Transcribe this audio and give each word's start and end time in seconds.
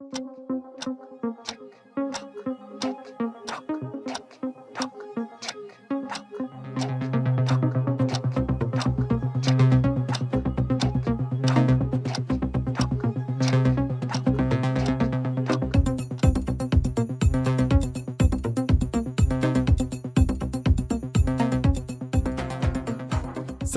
Thank 0.00 0.16
you. 0.50 0.57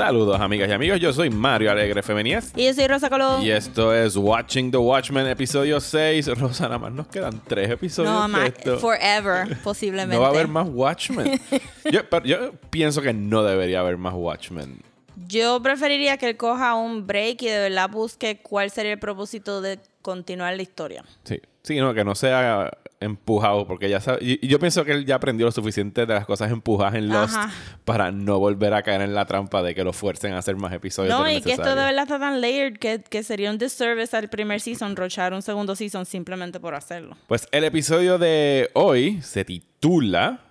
Saludos 0.01 0.41
amigas 0.41 0.67
y 0.67 0.71
amigos, 0.71 0.99
yo 0.99 1.13
soy 1.13 1.29
Mario 1.29 1.69
Alegre 1.69 2.01
Femenías 2.01 2.53
Y 2.55 2.65
yo 2.65 2.73
soy 2.73 2.87
Rosa 2.87 3.07
Colón. 3.07 3.43
y 3.43 3.51
esto 3.51 3.93
es 3.93 4.17
Watching 4.17 4.71
the 4.71 4.77
Watchmen, 4.77 5.27
episodio 5.27 5.79
6. 5.79 6.39
Rosa, 6.39 6.63
nada 6.63 6.79
más 6.79 6.91
nos 6.91 7.05
quedan 7.05 7.39
tres 7.45 7.69
episodios 7.69 8.11
No, 8.27 8.41
esto. 8.41 8.79
forever, 8.79 9.55
posiblemente. 9.63 10.15
No 10.15 10.21
va 10.23 10.29
a 10.29 10.31
haber 10.31 10.47
más 10.47 10.67
Watchmen. 10.67 11.39
yo, 11.91 12.09
pero 12.09 12.25
yo 12.25 12.51
pienso 12.71 13.03
que 13.03 13.13
no 13.13 13.43
debería 13.43 13.81
haber 13.81 13.97
más 13.97 14.15
Watchmen. 14.15 14.81
Yo 15.27 15.61
preferiría 15.61 16.17
que 16.17 16.29
él 16.29 16.35
coja 16.35 16.73
un 16.73 17.05
break 17.05 17.43
y 17.43 17.49
de 17.49 17.59
verdad 17.69 17.87
busque 17.87 18.41
cuál 18.41 18.71
sería 18.71 18.93
el 18.93 18.99
propósito 18.99 19.61
de 19.61 19.77
continuar 20.01 20.55
la 20.55 20.63
historia. 20.63 21.05
Sí, 21.25 21.39
sí, 21.61 21.77
no, 21.77 21.93
que 21.93 22.03
no 22.03 22.15
sea 22.15 22.71
empujado, 23.01 23.67
porque 23.67 23.89
ya 23.89 23.99
sabe, 23.99 24.19
y, 24.21 24.45
y 24.45 24.47
yo 24.47 24.59
pienso 24.59 24.85
que 24.85 24.93
él 24.93 25.05
ya 25.05 25.15
aprendió 25.15 25.47
lo 25.47 25.51
suficiente 25.51 26.05
de 26.05 26.13
las 26.13 26.25
cosas 26.25 26.51
empujadas 26.51 26.95
en 26.95 27.09
Lost 27.09 27.35
Ajá. 27.35 27.51
para 27.83 28.11
no 28.11 28.39
volver 28.39 28.73
a 28.73 28.83
caer 28.83 29.01
en 29.01 29.13
la 29.13 29.25
trampa 29.25 29.61
de 29.61 29.75
que 29.75 29.83
lo 29.83 29.91
fuercen 29.91 30.33
a 30.33 30.37
hacer 30.37 30.55
más 30.55 30.71
episodios. 30.71 31.13
No, 31.13 31.25
de 31.25 31.33
lo 31.33 31.37
y 31.39 31.41
que 31.41 31.51
esto 31.51 31.69
de 31.69 31.83
verdad 31.83 32.03
está 32.03 32.19
tan 32.19 32.39
layered 32.39 32.77
que, 32.77 33.01
que 33.01 33.23
sería 33.23 33.49
un 33.49 33.57
disservice 33.57 34.15
al 34.15 34.29
primer 34.29 34.61
season 34.61 34.95
rochar 34.95 35.33
un 35.33 35.41
segundo 35.41 35.75
season 35.75 36.05
simplemente 36.05 36.59
por 36.59 36.75
hacerlo. 36.75 37.17
Pues 37.27 37.47
el 37.51 37.63
episodio 37.63 38.17
de 38.17 38.69
hoy 38.73 39.21
se 39.21 39.43
titula 39.43 40.50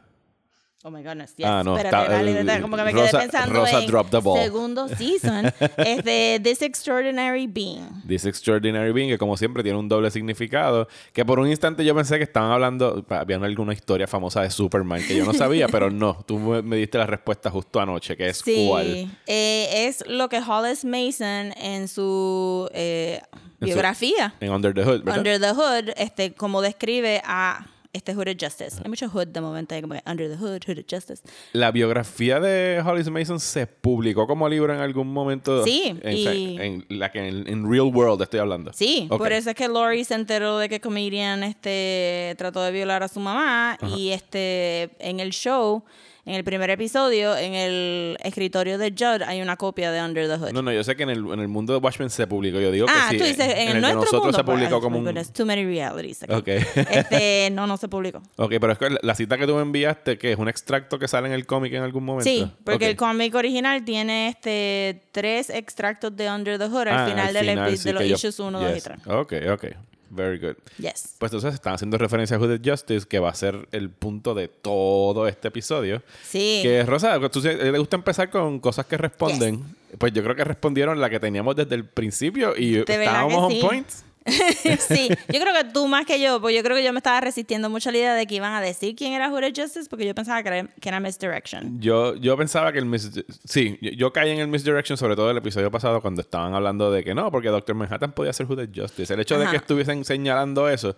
Oh 0.82 0.90
my 0.90 1.02
goodness, 1.02 1.34
yes. 1.36 1.46
Ah, 1.46 1.62
no, 1.62 1.76
Espérate, 1.76 2.10
dale, 2.10 2.42
dale, 2.42 2.62
como 2.62 2.74
que 2.74 2.82
me 2.84 2.90
Rosa- 2.92 3.10
quedé 3.18 3.20
pensando 3.30 3.52
Rosa 3.60 3.80
en 3.82 3.86
dropped 3.86 4.10
the 4.12 4.18
ball. 4.18 4.38
segundo 4.42 4.88
season 4.88 5.44
es 5.76 6.02
de 6.04 6.40
This 6.42 6.62
Extraordinary 6.62 7.46
Being. 7.46 8.02
This 8.08 8.24
Extraordinary 8.24 8.90
Being, 8.90 9.10
que 9.10 9.18
como 9.18 9.36
siempre 9.36 9.62
tiene 9.62 9.78
un 9.78 9.90
doble 9.90 10.10
significado. 10.10 10.88
Que 11.12 11.22
por 11.22 11.38
un 11.38 11.48
instante 11.48 11.84
yo 11.84 11.94
pensé 11.94 12.16
que 12.16 12.24
estaban 12.24 12.50
hablando, 12.50 13.04
había 13.10 13.36
alguna 13.36 13.74
historia 13.74 14.06
famosa 14.06 14.40
de 14.40 14.50
Superman 14.50 15.02
que 15.06 15.14
yo 15.16 15.26
no 15.26 15.34
sabía, 15.34 15.68
pero 15.68 15.90
no, 15.90 16.24
tú 16.26 16.38
me, 16.38 16.76
diste 16.76 16.96
la 16.96 17.06
respuesta 17.06 17.50
justo 17.50 17.78
anoche, 17.78 18.16
que 18.16 18.28
es 18.30 18.38
Sí, 18.38 18.66
cuál. 18.66 19.10
eh, 19.26 19.86
es 19.86 20.02
lo 20.06 20.30
que 20.30 20.38
Hollis 20.38 20.86
Mason 20.86 21.52
en 21.58 21.88
su 21.88 22.70
eh, 22.72 23.20
En 23.34 23.38
su- 23.58 23.64
biografía, 23.66 24.32
En 24.40 24.50
Under 24.50 24.72
the 24.72 24.82
Hood, 24.84 25.02
¿verdad? 25.02 25.18
Under 25.18 25.38
the 25.38 25.50
Hood, 25.52 25.90
este, 25.98 26.32
como 26.32 26.62
describe 26.62 27.20
a 27.26 27.66
este 27.92 28.14
Hooded 28.14 28.36
Justice. 28.40 28.80
Hay 28.84 28.88
mucho 28.88 29.08
Hood 29.08 29.28
de 29.28 29.40
momento, 29.40 29.74
hay 29.74 29.80
como 29.82 29.94
que 29.94 30.02
Under 30.08 30.30
the 30.30 30.36
Hood, 30.36 30.60
Hooded 30.66 30.84
Justice. 30.88 31.22
La 31.52 31.70
biografía 31.72 32.38
de 32.38 32.80
Hollis 32.86 33.10
Mason 33.10 33.40
se 33.40 33.66
publicó 33.66 34.26
como 34.26 34.48
libro 34.48 34.72
en 34.72 34.80
algún 34.80 35.12
momento. 35.12 35.64
Sí, 35.64 35.98
En, 36.02 36.16
y- 36.16 36.56
en 36.60 36.86
la 36.88 37.10
que 37.10 37.26
en, 37.26 37.48
en 37.48 37.68
Real 37.70 37.92
World 37.94 38.22
estoy 38.22 38.40
hablando. 38.40 38.72
Sí, 38.72 39.08
Ok. 39.10 39.18
por 39.18 39.32
eso 39.32 39.50
es 39.50 39.56
que 39.56 39.66
Lori 39.68 40.04
se 40.04 40.14
enteró 40.14 40.58
de 40.58 40.68
que 40.68 40.80
Comedian 40.80 41.42
este, 41.42 42.34
trató 42.38 42.62
de 42.62 42.70
violar 42.70 43.02
a 43.02 43.08
su 43.08 43.18
mamá 43.20 43.76
y 43.96 44.10
este, 44.10 44.90
en 45.00 45.18
el 45.20 45.30
show, 45.30 45.82
en 46.26 46.34
el 46.34 46.44
primer 46.44 46.70
episodio, 46.70 47.36
en 47.36 47.54
el 47.54 48.16
escritorio 48.22 48.78
de 48.78 48.90
Judd 48.90 49.22
hay 49.26 49.40
una 49.40 49.56
copia 49.56 49.90
de 49.90 50.02
Under 50.02 50.28
the 50.28 50.36
Hood. 50.36 50.52
No, 50.52 50.62
no, 50.62 50.72
yo 50.72 50.84
sé 50.84 50.96
que 50.96 51.02
en 51.04 51.10
el, 51.10 51.18
en 51.32 51.40
el 51.40 51.48
mundo 51.48 51.72
de 51.72 51.78
Watchmen 51.78 52.10
se 52.10 52.26
publicó. 52.26 52.60
Yo 52.60 52.70
digo 52.70 52.86
ah, 52.88 53.08
que 53.10 53.16
sí. 53.16 53.22
tú 53.22 53.28
dices, 53.28 53.46
en, 53.46 53.52
el 53.52 53.58
el 53.58 53.74
de 53.74 53.80
nuestro 53.80 54.00
nosotros 54.00 54.22
mundo, 54.24 54.38
se 54.38 54.44
publicó 54.44 54.70
pues, 54.70 54.82
como 54.82 54.96
oh 54.96 54.98
un. 55.00 55.04
goodness, 55.06 55.32
too 55.32 55.46
many 55.46 55.64
realities. 55.64 56.22
aquí. 56.22 56.32
Ok. 56.32 56.48
Este, 56.90 57.50
no, 57.52 57.66
no 57.66 57.76
se 57.76 57.88
publicó. 57.88 58.22
ok, 58.36 58.52
pero 58.60 58.72
es 58.72 58.78
que 58.78 58.88
la 59.02 59.14
cita 59.14 59.38
que 59.38 59.46
tú 59.46 59.54
me 59.54 59.62
enviaste, 59.62 60.18
que 60.18 60.32
es 60.32 60.38
un 60.38 60.48
extracto 60.48 60.98
que 60.98 61.08
sale 61.08 61.28
en 61.28 61.32
el 61.34 61.46
cómic 61.46 61.72
en 61.72 61.82
algún 61.82 62.04
momento. 62.04 62.28
Sí, 62.28 62.50
porque 62.64 62.88
el 62.90 62.96
cómic 62.96 63.34
original 63.34 63.84
tiene 63.84 64.28
este 64.28 65.02
tres 65.12 65.50
extractos 65.50 66.14
de 66.16 66.30
Under 66.30 66.58
the 66.58 66.66
Hood 66.66 66.88
al 66.88 66.88
Ah, 66.88 67.06
final, 67.06 67.32
del 67.32 67.78
sí 67.78 67.84
de 67.84 67.92
los 67.92 68.04
yo- 68.04 68.14
issues 68.14 68.38
1, 68.40 68.60
2 68.60 68.70
y 68.70 68.74
yes. 68.74 68.84
3. 68.84 68.98
Ok, 69.06 69.34
ok. 69.52 69.64
Very 70.10 70.38
good. 70.38 70.56
Yes. 70.78 71.14
Pues 71.18 71.30
entonces 71.32 71.54
están 71.54 71.74
haciendo 71.74 71.96
referencia 71.96 72.36
a 72.36 72.40
Hooded 72.40 72.60
Justice, 72.64 73.06
que 73.06 73.20
va 73.20 73.30
a 73.30 73.34
ser 73.34 73.68
el 73.70 73.90
punto 73.90 74.34
de 74.34 74.48
todo 74.48 75.28
este 75.28 75.48
episodio. 75.48 76.02
Sí. 76.24 76.60
Que 76.62 76.84
Rosa, 76.84 77.18
¿tú 77.30 77.40
sí- 77.40 77.48
le 77.48 77.78
gusta 77.78 77.96
empezar 77.96 78.28
con 78.28 78.58
cosas 78.58 78.86
que 78.86 78.96
responden? 78.96 79.62
Pues 79.98 80.12
yo 80.12 80.22
creo 80.22 80.34
que 80.34 80.44
respondieron 80.44 81.00
la 81.00 81.08
que 81.08 81.20
teníamos 81.20 81.54
desde 81.56 81.76
el 81.76 81.84
principio 81.84 82.54
y 82.56 82.78
estábamos 82.78 83.44
on 83.44 83.52
sí. 83.52 83.60
point. 83.60 83.88
sí, 84.78 85.08
yo 85.32 85.40
creo 85.40 85.54
que 85.54 85.64
tú 85.72 85.86
más 85.86 86.06
que 86.06 86.20
yo, 86.20 86.40
pues 86.40 86.54
yo 86.54 86.62
creo 86.62 86.76
que 86.76 86.84
yo 86.84 86.92
me 86.92 86.98
estaba 86.98 87.20
resistiendo 87.20 87.70
mucho 87.70 87.88
a 87.88 87.92
la 87.92 87.98
idea 87.98 88.14
de 88.14 88.26
que 88.26 88.34
iban 88.34 88.52
a 88.52 88.60
decir 88.60 88.94
quién 88.94 89.12
era 89.12 89.30
Hooded 89.30 89.52
Justice 89.56 89.88
porque 89.88 90.06
yo 90.06 90.14
pensaba 90.14 90.42
que 90.42 90.48
era, 90.48 90.68
que 90.80 90.88
era 90.88 91.00
Misdirection. 91.00 91.80
Yo, 91.80 92.14
yo 92.16 92.36
pensaba 92.36 92.72
que 92.72 92.78
el 92.78 92.86
mis 92.86 93.10
sí, 93.44 93.78
yo, 93.80 93.90
yo 93.90 94.12
caí 94.12 94.30
en 94.30 94.40
el 94.40 94.48
misdirection 94.48 94.96
sobre 94.96 95.16
todo 95.16 95.30
el 95.30 95.36
episodio 95.36 95.70
pasado 95.70 96.00
cuando 96.02 96.20
estaban 96.20 96.54
hablando 96.54 96.90
de 96.90 97.02
que 97.02 97.14
no, 97.14 97.30
porque 97.30 97.48
Doctor 97.48 97.74
Manhattan 97.74 98.12
podía 98.12 98.32
ser 98.32 98.46
Hooded 98.46 98.70
Justice. 98.74 99.12
El 99.12 99.20
hecho 99.20 99.38
de 99.38 99.44
Ajá. 99.44 99.52
que 99.52 99.56
estuviesen 99.58 100.04
señalando 100.04 100.68
eso, 100.68 100.96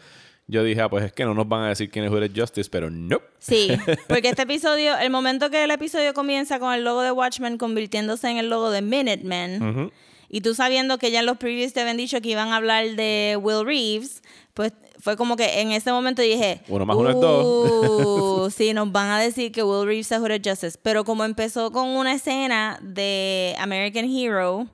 yo 0.49 0.65
dije, 0.65 0.81
ah, 0.81 0.91
pues 0.91 1.05
es 1.05 1.13
que 1.13 1.25
no 1.25 1.35
nos 1.35 1.49
van 1.49 1.63
a 1.63 1.69
decir 1.69 1.91
quién 1.91 2.05
es 2.05 2.11
Hooded 2.11 2.33
Justice, 2.35 2.69
pero 2.71 2.91
no. 2.91 3.21
Sí, 3.39 3.69
porque 4.09 4.31
este 4.31 4.43
episodio, 4.43 4.99
el 4.99 5.11
momento 5.11 5.51
que 5.51 5.65
el 5.65 5.71
episodio 5.71 6.13
comienza 6.15 6.59
con 6.59 6.75
el 6.75 6.85
logo 6.85 7.03
de 7.03 7.13
Watchmen 7.13 7.59
convirtiéndose 7.59 8.29
en 8.29 8.39
el 8.39 8.51
logo 8.51 8.71
de 8.71 8.83
Minutemen, 8.83 9.93
y 10.33 10.41
tú 10.41 10.55
sabiendo 10.55 10.97
que 10.99 11.11
ya 11.11 11.21
en 11.21 11.27
los 11.27 11.37
previews 11.37 11.75
te 11.75 11.81
habían 11.83 11.99
dicho 11.99 12.21
que 12.23 12.31
iban 12.31 12.49
a 12.49 12.57
hablar 12.57 12.85
de 12.97 13.39
Will 13.41 13.65
Reeves, 13.67 14.23
pues 14.55 14.73
fue 14.99 15.17
como 15.17 15.37
que 15.37 15.61
en 15.61 15.73
ese 15.73 15.93
momento 15.93 16.23
dije, 16.23 16.63
Uno 16.69 16.87
más 16.87 16.97
uno 16.97 17.11
es 17.11 17.17
dos. 17.21 17.45
"Uh, 17.45 18.51
sí, 18.57 18.73
nos 18.73 18.91
van 18.91 19.11
a 19.11 19.21
decir 19.21 19.53
que 19.53 19.63
Will 19.63 19.87
Reeves 19.87 20.11
es 20.11 20.19
Hooded 20.19 20.41
Justice. 20.43 20.79
Pero 20.83 21.05
como 21.05 21.25
empezó 21.25 21.71
con 21.71 21.87
una 21.89 22.15
escena 22.15 22.79
de 22.81 23.55
American 23.59 24.07
Hero, 24.07 24.67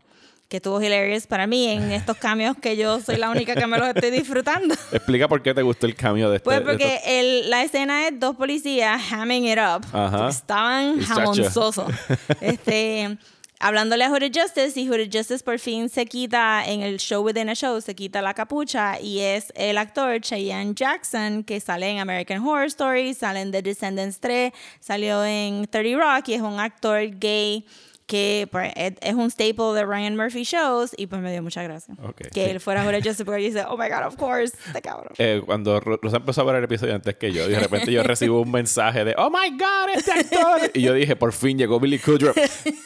que 0.48 0.58
estuvo 0.58 0.80
hilarious 0.80 1.26
para 1.26 1.46
mí 1.48 1.66
en 1.68 1.90
estos 1.90 2.16
cambios 2.18 2.56
que 2.56 2.76
yo 2.76 3.00
soy 3.00 3.16
la 3.16 3.28
única 3.30 3.54
que 3.56 3.66
me 3.66 3.78
los 3.78 3.88
estoy 3.88 4.10
disfrutando. 4.12 4.74
Explica 4.92 5.26
por 5.26 5.42
qué 5.42 5.54
te 5.54 5.62
gustó 5.62 5.86
el 5.86 5.96
cambio 5.96 6.30
de 6.30 6.36
este. 6.36 6.44
Pues 6.44 6.60
porque 6.60 7.00
el, 7.04 7.50
la 7.50 7.64
escena 7.64 8.06
es 8.06 8.20
dos 8.20 8.36
policías 8.36 9.00
hamming 9.12 9.44
it 9.46 9.58
up. 9.58 9.84
Ajá. 9.92 10.28
Estaban 10.28 11.00
jamonzosos. 11.00 11.90
este, 12.40 13.18
hablándole 13.60 14.04
a 14.04 14.10
Hooded 14.10 14.32
Justice 14.34 14.78
y 14.80 14.88
Hooded 14.88 15.10
Justice 15.12 15.42
por 15.42 15.58
fin 15.58 15.88
se 15.88 16.06
quita 16.06 16.64
en 16.64 16.82
el 16.82 16.98
show 16.98 17.24
within 17.24 17.48
a 17.48 17.54
show, 17.54 17.80
se 17.80 17.94
quita 17.94 18.22
la 18.22 18.34
capucha 18.34 19.00
y 19.00 19.20
es 19.20 19.52
el 19.56 19.78
actor 19.78 20.20
Cheyenne 20.20 20.74
Jackson 20.74 21.42
que 21.42 21.60
sale 21.60 21.88
en 21.90 21.98
American 21.98 22.46
Horror 22.46 22.66
Story, 22.66 23.14
sale 23.14 23.40
en 23.40 23.50
The 23.50 23.62
Descendants 23.62 24.20
3, 24.20 24.52
salió 24.80 25.24
en 25.24 25.66
30 25.66 25.98
Rock 25.98 26.28
y 26.28 26.34
es 26.34 26.42
un 26.42 26.60
actor 26.60 27.00
gay 27.18 27.66
que 28.08 28.48
pues, 28.50 28.72
es, 28.74 29.14
un 29.14 29.30
staple 29.30 29.74
de 29.74 29.84
Ryan 29.84 30.16
Murphy 30.16 30.42
shows 30.42 30.92
y 30.96 31.06
pues 31.06 31.20
me 31.20 31.30
dio 31.30 31.42
mucha 31.42 31.62
gracia. 31.62 31.94
Que 32.32 32.50
él 32.50 32.58
fuera 32.58 32.82
Hooded 32.82 33.02
Justice 33.04 33.24
porque 33.24 33.42
dice, 33.42 33.64
oh 33.68 33.76
my 33.76 33.88
god, 33.88 34.06
of 34.06 34.16
course, 34.16 34.56
este 34.66 34.80
cabrón. 34.80 35.12
Eh, 35.18 35.42
cuando 35.44 35.78
Ro- 35.78 35.98
Rosa 36.02 36.16
empezó 36.16 36.40
a 36.40 36.44
ver 36.44 36.56
el 36.56 36.64
episodio 36.64 36.94
antes 36.94 37.14
que 37.16 37.30
yo, 37.32 37.46
y 37.46 37.50
de 37.50 37.60
repente 37.60 37.92
yo 37.92 38.02
recibo 38.02 38.40
un 38.40 38.50
mensaje 38.50 39.04
de 39.04 39.14
Oh 39.18 39.28
my 39.30 39.50
God, 39.50 39.90
este 39.94 40.12
actor. 40.12 40.70
Y 40.72 40.80
yo 40.80 40.94
dije, 40.94 41.16
por 41.16 41.32
fin 41.34 41.58
llegó 41.58 41.78
Billy 41.78 41.98
Kudrup. 41.98 42.34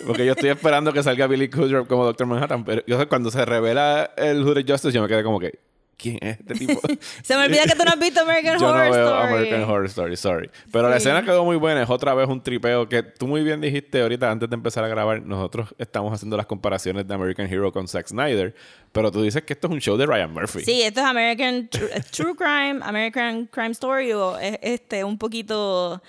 Porque 0.06 0.26
yo 0.26 0.32
estoy 0.32 0.50
esperando 0.50 0.92
que 0.92 1.02
salga 1.04 1.28
Billy 1.28 1.48
Kudrup 1.48 1.86
como 1.86 2.04
Doctor 2.04 2.26
Manhattan. 2.26 2.64
Pero 2.64 2.82
yo, 2.86 3.08
cuando 3.08 3.30
se 3.30 3.44
revela 3.44 4.10
el 4.16 4.42
Hooded 4.42 4.64
Justice, 4.68 4.92
yo 4.92 5.02
me 5.02 5.08
quedé 5.08 5.22
como 5.22 5.38
que, 5.38 5.60
¿quién 6.02 6.18
es 6.20 6.38
este 6.40 6.54
tipo? 6.54 6.80
Se 7.22 7.36
me 7.36 7.44
olvida 7.46 7.62
que 7.64 7.74
tú 7.76 7.84
no 7.84 7.90
has 7.92 7.98
visto 7.98 8.20
American 8.20 8.58
Yo 8.60 8.66
Horror 8.68 8.86
no 8.86 8.90
veo 8.92 9.04
Story. 9.08 9.32
American 9.34 9.62
Horror 9.70 9.86
Story, 9.86 10.16
sorry. 10.16 10.50
Pero 10.72 10.90
la 10.90 10.96
escena 10.96 11.22
quedó 11.24 11.44
muy 11.44 11.56
buena. 11.56 11.82
Es 11.82 11.90
otra 11.90 12.12
vez 12.14 12.28
un 12.28 12.42
tripeo 12.42 12.88
que 12.88 13.02
tú 13.02 13.26
muy 13.26 13.42
bien 13.44 13.60
dijiste 13.60 14.02
ahorita 14.02 14.30
antes 14.30 14.50
de 14.50 14.54
empezar 14.54 14.82
a 14.84 14.88
grabar. 14.88 15.22
Nosotros 15.22 15.74
estamos 15.78 16.12
haciendo 16.12 16.36
las 16.36 16.46
comparaciones 16.46 17.06
de 17.06 17.14
American 17.14 17.46
Hero 17.46 17.72
con 17.72 17.86
Zack 17.86 18.08
Snyder. 18.08 18.54
Pero 18.90 19.10
tú 19.10 19.22
dices 19.22 19.42
que 19.44 19.52
esto 19.54 19.68
es 19.68 19.72
un 19.72 19.80
show 19.80 19.96
de 19.96 20.04
Ryan 20.06 20.32
Murphy. 20.32 20.64
Sí, 20.64 20.82
esto 20.82 21.00
es 21.00 21.06
American 21.06 21.70
Tru- 21.70 21.88
eh, 21.94 22.02
True 22.10 22.34
Crime, 22.36 22.80
American 22.82 23.46
Crime 23.46 23.70
Story 23.70 24.12
o 24.12 24.36
este 24.38 25.04
un 25.04 25.16
poquito 25.16 26.02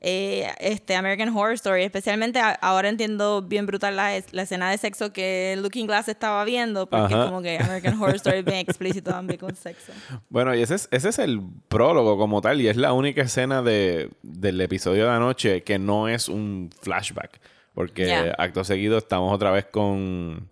eh, 0.00 0.48
este 0.60 0.94
American 0.94 1.28
Horror 1.36 1.54
Story. 1.54 1.82
Especialmente 1.82 2.38
a- 2.38 2.50
ahora 2.52 2.88
entiendo 2.88 3.42
bien 3.42 3.66
brutal 3.66 3.96
la, 3.96 4.12
la 4.32 4.42
escena 4.42 4.70
de 4.70 4.78
sexo 4.78 5.12
que 5.12 5.56
Looking 5.58 5.86
Glass 5.86 6.08
estaba 6.08 6.44
viendo 6.44 6.88
porque 6.88 7.14
Ajá. 7.14 7.26
como 7.26 7.42
que 7.42 7.58
American 7.58 8.00
Horror 8.00 8.16
Story 8.16 8.38
es 8.38 8.44
bien 8.44 8.58
explícito 8.58 9.10
también 9.10 9.38
con 9.40 9.54
sexo. 9.56 9.92
Bueno, 10.28 10.54
y 10.54 10.62
ese 10.62 10.76
es, 10.76 10.88
ese 10.92 11.08
es 11.08 11.18
el 11.18 11.40
prólogo 11.68 12.16
como 12.16 12.40
tal, 12.40 12.60
y 12.60 12.68
es 12.68 12.76
la 12.76 12.92
única 12.92 13.22
escena 13.22 13.62
de, 13.62 14.10
del 14.22 14.60
episodio 14.60 15.04
de 15.06 15.10
anoche 15.10 15.62
que 15.62 15.78
no 15.78 16.08
es 16.08 16.28
un 16.28 16.70
flashback. 16.80 17.40
Porque 17.74 18.06
Ya. 18.06 18.34
acto 18.38 18.64
seguido 18.64 18.98
estamos 18.98 19.32
otra 19.32 19.50
vez 19.52 19.64
con, 19.66 20.48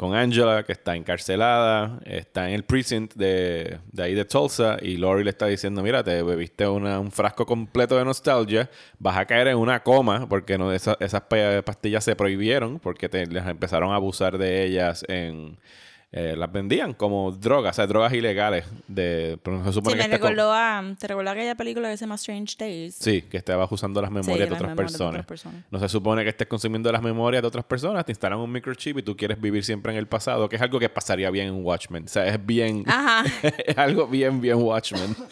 con 0.00 0.14
Angela, 0.14 0.62
que 0.62 0.72
está 0.72 0.96
encarcelada, 0.96 2.00
está 2.06 2.48
en 2.48 2.54
el 2.54 2.64
precinct 2.64 3.12
de, 3.16 3.80
de 3.92 4.02
ahí 4.02 4.14
de 4.14 4.24
Tulsa, 4.24 4.78
y 4.80 4.96
Lori 4.96 5.24
le 5.24 5.28
está 5.30 5.44
diciendo, 5.44 5.82
mira, 5.82 6.02
te 6.02 6.22
bebiste 6.22 6.66
una- 6.66 6.98
un 6.98 7.12
frasco 7.12 7.44
completo 7.44 7.98
de 7.98 8.04
nostalgia, 8.06 8.70
vas 8.98 9.18
a 9.18 9.26
caer 9.26 9.48
en 9.48 9.58
una 9.58 9.82
coma, 9.82 10.26
porque 10.26 10.56
no, 10.56 10.72
esa- 10.72 10.96
esas 11.00 11.20
pa- 11.22 11.60
pastillas 11.62 12.02
se 12.02 12.16
prohibieron, 12.16 12.78
porque 12.78 13.10
te, 13.10 13.26
les 13.26 13.46
empezaron 13.46 13.92
a 13.92 13.96
abusar 13.96 14.38
de 14.38 14.64
ellas 14.64 15.04
en 15.06 15.58
eh, 16.12 16.34
las 16.36 16.50
vendían 16.50 16.92
como 16.92 17.30
drogas, 17.30 17.74
o 17.74 17.76
sea, 17.76 17.86
drogas 17.86 18.12
ilegales. 18.12 18.66
De, 18.88 19.38
pero 19.44 19.62
se 19.64 19.72
supone 19.72 19.94
Sí, 19.96 20.02
que 20.02 20.08
me 20.08 20.14
recordó 20.16 20.52
a, 20.52 20.82
¿te 20.98 21.12
aquella 21.12 21.54
película 21.54 21.88
que 21.88 21.96
se 21.96 22.00
llama 22.00 22.16
Strange 22.16 22.56
Days? 22.58 22.96
Sí, 22.96 23.22
que 23.22 23.36
estabas 23.36 23.70
usando 23.70 24.02
las 24.02 24.10
memorias 24.10 24.48
de 24.48 24.50
las 24.50 24.60
otras 24.60 24.70
memorias 24.70 24.92
de 24.92 24.98
personas. 24.98 25.10
otras 25.12 25.26
personas. 25.26 25.64
No 25.70 25.78
se 25.78 25.88
supone 25.88 26.24
que 26.24 26.30
estés 26.30 26.48
consumiendo 26.48 26.90
las 26.90 27.00
memorias 27.02 27.42
de 27.42 27.48
otras 27.48 27.64
personas, 27.64 28.04
te 28.04 28.10
instalan 28.10 28.40
un 28.40 28.50
microchip 28.50 28.98
y 28.98 29.02
tú 29.02 29.16
quieres 29.16 29.40
vivir 29.40 29.64
siempre 29.64 29.92
en 29.92 29.98
el 29.98 30.08
pasado, 30.08 30.48
que 30.48 30.56
es 30.56 30.62
algo 30.62 30.80
que 30.80 30.88
pasaría 30.88 31.30
bien 31.30 31.46
en 31.46 31.64
Watchmen. 31.64 32.04
O 32.04 32.08
sea, 32.08 32.26
es 32.26 32.44
bien. 32.44 32.82
Ajá. 32.88 33.24
es 33.64 33.78
algo 33.78 34.08
bien, 34.08 34.40
bien 34.40 34.56
Watchmen. 34.56 35.14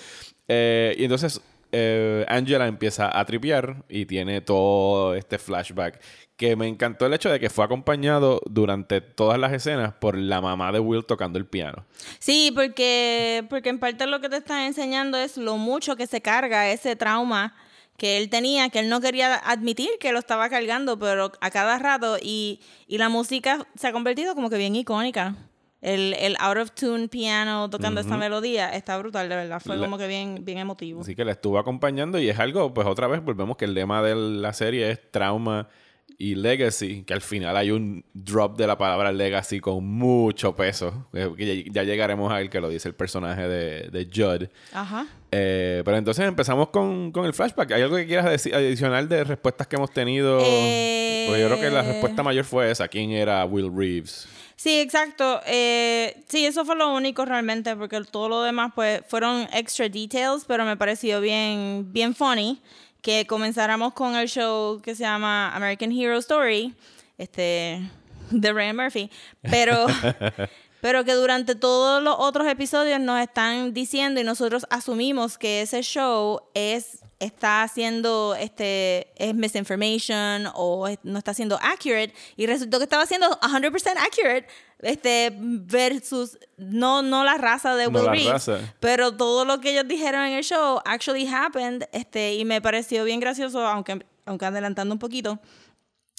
Eh, 0.50 0.96
y 0.98 1.04
entonces 1.04 1.42
eh, 1.72 2.24
Angela 2.28 2.66
empieza 2.66 3.18
a 3.18 3.24
tripear 3.24 3.84
y 3.88 4.06
tiene 4.06 4.40
todo 4.40 5.14
este 5.14 5.38
flashback. 5.38 6.00
Que 6.36 6.54
me 6.54 6.68
encantó 6.68 7.06
el 7.06 7.14
hecho 7.14 7.30
de 7.30 7.40
que 7.40 7.50
fue 7.50 7.64
acompañado 7.64 8.40
durante 8.46 9.00
todas 9.00 9.40
las 9.40 9.52
escenas 9.52 9.92
por 9.94 10.16
la 10.16 10.40
mamá 10.40 10.70
de 10.70 10.78
Will 10.78 11.04
tocando 11.04 11.38
el 11.38 11.46
piano. 11.46 11.84
Sí, 12.20 12.52
porque, 12.54 13.44
porque 13.50 13.70
en 13.70 13.80
parte 13.80 14.06
lo 14.06 14.20
que 14.20 14.28
te 14.28 14.36
están 14.36 14.62
enseñando 14.62 15.18
es 15.18 15.36
lo 15.36 15.56
mucho 15.56 15.96
que 15.96 16.06
se 16.06 16.20
carga 16.20 16.70
ese 16.70 16.94
trauma 16.94 17.54
que 17.96 18.16
él 18.16 18.30
tenía, 18.30 18.70
que 18.70 18.78
él 18.78 18.88
no 18.88 19.00
quería 19.00 19.34
admitir 19.34 19.90
que 19.98 20.12
lo 20.12 20.20
estaba 20.20 20.48
cargando, 20.48 20.96
pero 20.98 21.32
a 21.40 21.50
cada 21.50 21.78
rato, 21.80 22.16
y, 22.22 22.60
y 22.86 22.96
la 22.96 23.08
música 23.08 23.66
se 23.74 23.88
ha 23.88 23.92
convertido 23.92 24.36
como 24.36 24.48
que 24.48 24.56
bien 24.56 24.76
icónica. 24.76 25.34
El, 25.80 26.14
el 26.14 26.36
out 26.40 26.56
of 26.58 26.70
tune 26.72 27.06
piano 27.08 27.70
tocando 27.70 28.00
esta 28.00 28.16
melodía 28.16 28.70
está 28.74 28.98
brutal, 28.98 29.28
de 29.28 29.36
verdad. 29.36 29.60
Fue 29.64 29.76
La- 29.76 29.84
como 29.84 29.96
que 29.96 30.08
bien, 30.08 30.44
bien 30.44 30.58
emotivo. 30.58 31.02
Así 31.02 31.14
que 31.14 31.24
la 31.24 31.32
estuvo 31.32 31.58
acompañando 31.58 32.18
y 32.18 32.28
es 32.28 32.38
algo, 32.38 32.74
pues 32.74 32.86
otra 32.86 33.06
vez 33.06 33.22
volvemos 33.22 33.56
que 33.56 33.64
el 33.66 33.74
lema 33.74 34.02
de 34.02 34.14
la 34.16 34.52
serie 34.52 34.90
es 34.90 35.10
trauma 35.12 35.68
y 36.16 36.34
legacy, 36.34 37.04
que 37.04 37.14
al 37.14 37.20
final 37.20 37.56
hay 37.56 37.70
un 37.70 38.04
drop 38.12 38.56
de 38.56 38.66
la 38.66 38.76
palabra 38.78 39.12
legacy 39.12 39.60
con 39.60 39.84
mucho 39.86 40.56
peso, 40.56 41.06
eh, 41.12 41.30
que 41.36 41.64
ya, 41.64 41.72
ya 41.72 41.82
llegaremos 41.84 42.32
a 42.32 42.40
él, 42.40 42.50
que 42.50 42.60
lo 42.60 42.68
dice 42.68 42.88
el 42.88 42.94
personaje 42.94 43.46
de, 43.46 43.88
de 43.90 44.08
Judd. 44.12 44.48
Ajá. 44.72 45.06
Eh, 45.30 45.82
pero 45.84 45.96
entonces 45.96 46.26
empezamos 46.26 46.70
con, 46.70 47.12
con 47.12 47.24
el 47.24 47.34
flashback. 47.34 47.72
¿Hay 47.72 47.82
algo 47.82 47.96
que 47.96 48.06
quieras 48.06 48.30
decir 48.30 48.54
adicional 48.54 49.08
de 49.08 49.24
respuestas 49.24 49.66
que 49.66 49.76
hemos 49.76 49.92
tenido? 49.92 50.40
Eh, 50.42 51.26
Porque 51.28 51.42
yo 51.42 51.48
creo 51.48 51.60
que 51.60 51.70
la 51.70 51.82
respuesta 51.82 52.22
mayor 52.22 52.44
fue 52.44 52.70
esa. 52.70 52.88
¿Quién 52.88 53.10
era 53.10 53.44
Will 53.44 53.70
Reeves? 53.74 54.26
Sí, 54.56 54.80
exacto. 54.80 55.40
Eh, 55.46 56.24
sí, 56.26 56.44
eso 56.44 56.64
fue 56.64 56.74
lo 56.74 56.92
único 56.92 57.24
realmente, 57.24 57.76
porque 57.76 58.00
todo 58.10 58.28
lo 58.28 58.42
demás 58.42 58.72
pues 58.74 59.02
fueron 59.06 59.46
extra 59.52 59.88
details, 59.88 60.44
pero 60.48 60.64
me 60.64 60.76
pareció 60.76 61.20
bien, 61.20 61.86
bien 61.92 62.12
funny 62.12 62.60
que 63.08 63.26
comenzáramos 63.26 63.94
con 63.94 64.16
el 64.16 64.28
show 64.28 64.82
que 64.82 64.94
se 64.94 65.02
llama 65.02 65.50
American 65.56 65.90
Hero 65.90 66.18
Story, 66.18 66.74
este, 67.16 67.80
de 68.30 68.52
Ryan 68.52 68.76
Murphy, 68.76 69.10
pero, 69.40 69.86
pero 70.82 71.04
que 71.06 71.14
durante 71.14 71.54
todos 71.54 72.02
los 72.02 72.16
otros 72.18 72.46
episodios 72.46 73.00
nos 73.00 73.18
están 73.22 73.72
diciendo 73.72 74.20
y 74.20 74.24
nosotros 74.24 74.66
asumimos 74.68 75.38
que 75.38 75.62
ese 75.62 75.80
show 75.80 76.42
es 76.52 76.98
está 77.18 77.62
haciendo 77.62 78.36
este 78.38 79.08
es 79.16 79.34
misinformation 79.34 80.46
o 80.54 80.86
no 81.02 81.18
está 81.18 81.32
siendo 81.32 81.58
accurate 81.62 82.12
y 82.36 82.46
resultó 82.46 82.76
que 82.78 82.84
estaba 82.84 83.06
siendo 83.06 83.28
100% 83.40 83.96
accurate 83.96 84.46
este 84.80 85.32
versus 85.38 86.38
no 86.56 87.02
no 87.02 87.24
la 87.24 87.36
raza 87.36 87.74
de 87.76 87.90
No 87.90 87.98
Will 87.98 88.08
Reeves, 88.10 88.32
raza. 88.46 88.58
pero 88.80 89.16
todo 89.16 89.44
lo 89.44 89.60
que 89.60 89.70
ellos 89.72 89.88
dijeron 89.88 90.22
en 90.26 90.34
el 90.34 90.44
show 90.44 90.80
actually 90.84 91.26
happened 91.26 91.88
este 91.92 92.34
y 92.34 92.44
me 92.44 92.60
pareció 92.60 93.04
bien 93.04 93.18
gracioso 93.20 93.66
aunque 93.66 94.04
aunque 94.24 94.46
adelantando 94.46 94.94
un 94.94 94.98
poquito 94.98 95.38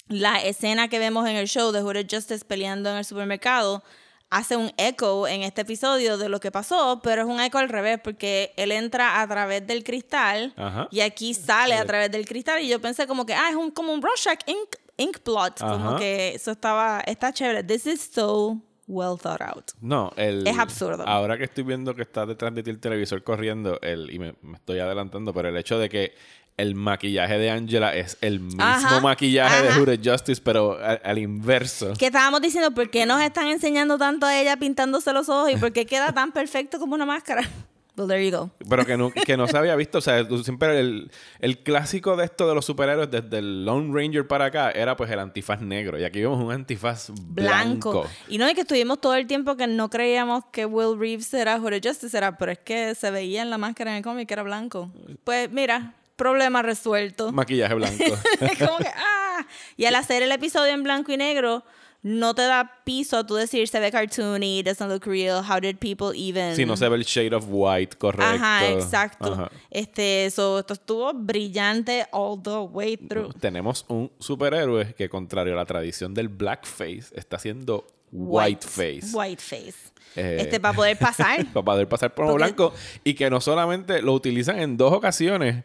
la 0.08 0.42
escena 0.42 0.88
que 0.88 0.98
vemos 0.98 1.28
en 1.28 1.36
el 1.36 1.46
show 1.48 1.70
de 1.72 1.80
Hooded 1.82 2.06
Justice 2.10 2.44
peleando 2.44 2.90
en 2.90 2.96
el 2.96 3.04
supermercado 3.04 3.82
hace 4.28 4.56
un 4.56 4.72
eco 4.76 5.26
en 5.26 5.42
este 5.42 5.62
episodio 5.62 6.16
de 6.16 6.28
lo 6.28 6.38
que 6.38 6.52
pasó, 6.52 7.00
pero 7.02 7.22
es 7.22 7.28
un 7.28 7.40
eco 7.40 7.58
al 7.58 7.68
revés 7.68 7.98
porque 8.02 8.52
él 8.56 8.70
entra 8.70 9.20
a 9.20 9.26
través 9.26 9.66
del 9.66 9.82
cristal 9.82 10.52
Ajá. 10.56 10.86
y 10.92 11.00
aquí 11.00 11.34
sale 11.34 11.74
a 11.74 11.84
través 11.84 12.12
del 12.12 12.26
cristal 12.26 12.62
y 12.62 12.68
yo 12.68 12.80
pensé 12.80 13.08
como 13.08 13.26
que 13.26 13.34
ah 13.34 13.48
es 13.50 13.56
un 13.56 13.72
como 13.72 13.92
un 13.92 14.00
Rorschach 14.00 14.38
ink 14.46 14.76
ink 15.00 15.18
plot, 15.18 15.60
como 15.60 15.90
Ajá. 15.90 15.98
que 15.98 16.34
eso 16.34 16.52
estaba 16.52 17.00
está 17.06 17.32
chévere. 17.32 17.62
This 17.64 17.86
is 17.86 18.00
so 18.12 18.60
well 18.86 19.16
thought 19.16 19.40
out. 19.40 19.70
No, 19.80 20.12
el, 20.16 20.46
Es 20.46 20.58
absurdo. 20.58 21.04
Ahora 21.06 21.38
que 21.38 21.44
estoy 21.44 21.64
viendo 21.64 21.94
que 21.94 22.02
está 22.02 22.26
detrás 22.26 22.54
de 22.54 22.62
ti 22.62 22.70
el 22.70 22.80
televisor 22.80 23.22
corriendo, 23.22 23.78
el, 23.82 24.12
y 24.12 24.18
me, 24.18 24.34
me 24.42 24.56
estoy 24.56 24.78
adelantando, 24.80 25.32
pero 25.32 25.48
el 25.48 25.56
hecho 25.56 25.78
de 25.78 25.88
que 25.88 26.14
el 26.56 26.74
maquillaje 26.74 27.38
de 27.38 27.50
Angela 27.50 27.94
es 27.94 28.18
el 28.20 28.40
mismo 28.40 28.62
Ajá, 28.62 29.00
maquillaje 29.00 29.62
de 29.62 29.68
ajá. 29.70 29.78
Hooded 29.80 30.00
Justice, 30.04 30.42
pero 30.44 30.78
al, 30.78 31.00
al 31.02 31.18
inverso. 31.18 31.94
Que 31.98 32.06
estábamos 32.06 32.42
diciendo 32.42 32.72
por 32.72 32.90
qué 32.90 33.06
nos 33.06 33.22
están 33.22 33.46
enseñando 33.46 33.96
tanto 33.96 34.26
a 34.26 34.38
ella 34.38 34.56
pintándose 34.58 35.12
los 35.14 35.28
ojos 35.30 35.50
y 35.50 35.56
por 35.56 35.72
qué 35.72 35.86
queda 35.86 36.12
tan 36.12 36.32
perfecto 36.32 36.78
como 36.78 36.94
una 36.94 37.06
máscara. 37.06 37.48
Well, 38.00 38.08
there 38.08 38.24
you 38.24 38.34
go. 38.34 38.50
Pero 38.66 38.86
que 38.86 38.96
no, 38.96 39.10
que 39.26 39.36
no 39.36 39.46
se 39.46 39.58
había 39.58 39.76
visto. 39.76 39.98
O 39.98 40.00
sea, 40.00 40.24
siempre 40.42 40.80
el, 40.80 41.10
el 41.40 41.58
clásico 41.58 42.16
de 42.16 42.24
esto 42.24 42.48
de 42.48 42.54
los 42.54 42.64
superhéroes 42.64 43.10
desde 43.10 43.38
el 43.38 43.66
Lone 43.66 43.92
Ranger 43.92 44.26
para 44.26 44.46
acá 44.46 44.70
era 44.70 44.96
pues 44.96 45.10
el 45.10 45.18
antifaz 45.18 45.60
negro. 45.60 45.98
Y 45.98 46.04
aquí 46.04 46.22
vemos 46.22 46.42
un 46.42 46.50
antifaz 46.50 47.10
blanco. 47.10 47.92
blanco. 47.92 48.10
Y 48.28 48.38
no 48.38 48.46
es 48.46 48.54
que 48.54 48.62
estuvimos 48.62 49.00
todo 49.00 49.14
el 49.14 49.26
tiempo 49.26 49.56
que 49.56 49.66
no 49.66 49.90
creíamos 49.90 50.44
que 50.50 50.64
Will 50.64 50.98
Reeves 50.98 51.32
era 51.34 51.58
Hooded 51.58 51.82
Justice, 51.84 52.16
era, 52.16 52.38
pero 52.38 52.52
es 52.52 52.58
que 52.58 52.94
se 52.94 53.10
veía 53.10 53.42
en 53.42 53.50
la 53.50 53.58
máscara 53.58 53.90
en 53.90 53.98
el 53.98 54.02
cómic 54.02 54.28
que 54.28 54.34
era 54.34 54.42
blanco. 54.42 54.90
Pues 55.24 55.50
mira, 55.50 55.94
problema 56.16 56.62
resuelto. 56.62 57.32
Maquillaje 57.32 57.74
blanco. 57.74 58.04
Como 58.58 58.78
que, 58.78 58.88
ah. 58.88 59.46
Y 59.76 59.84
al 59.84 59.94
hacer 59.94 60.22
el 60.22 60.32
episodio 60.32 60.72
en 60.72 60.82
blanco 60.82 61.12
y 61.12 61.18
negro, 61.18 61.64
no 62.02 62.34
te 62.34 62.42
da 62.42 62.80
piso 62.84 63.18
a 63.18 63.26
tú 63.26 63.34
decir 63.34 63.68
se 63.68 63.78
ve 63.78 63.90
cartoony, 63.92 64.62
doesn't 64.62 64.88
look 64.88 65.04
real, 65.06 65.42
how 65.46 65.60
did 65.60 65.76
people 65.78 66.12
even. 66.16 66.56
si 66.56 66.64
no 66.64 66.76
se 66.76 66.88
ve 66.88 66.96
el 66.96 67.04
shade 67.04 67.34
of 67.34 67.44
white, 67.48 67.96
correcto. 67.98 68.24
Ajá, 68.24 68.68
exacto. 68.70 69.32
Ajá. 69.34 69.50
Este, 69.70 70.24
eso, 70.24 70.58
esto 70.60 70.72
estuvo 70.74 71.12
brillante 71.12 72.06
all 72.12 72.40
the 72.42 72.56
way 72.72 72.96
through. 72.96 73.34
Tenemos 73.38 73.84
un 73.88 74.10
superhéroe 74.18 74.94
que, 74.94 75.08
contrario 75.10 75.52
a 75.52 75.56
la 75.56 75.66
tradición 75.66 76.14
del 76.14 76.28
blackface, 76.28 77.04
está 77.14 77.36
haciendo 77.36 77.86
whiteface. 78.12 79.02
Whiteface. 79.12 79.74
Eh, 80.16 80.38
Este, 80.40 80.58
para 80.58 80.74
poder 80.74 80.96
pasar. 80.98 81.44
para 81.52 81.64
poder 81.64 81.88
pasar 81.88 82.14
por 82.14 82.26
Porque- 82.26 82.36
blanco 82.44 82.74
y 83.04 83.14
que 83.14 83.30
no 83.30 83.40
solamente 83.40 84.02
lo 84.02 84.12
utilizan 84.14 84.58
en 84.58 84.76
dos 84.76 84.92
ocasiones, 84.92 85.64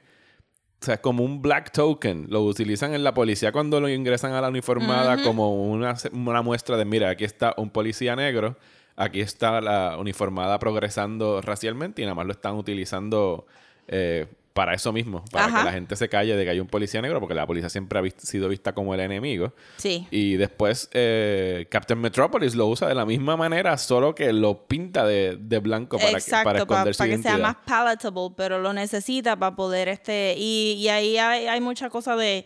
o 0.86 0.92
sea, 0.94 1.02
como 1.02 1.24
un 1.24 1.42
black 1.42 1.72
token, 1.72 2.28
lo 2.30 2.44
utilizan 2.44 2.94
en 2.94 3.04
la 3.04 3.16
policía 3.16 3.52
cuando 3.52 3.82
lo 3.82 3.90
ingresan 3.90 4.34
a 4.34 4.42
la 4.42 4.50
uniformada 4.50 5.24
como 5.24 5.64
una, 5.64 5.96
una 6.12 6.44
muestra 6.44 6.78
de, 6.78 6.86
mira, 6.86 7.10
aquí 7.10 7.24
está 7.24 7.56
un 7.58 7.72
policía 7.72 8.16
negro, 8.16 8.56
aquí 8.96 9.20
está 9.20 9.62
la 9.62 9.98
uniformada 9.98 10.60
progresando 10.60 11.42
racialmente 11.42 12.04
y 12.04 12.06
nada 12.06 12.14
más 12.14 12.28
lo 12.28 12.34
están 12.34 12.54
utilizando 12.54 13.48
eh, 13.88 14.28
para 14.56 14.74
eso 14.74 14.94
mismo, 14.94 15.22
para 15.34 15.48
Ajá. 15.48 15.60
que 15.60 15.66
la 15.66 15.72
gente 15.74 15.98
se 15.98 16.08
calle 16.08 16.34
de 16.34 16.46
que 16.46 16.50
hay 16.50 16.62
un 16.62 16.68
policía 16.68 17.02
negro, 17.02 17.20
porque 17.20 17.36
la 17.36 17.46
policía 17.46 17.68
siempre 17.68 18.00
ha 18.00 18.04
sido 18.26 18.48
vista 18.48 18.74
como 18.74 18.94
el 18.94 19.02
enemigo. 19.02 19.54
Sí. 19.76 20.08
Y 20.12 20.38
después 20.38 20.90
eh, 20.94 21.68
Captain 21.70 22.00
Metropolis 22.00 22.56
lo 22.56 22.66
usa 22.68 22.88
de 22.88 22.96
la 22.96 23.06
misma 23.06 23.36
manera, 23.36 23.78
solo 23.78 24.16
que 24.16 24.32
lo 24.32 24.66
pinta 24.66 25.06
de, 25.06 25.36
de 25.38 25.60
blanco 25.60 25.98
para, 25.98 26.12
que, 26.12 26.18
Exacto, 26.20 26.46
para 26.46 26.66
para, 26.66 26.90
esconder 26.90 26.96
su 26.96 27.04
que 27.04 27.18
sea 27.18 27.38
más 27.38 27.58
palatable, 27.66 28.34
pero 28.38 28.60
lo 28.60 28.72
necesita 28.72 29.36
para 29.36 29.58
poder 29.58 29.90
este 29.90 30.36
y, 30.38 30.76
y 30.80 30.88
ahí 30.88 31.18
hay, 31.18 31.48
hay 31.48 31.60
mucha 31.60 31.90
cosa 31.90 32.16
de 32.16 32.46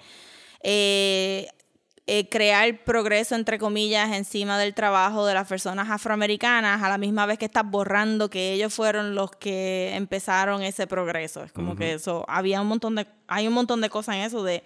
eh, 0.63 1.47
eh, 2.11 2.27
crear 2.27 2.83
progreso 2.83 3.35
entre 3.35 3.59
comillas 3.59 4.11
encima 4.13 4.57
del 4.57 4.73
trabajo 4.73 5.27
de 5.27 5.35
las 5.35 5.47
personas 5.47 5.91
afroamericanas 5.91 6.81
a 6.81 6.89
la 6.89 6.97
misma 6.97 7.27
vez 7.27 7.37
que 7.37 7.45
estás 7.45 7.69
borrando 7.69 8.31
que 8.31 8.53
ellos 8.53 8.73
fueron 8.73 9.13
los 9.13 9.29
que 9.29 9.93
empezaron 9.93 10.63
ese 10.63 10.87
progreso. 10.87 11.43
Es 11.43 11.51
como 11.51 11.75
que 11.75 11.93
eso 11.93 12.25
había 12.27 12.61
un 12.61 12.67
montón 12.67 12.95
de 12.95 13.05
hay 13.27 13.47
un 13.47 13.53
montón 13.53 13.79
de 13.79 13.91
cosas 13.91 14.15
en 14.15 14.21
eso 14.21 14.43
de 14.43 14.63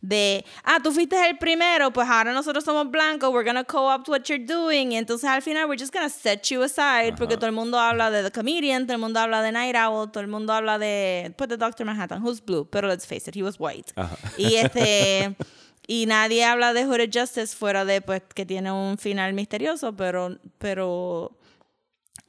de, 0.00 0.44
ah, 0.62 0.78
tú 0.82 0.92
fuiste 0.92 1.16
el 1.28 1.38
primero, 1.38 1.92
pues 1.92 2.08
ahora 2.08 2.32
nosotros 2.32 2.64
somos 2.64 2.90
blancos, 2.90 3.30
we're 3.32 3.44
gonna 3.44 3.64
co-opt 3.64 4.08
what 4.08 4.22
you're 4.22 4.44
doing, 4.44 4.92
y 4.92 4.96
entonces 4.96 5.28
al 5.28 5.42
final 5.42 5.68
we're 5.68 5.78
just 5.78 5.92
gonna 5.92 6.08
set 6.08 6.42
you 6.44 6.62
aside, 6.62 7.16
porque 7.18 7.36
todo 7.36 7.46
el 7.46 7.52
mundo 7.52 7.78
habla 7.78 8.10
de 8.10 8.22
The 8.22 8.30
Comedian, 8.30 8.86
todo 8.86 8.94
el 8.94 9.00
mundo 9.00 9.18
habla 9.18 9.42
de 9.42 9.50
Night 9.50 9.74
Owl, 9.74 10.10
todo 10.12 10.22
el 10.22 10.28
mundo 10.28 10.52
habla 10.52 10.78
de, 10.78 11.34
pues, 11.36 11.48
de 11.48 11.56
Doctor 11.56 11.84
Manhattan, 11.84 12.22
who's 12.22 12.40
blue, 12.40 12.64
pero 12.70 12.86
let's 12.86 13.06
face 13.06 13.28
it, 13.28 13.36
he 13.36 13.42
was 13.42 13.56
white. 13.58 13.92
Ajá. 13.96 14.16
Y 14.36 14.54
este, 14.54 15.34
y 15.90 16.04
nadie 16.04 16.44
habla 16.44 16.74
de 16.74 16.84
Hooded 16.84 17.10
Justice 17.12 17.56
fuera 17.56 17.86
de, 17.86 18.02
pues, 18.02 18.20
que 18.34 18.44
tiene 18.44 18.70
un 18.70 18.98
final 18.98 19.32
misterioso, 19.32 19.96
pero, 19.96 20.36
pero 20.58 21.34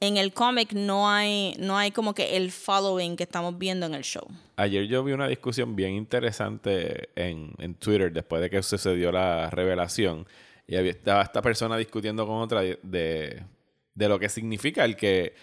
en 0.00 0.16
el 0.16 0.32
cómic 0.32 0.72
no 0.72 1.10
hay, 1.10 1.54
no 1.58 1.76
hay 1.76 1.90
como 1.90 2.14
que 2.14 2.38
el 2.38 2.52
following 2.52 3.16
que 3.16 3.24
estamos 3.24 3.58
viendo 3.58 3.84
en 3.84 3.94
el 3.94 4.02
show. 4.02 4.26
Ayer 4.56 4.86
yo 4.86 5.04
vi 5.04 5.12
una 5.12 5.28
discusión 5.28 5.76
bien 5.76 5.92
interesante 5.92 7.10
en, 7.14 7.52
en 7.58 7.74
Twitter 7.74 8.10
después 8.10 8.40
de 8.40 8.48
que 8.48 8.62
sucedió 8.62 9.12
la 9.12 9.50
revelación. 9.50 10.26
Y 10.66 10.76
había, 10.76 10.92
estaba 10.92 11.20
esta 11.20 11.42
persona 11.42 11.76
discutiendo 11.76 12.26
con 12.26 12.36
otra 12.36 12.62
de, 12.62 12.78
de, 12.82 14.08
lo 14.08 14.18
que 14.18 14.30
significa 14.30 14.86
el 14.86 14.96
que 14.96 15.34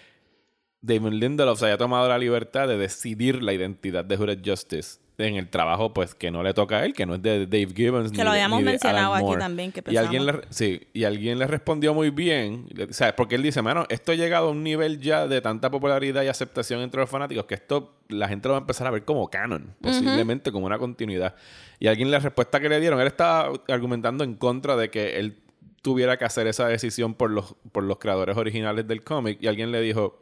Damon 0.82 1.20
Lindelof 1.20 1.60
se 1.60 1.68
haya 1.68 1.78
tomado 1.78 2.10
la 2.10 2.18
libertad 2.18 2.68
de 2.68 2.80
decidir 2.80 3.44
la 3.44 3.54
identidad 3.54 4.04
de 4.04 4.18
Hooded 4.18 4.40
Justice 4.44 4.98
en 5.18 5.36
el 5.36 5.50
trabajo 5.50 5.94
pues 5.94 6.14
que 6.14 6.30
no 6.30 6.44
le 6.44 6.54
toca 6.54 6.78
a 6.78 6.86
él, 6.86 6.94
que 6.94 7.06
no 7.06 7.16
es 7.16 7.22
de 7.22 7.48
Dave 7.48 7.70
Gibbons. 7.76 8.12
Que 8.12 8.24
lo 8.24 8.32
habíamos 8.32 8.62
mencionado 8.62 9.16
aquí 9.16 9.40
también. 9.40 9.72
Que 9.72 9.84
y 9.90 9.98
alguien 9.98 10.26
le, 10.26 10.42
sí, 10.50 10.88
y 10.94 11.06
alguien 11.06 11.40
le 11.40 11.48
respondió 11.48 11.94
muy 11.94 12.12
bien, 12.12 12.68
o 12.90 12.94
sea, 12.94 13.16
porque 13.16 13.36
él 13.36 13.44
dice, 13.44 13.62
mano, 13.62 13.86
esto 13.90 14.12
ha 14.12 14.16
llegado 14.16 14.50
a 14.50 14.52
un 14.52 14.64
nivel 14.64 15.00
ya 15.00 15.28
de 15.28 15.42
tanta 15.42 15.72
popularidad 15.72 16.22
y 16.24 16.28
aceptación 16.28 16.82
entre 16.82 17.02
los 17.02 17.10
fanáticos 17.10 17.46
que 17.46 17.56
esto 17.56 17.96
la 18.10 18.28
gente 18.28 18.48
lo 18.48 18.54
va 18.54 18.60
a 18.60 18.62
empezar 18.62 18.88
a 18.88 18.92
ver 18.92 19.04
como 19.06 19.30
canon, 19.30 19.76
posiblemente 19.82 20.52
como 20.52 20.66
una 20.66 20.78
continuidad. 20.78 21.36
Y 21.80 21.88
alguien 21.88 22.12
la 22.12 22.20
respuesta 22.20 22.60
que 22.60 22.70
le 22.70 22.80
dieron, 22.80 23.02
él 23.02 23.08
estaba 23.08 23.52
argumentando 23.68 24.24
en 24.24 24.36
contra 24.36 24.76
de 24.76 24.90
que 24.90 25.20
él 25.20 25.38
tuviera 25.82 26.18
que 26.18 26.26
hacer 26.26 26.48
esa 26.48 26.68
decisión 26.68 27.16
por 27.16 27.32
los, 27.32 27.56
por 27.72 27.84
los 27.84 27.98
creadores 27.98 28.38
originales 28.38 28.88
del 28.88 29.04
cómic 29.04 29.40
y 29.42 29.48
alguien 29.48 29.72
le 29.72 29.82
dijo 29.82 30.20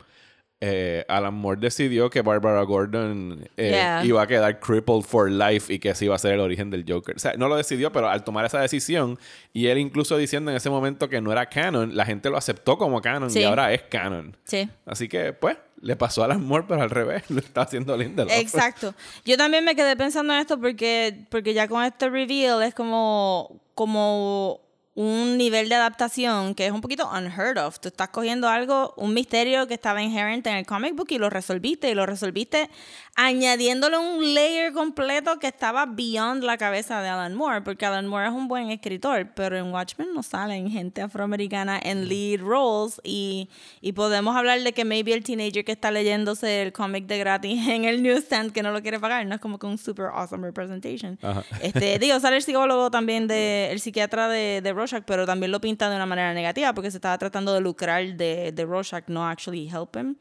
eh, 0.62 1.06
Alan 1.10 1.34
Moore 1.34 1.60
decidió 1.60 2.10
que 2.10 2.22
Barbara 2.22 2.64
Gordon 2.64 3.48
eh, 3.58 4.02
iba 4.04 4.22
a 4.22 4.28
quedar 4.28 4.60
crippled 4.60 5.04
for 5.04 5.30
life 5.30 5.72
y 5.72 5.80
que 5.80 5.90
ese 5.90 6.06
iba 6.06 6.16
a 6.16 6.20
ser 6.20 6.34
el 6.34 6.40
origen 6.40 6.70
del 6.70 6.86
Joker. 6.88 7.16
O 7.16 7.20
sea, 7.20 7.34
no 7.34 7.48
lo 7.48 7.58
decidió, 7.58 7.92
pero 7.92 8.10
al 8.10 8.24
tomar 8.24 8.46
esa 8.46 8.62
decisión, 8.62 9.20
y 9.54 9.68
él 9.68 9.78
incluso 9.78 10.18
diciendo 10.18 10.52
en 10.52 10.58
ese 10.58 10.70
momento 10.70 11.10
que 11.10 11.20
no 11.20 11.32
era 11.32 11.48
canon, 11.48 11.96
la 11.96 12.06
gente 12.06 12.30
lo 12.30 12.38
aceptó 12.38 12.78
como 12.78 13.02
canon 13.02 13.30
y 13.36 13.44
ahora 13.44 13.74
es 13.74 13.84
canon. 13.84 14.38
Sí. 14.46 14.70
Así 14.86 15.10
que, 15.10 15.34
pues, 15.34 15.58
le 15.82 15.96
pasó 15.96 16.22
a 16.22 16.26
Alan 16.26 16.44
Moore, 16.44 16.66
pero 16.68 16.82
al 16.82 16.90
revés, 16.90 17.24
lo 17.30 17.40
está 17.40 17.62
haciendo 17.62 17.96
Lindelof. 17.98 18.34
Exacto. 18.34 18.96
Yo 19.26 19.38
también 19.38 19.66
me 19.66 19.76
quedé 19.76 19.96
pensando 19.98 20.34
en 20.34 20.40
esto 20.40 20.60
porque, 20.60 21.26
porque 21.30 21.54
ya 21.54 21.68
con 21.68 21.84
este 21.84 22.10
reveal 22.10 22.64
es 22.64 22.74
como, 22.74 23.62
como 23.74 24.65
un 24.96 25.38
nivel 25.38 25.68
de 25.68 25.76
adaptación 25.76 26.56
que 26.56 26.66
es 26.66 26.72
un 26.72 26.80
poquito 26.80 27.10
unheard 27.12 27.58
of. 27.58 27.80
Tú 27.80 27.90
estás 27.90 28.10
cogiendo 28.10 28.48
algo, 28.48 28.94
un 28.96 29.14
misterio 29.14 29.68
que 29.68 29.74
estaba 29.74 30.02
inherente 30.02 30.50
en 30.50 30.56
el 30.56 30.66
comic 30.66 30.96
book 30.96 31.08
y 31.10 31.18
lo 31.18 31.30
resolviste. 31.30 31.90
Y 31.90 31.94
lo 31.94 32.06
resolviste 32.06 32.70
añadiéndole 33.16 33.98
un 33.98 34.34
layer 34.34 34.72
completo 34.72 35.38
que 35.38 35.48
estaba 35.48 35.86
beyond 35.86 36.44
la 36.44 36.58
cabeza 36.58 37.02
de 37.02 37.10
Alan 37.10 37.36
Moore. 37.36 37.62
Porque 37.62 37.86
Alan 37.86 38.08
Moore 38.08 38.28
es 38.28 38.32
un 38.32 38.48
buen 38.48 38.72
escritor, 38.72 39.32
pero 39.36 39.58
en 39.58 39.66
Watchmen 39.66 40.14
no 40.14 40.24
salen 40.24 40.72
gente 40.72 41.02
afroamericana 41.02 41.78
en 41.84 42.08
lead 42.08 42.40
roles. 42.40 43.02
Y, 43.04 43.50
y 43.82 43.92
podemos 43.92 44.34
hablar 44.38 44.62
de 44.62 44.72
que 44.72 44.86
maybe 44.86 45.14
el 45.14 45.26
teenager 45.26 45.66
que 45.66 45.74
está 45.74 45.92
leyéndose 45.92 46.62
el 46.62 46.72
cómic 46.72 47.06
de 47.06 47.18
gratis 47.18 47.68
en 47.68 47.84
el 47.84 48.02
newsstand 48.02 48.54
que 48.54 48.64
no 48.64 48.72
lo 48.72 48.82
quiere 48.82 49.02
pagar, 49.02 49.26
no 49.26 49.36
es 49.36 49.42
como 49.42 49.60
que 49.60 49.66
un 49.66 49.78
super 49.78 50.06
awesome 50.14 50.48
representation. 50.48 51.20
Este, 51.62 52.00
digo, 52.00 52.18
sale 52.22 52.38
el 52.38 52.44
psicólogo 52.44 52.90
también 52.90 53.28
de, 53.28 53.72
el 53.72 53.82
psiquiatra 53.82 54.30
de, 54.30 54.62
de 54.62 54.85
pero 55.06 55.26
también 55.26 55.52
lo 55.52 55.60
pinta 55.62 55.90
de 55.90 55.96
una 55.96 56.06
manera 56.06 56.34
negativa 56.34 56.74
porque 56.74 56.92
se 56.92 56.98
estaba 56.98 57.18
tratando 57.18 57.54
de 57.54 57.62
lucrar 57.62 58.06
de, 58.16 58.52
de 58.52 58.66
Rorschach, 58.66 59.06
no 59.08 59.28
actually 59.28 59.68
help 59.68 59.96
him. 59.96 60.16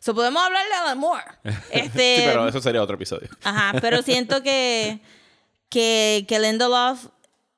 So 0.00 0.14
podemos 0.14 0.42
hablarle 0.42 0.68
de 0.68 0.74
Alan 0.74 0.98
Moore. 0.98 1.24
Este, 1.70 2.16
sí, 2.16 2.22
pero 2.26 2.48
eso 2.48 2.60
sería 2.60 2.82
otro 2.82 2.96
episodio. 2.96 3.28
Ajá, 3.44 3.78
pero 3.80 4.02
siento 4.02 4.42
que, 4.42 5.00
que, 5.68 6.24
que 6.28 6.38
Lindelof 6.40 7.06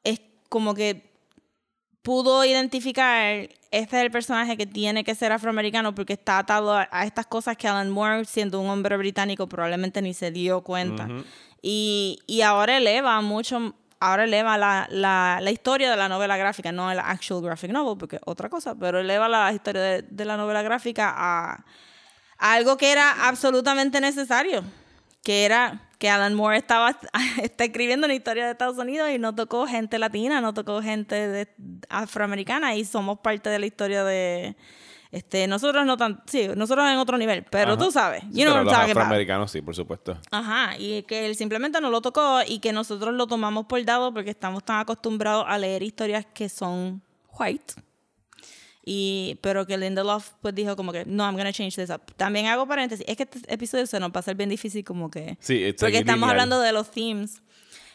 es 0.02 0.20
como 0.48 0.74
que 0.74 1.10
pudo 2.02 2.44
identificar 2.44 3.48
este 3.74 3.96
es 3.96 4.04
el 4.04 4.10
personaje 4.12 4.56
que 4.56 4.66
tiene 4.66 5.02
que 5.02 5.16
ser 5.16 5.32
afroamericano 5.32 5.96
porque 5.96 6.12
está 6.12 6.38
atado 6.38 6.74
a, 6.74 7.04
estas 7.04 7.26
cosas 7.26 7.56
que 7.56 7.66
Alan 7.66 7.90
Moore, 7.90 8.24
siendo 8.24 8.60
un 8.60 8.68
hombre 8.68 8.96
británico, 8.96 9.48
probablemente 9.48 10.00
ni 10.00 10.14
se 10.14 10.30
dio 10.30 10.60
cuenta. 10.60 11.08
y, 11.60 12.20
y 12.28 12.42
ahora 12.42 12.76
eleva 12.76 13.20
mucho 13.20 13.74
ahora 14.04 14.24
eleva 14.24 14.58
la, 14.58 14.86
la, 14.90 15.38
la, 15.40 15.50
historia 15.50 15.90
de 15.90 15.96
la 15.96 16.08
novela 16.08 16.36
gráfica, 16.36 16.72
no 16.72 16.90
el 16.90 16.98
actual 16.98 17.42
graphic 17.42 17.70
novel, 17.70 17.96
porque 17.98 18.20
otra 18.26 18.48
cosa, 18.48 18.74
pero 18.74 19.00
eleva 19.00 19.28
la 19.28 19.52
historia 19.52 19.80
de, 19.80 20.02
de 20.02 20.24
la 20.24 20.36
novela 20.36 20.62
gráfica 20.62 21.12
a, 21.16 21.64
algo 22.38 22.76
que 22.76 22.92
era 22.92 23.26
absolutamente 23.26 24.00
necesario, 24.00 24.62
que 25.22 25.44
era 25.44 25.88
que 25.98 26.10
Alan 26.10 26.34
Moore 26.34 26.58
estaba 26.58 26.90
está 27.42 27.64
escribiendo 27.64 28.06
una 28.06 28.14
historia 28.14 28.44
de 28.44 28.52
Estados 28.52 28.76
Unidos 28.76 29.10
y 29.10 29.18
no 29.18 29.34
tocó 29.34 29.66
gente 29.66 29.98
latina, 29.98 30.40
no 30.40 30.52
tocó 30.52 30.82
gente 30.82 31.28
de, 31.28 31.48
afroamericana 31.88 32.74
y 32.74 32.84
somos 32.84 33.20
parte 33.20 33.48
de 33.48 33.58
la 33.58 33.66
historia 33.66 34.04
de, 34.04 34.54
este, 35.14 35.46
nosotros 35.46 35.86
no 35.86 35.96
tan, 35.96 36.20
sí, 36.26 36.48
nosotros 36.56 36.90
en 36.90 36.98
otro 36.98 37.16
nivel, 37.16 37.44
pero 37.48 37.78
tú 37.78 37.92
sabes, 37.92 38.24
you 38.32 38.44
know 38.44 38.64
los 38.64 38.74
afroamericanos 38.74 39.48
sí, 39.48 39.62
por 39.62 39.76
supuesto. 39.76 40.18
Ajá, 40.32 40.76
y 40.76 41.04
que 41.04 41.26
él 41.26 41.36
simplemente 41.36 41.80
no 41.80 41.88
lo 41.88 42.00
tocó 42.00 42.40
y 42.44 42.58
que 42.58 42.72
nosotros 42.72 43.14
lo 43.14 43.28
tomamos 43.28 43.66
por 43.66 43.84
dado 43.84 44.12
porque 44.12 44.30
estamos 44.30 44.64
tan 44.64 44.80
acostumbrados 44.80 45.44
a 45.46 45.56
leer 45.56 45.84
historias 45.84 46.26
que 46.34 46.48
son 46.48 47.00
white. 47.38 47.74
Y, 48.84 49.38
pero 49.40 49.64
que 49.66 49.78
Lindelof 49.78 50.32
pues 50.42 50.52
dijo 50.52 50.74
como 50.74 50.90
que, 50.90 51.04
no, 51.06 51.22
I'm 51.22 51.36
gonna 51.36 51.52
change 51.52 51.76
this 51.76 51.90
up. 51.90 52.02
También 52.16 52.46
hago 52.46 52.66
paréntesis, 52.66 53.06
es 53.08 53.16
que 53.16 53.22
este 53.22 53.40
episodio 53.54 53.86
se 53.86 54.00
nos 54.00 54.10
va 54.10 54.16
a 54.16 54.18
hacer 54.18 54.34
bien 54.34 54.50
difícil 54.50 54.84
como 54.84 55.12
que... 55.12 55.38
Sí, 55.38 55.72
porque 55.78 55.98
estamos 55.98 56.28
hablando 56.28 56.58
de 56.60 56.72
los 56.72 56.90
themes 56.90 57.40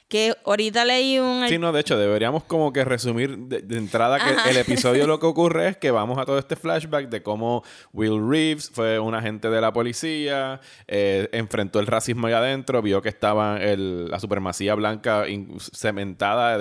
que 0.10 0.36
ahorita 0.44 0.86
leí 0.86 1.20
un... 1.20 1.48
Sí, 1.48 1.60
no, 1.60 1.72
de 1.72 1.82
hecho, 1.82 1.96
deberíamos 1.96 2.44
como 2.44 2.74
que 2.74 2.84
resumir 2.84 3.38
de, 3.38 3.78
entrada 3.78 4.18
que 4.18 4.50
el 4.50 4.58
episodio 4.58 5.06
lo 5.06 5.20
que 5.20 5.26
ocurre 5.28 5.68
es 5.68 5.78
que 5.78 5.92
vamos 5.92 6.18
a 6.18 6.26
todo 6.26 6.40
este 6.40 6.56
flashback 6.56 7.10
de 7.10 7.22
cómo 7.22 7.64
Will 7.94 8.28
Reeves 8.28 8.72
fue 8.74 8.98
un 8.98 9.14
agente 9.14 9.52
de 9.52 9.62
la 9.62 9.72
policía, 9.72 10.62
eh, 10.88 11.30
enfrentó 11.32 11.80
el 11.80 11.86
racismo 11.86 12.26
ahí 12.26 12.34
adentro, 12.34 12.82
vio 12.82 13.04
que 13.04 13.10
estaba 13.10 13.62
el, 13.62 14.10
la 14.10 14.20
supremacía 14.20 14.74
blanca 14.74 15.26
cementada 15.74 16.58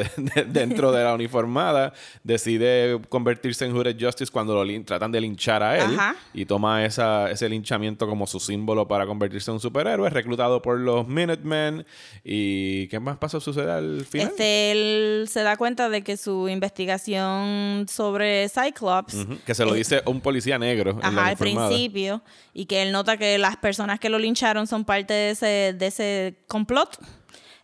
dentro 0.47 0.93
de 0.93 1.05
la 1.05 1.14
uniformada, 1.14 1.95
decide 2.23 3.00
convertirse 3.09 3.64
en 3.64 3.73
Hooded 3.75 3.97
Justice 3.99 4.31
cuando 4.31 4.62
lo 4.62 4.85
tratan 4.85 5.11
de 5.11 5.23
linchar 5.23 5.62
a 5.62 5.78
él 5.78 5.99
y 6.35 6.45
toma 6.45 6.85
esa, 6.85 7.31
ese 7.31 7.49
linchamiento 7.49 8.07
como 8.07 8.26
su 8.26 8.40
símbolo 8.40 8.87
para 8.87 9.07
convertirse 9.07 9.50
en 9.50 9.55
un 9.55 9.61
superhéroe, 9.61 10.11
reclutado 10.11 10.61
por 10.61 10.78
los 10.78 11.09
Minutemen 11.09 11.87
y 12.23 12.88
¿qué 12.88 13.00
más 13.00 13.17
pasó? 13.17 13.38
Sucede 13.40 13.71
al 13.71 14.04
final? 14.04 14.28
Este, 14.28 14.71
él 14.73 15.28
se 15.28 15.42
da 15.42 15.57
cuenta 15.57 15.88
de 15.88 16.02
que 16.02 16.16
su 16.16 16.49
investigación 16.49 17.87
sobre 17.88 18.49
Cyclops... 18.49 19.26
Que 19.45 19.54
se 19.54 19.64
lo 19.64 19.75
dice 19.75 20.02
un 20.07 20.21
policía 20.21 20.59
negro. 20.59 20.99
Ajá, 21.02 21.26
al 21.28 21.37
principio. 21.37 22.23
Y 22.52 22.66
que 22.66 22.83
él 22.83 22.92
nota 22.92 23.16
que 23.16 23.38
las 23.38 23.57
personas 23.57 24.00
que 24.00 24.09
lo 24.09 24.18
lincharon 24.18 24.66
son 24.66 24.85
parte 24.85 25.14
de 25.14 25.30
ese, 25.30 25.75
de 25.76 25.87
ese 25.87 26.37
complot. 26.47 26.99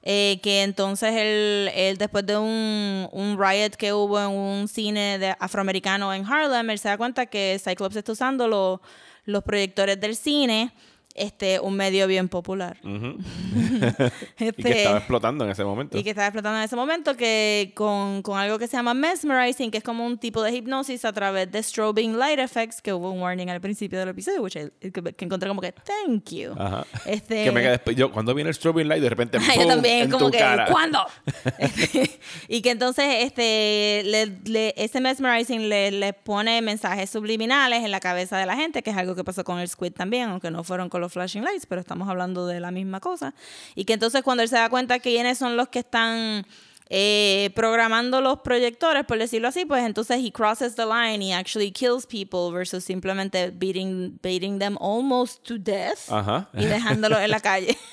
Eh, 0.07 0.38
que 0.43 0.62
entonces 0.62 1.14
él, 1.14 1.71
él 1.75 1.97
después 1.97 2.26
de 2.26 2.37
un, 2.37 3.09
un, 3.11 3.38
riot 3.38 3.71
que 3.78 3.95
hubo 3.95 4.21
en 4.21 4.28
un 4.28 4.69
cine 4.69 5.19
de 5.19 5.35
afroamericano 5.40 6.12
en 6.12 6.26
Harlem, 6.26 6.69
él 6.69 6.78
se 6.78 6.88
da 6.88 6.99
cuenta 6.99 7.25
que 7.25 7.59
Cyclops 7.59 7.97
está 7.97 8.12
usando 8.12 8.81
los 9.25 9.43
proyectores 9.45 9.99
del 9.99 10.14
cine 10.14 10.75
este, 11.14 11.61
un 11.61 11.76
medio 11.76 12.09
bien 12.09 12.28
popular. 12.28 12.76
y 12.83 12.90
que 12.90 14.49
este, 14.49 14.78
estaba 14.78 14.99
explotando 14.99 15.44
en 15.44 15.50
ese 15.52 15.64
momento. 15.64 15.97
Y 15.97 16.02
que 16.02 16.11
estaba 16.11 16.26
explotando 16.26 16.59
en 16.59 16.64
ese 16.64 16.75
momento, 16.75 17.16
que 17.16 17.73
con, 17.75 18.23
con, 18.23 18.37
algo 18.37 18.59
que 18.59 18.66
se 18.66 18.76
llama 18.76 18.94
mesmerizing, 18.94 19.71
que 19.71 19.78
es 19.78 19.85
como 19.85 20.04
un 20.04 20.18
tipo 20.18 20.42
de 20.42 20.50
hipnosis 20.50 21.04
a 21.04 21.12
través 21.12 21.50
de 21.52 21.62
strobing 21.62 22.18
light 22.18 22.40
effects, 22.40 22.83
que 22.83 22.92
hubo 22.92 23.12
un 23.12 23.23
warning 23.23 23.49
al 23.49 23.61
principio 23.61 23.99
del 24.00 24.09
episodio, 24.09 24.42
which 24.42 24.54
que, 24.54 25.25
encontré 25.25 25.49
como 25.49 25.61
que, 25.61 25.73
thank 25.73 26.30
you. 26.30 26.52
Ajá. 26.59 26.85
Este, 27.06 27.44
que 27.44 27.52
me 27.52 27.62
después, 27.62 27.97
yo 27.97 28.11
cuando 28.11 28.35
viene 28.35 28.50
el 28.50 28.56
strobing 28.56 28.88
light, 28.88 29.02
de 29.02 29.09
repente, 29.09 29.38
¡pum! 29.54 29.62
yo 29.62 29.68
también, 29.68 30.11
como 30.11 30.30
que, 30.30 30.38
¿cuándo? 30.71 30.99
Este, 31.59 32.18
y 32.49 32.62
que 32.62 32.71
entonces 32.71 33.04
este, 33.21 34.02
le, 34.44 34.75
ese 34.76 35.00
mesmerizing 35.00 35.68
le, 35.68 35.90
le 35.92 36.12
pone 36.12 36.61
mensajes 36.62 37.09
subliminales 37.11 37.85
en 37.85 37.90
la 37.90 38.00
cabeza 38.00 38.37
de 38.37 38.47
la 38.47 38.56
gente, 38.56 38.83
que 38.83 38.90
es 38.90 38.97
algo 38.97 39.14
que 39.14 39.23
pasó 39.23 39.44
con 39.44 39.61
el 39.61 39.68
Squid 39.68 39.92
también, 39.92 40.30
aunque 40.30 40.50
no 40.50 40.64
fueron 40.64 40.88
con 40.88 41.03
flashing 41.08 41.44
lights, 41.44 41.66
pero 41.66 41.80
estamos 41.80 42.08
hablando 42.08 42.46
de 42.46 42.61
la 42.61 42.70
misma 42.70 43.00
cosa. 43.00 43.34
Y 43.75 43.84
que 43.84 43.94
entonces 43.94 44.23
cuando 44.23 44.42
él 44.42 44.49
se 44.49 44.56
da 44.56 44.68
cuenta 44.68 44.99
que 44.99 45.11
quiénes 45.11 45.38
son 45.38 45.56
los 45.56 45.68
que 45.68 45.80
están 45.80 46.46
eh, 46.90 47.50
programando 47.54 48.20
los 48.20 48.40
proyectores, 48.40 49.04
por 49.04 49.18
decirlo 49.18 49.49
así, 49.49 49.64
pues 49.64 49.84
entonces 49.84 50.18
he 50.23 50.30
crosses 50.30 50.75
the 50.75 50.84
line 50.84 51.25
y 51.25 51.32
actually 51.32 51.73
kills 51.73 52.06
people 52.06 52.50
versus 52.52 52.84
simplemente 52.84 53.50
beating, 53.50 54.18
beating 54.23 54.58
them 54.58 54.76
almost 54.80 55.42
to 55.44 55.58
death 55.58 56.11
y 56.52 56.64
dejándolos 56.64 57.20
en 57.20 57.30
la 57.30 57.40
calle. 57.40 57.76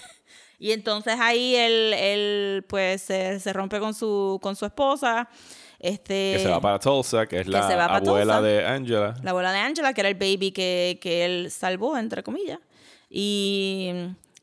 Y 0.61 0.73
entonces 0.73 1.15
ahí 1.19 1.55
él, 1.55 1.91
él 1.95 2.65
pues 2.69 3.01
se, 3.01 3.39
se, 3.39 3.51
rompe 3.51 3.79
con 3.79 3.95
su, 3.95 4.37
con 4.43 4.55
su 4.55 4.67
esposa. 4.67 5.27
Este, 5.79 6.33
que 6.33 6.39
se 6.39 6.47
va 6.47 6.61
para 6.61 6.77
Tulsa, 6.77 7.25
que 7.25 7.39
es 7.39 7.47
la 7.47 7.65
abuela 7.95 8.39
de 8.43 8.63
Angela. 8.67 9.15
La 9.23 9.31
abuela 9.31 9.51
de 9.51 9.57
Angela, 9.57 9.91
que 9.95 10.01
era 10.01 10.09
el 10.09 10.13
baby 10.13 10.51
que, 10.51 10.99
que 11.01 11.25
él 11.25 11.49
salvó, 11.49 11.97
entre 11.97 12.21
comillas. 12.21 12.59
Y, 13.11 13.91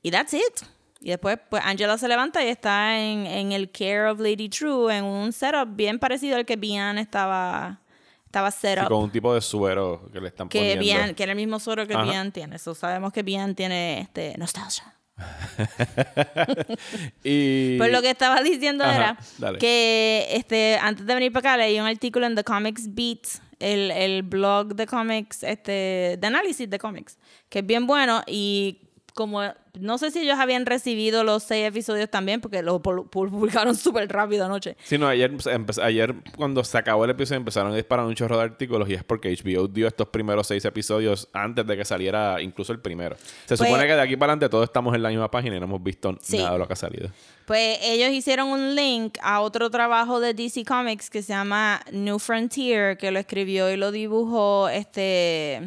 y 0.02 0.10
that's 0.10 0.34
it. 0.34 0.62
Y 1.00 1.10
después, 1.10 1.38
pues 1.48 1.62
Angela 1.64 1.96
se 1.96 2.08
levanta 2.08 2.44
y 2.44 2.48
está 2.48 2.98
en, 2.98 3.26
en, 3.26 3.52
el 3.52 3.70
Care 3.70 4.10
of 4.10 4.20
Lady 4.20 4.48
True, 4.48 4.94
en 4.94 5.04
un 5.04 5.32
setup 5.32 5.74
bien 5.74 5.98
parecido 5.98 6.36
al 6.36 6.44
que 6.44 6.56
Bian 6.56 6.98
estaba, 6.98 7.80
estaba 8.26 8.50
set 8.50 8.80
up. 8.82 8.88
con 8.88 9.04
un 9.04 9.10
tipo 9.10 9.32
de 9.32 9.40
suero 9.40 10.10
que 10.12 10.20
le 10.20 10.28
están 10.28 10.48
que 10.48 10.74
poniendo. 10.74 11.14
que 11.14 11.22
era 11.22 11.32
el 11.32 11.36
mismo 11.36 11.60
suero 11.60 11.86
que 11.86 11.96
Bian 11.96 12.32
tiene. 12.32 12.56
Eso 12.56 12.74
sabemos 12.74 13.12
que 13.12 13.22
Bian 13.22 13.54
tiene 13.54 14.00
este, 14.00 14.36
nostalgia. 14.38 14.94
y... 17.24 17.78
Pues 17.78 17.92
lo 17.92 18.02
que 18.02 18.10
estaba 18.10 18.42
diciendo 18.42 18.84
era 18.84 19.16
que 19.58 20.26
este, 20.30 20.78
antes 20.80 21.06
de 21.06 21.14
venir 21.14 21.32
para 21.32 21.52
acá 21.52 21.56
leí 21.56 21.78
un 21.78 21.86
artículo 21.86 22.26
en 22.26 22.34
The 22.34 22.44
Comics 22.44 22.92
Beat, 22.92 23.26
el, 23.58 23.90
el 23.90 24.22
blog 24.22 24.74
de 24.74 24.86
cómics, 24.86 25.42
este, 25.42 26.16
de 26.18 26.26
análisis 26.26 26.68
de 26.68 26.78
cómics 26.78 27.18
que 27.48 27.60
es 27.60 27.66
bien 27.66 27.86
bueno 27.86 28.22
y 28.26 28.88
como 29.14 29.42
no 29.80 29.98
sé 29.98 30.10
si 30.10 30.20
ellos 30.20 30.38
habían 30.38 30.66
recibido 30.66 31.24
los 31.24 31.42
seis 31.42 31.66
episodios 31.66 32.10
también, 32.10 32.40
porque 32.40 32.62
lo 32.62 32.82
pu- 32.82 33.08
publicaron 33.08 33.74
súper 33.76 34.08
rápido 34.08 34.44
anoche. 34.44 34.76
Sí, 34.84 34.98
no, 34.98 35.06
ayer, 35.08 35.32
empe- 35.32 35.82
ayer 35.82 36.14
cuando 36.36 36.62
se 36.64 36.76
acabó 36.78 37.04
el 37.04 37.10
episodio 37.10 37.38
empezaron 37.38 37.72
a 37.72 37.76
disparar 37.76 38.06
un 38.06 38.14
chorro 38.14 38.36
de 38.36 38.44
artículos 38.44 38.88
y 38.88 38.94
es 38.94 39.04
porque 39.04 39.30
HBO 39.34 39.68
dio 39.68 39.86
estos 39.86 40.08
primeros 40.08 40.46
seis 40.46 40.64
episodios 40.64 41.28
antes 41.32 41.66
de 41.66 41.76
que 41.76 41.84
saliera 41.84 42.40
incluso 42.42 42.72
el 42.72 42.80
primero. 42.80 43.16
Se 43.46 43.56
Pues- 43.56 43.60
supone 43.60 43.86
que 43.86 43.94
de 43.94 44.00
aquí 44.02 44.16
para 44.16 44.32
adelante 44.32 44.48
todos 44.48 44.64
estamos 44.64 44.94
en 44.94 45.02
la 45.02 45.08
misma 45.08 45.30
página 45.30 45.56
y 45.56 45.60
no 45.60 45.66
hemos 45.66 45.82
visto 45.82 46.16
Sí. 46.20 46.38
nada 46.38 46.52
de 46.52 46.58
lo 46.58 46.66
que 46.66 46.72
ha 46.72 46.76
salido. 46.76 47.10
Pues 47.46 47.78
ellos 47.82 48.10
hicieron 48.10 48.48
un 48.48 48.74
link 48.74 49.16
a 49.22 49.40
otro 49.40 49.70
trabajo 49.70 50.20
de 50.20 50.34
DC 50.34 50.64
Comics 50.66 51.08
que 51.08 51.22
se 51.22 51.32
llama 51.32 51.80
New 51.92 52.18
Frontier, 52.18 52.98
que 52.98 53.10
lo 53.10 53.18
escribió 53.18 53.70
y 53.72 53.76
lo 53.76 53.90
dibujó 53.90 54.68
este 54.68 55.62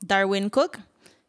Darwin 0.00 0.48
Cook, 0.50 0.78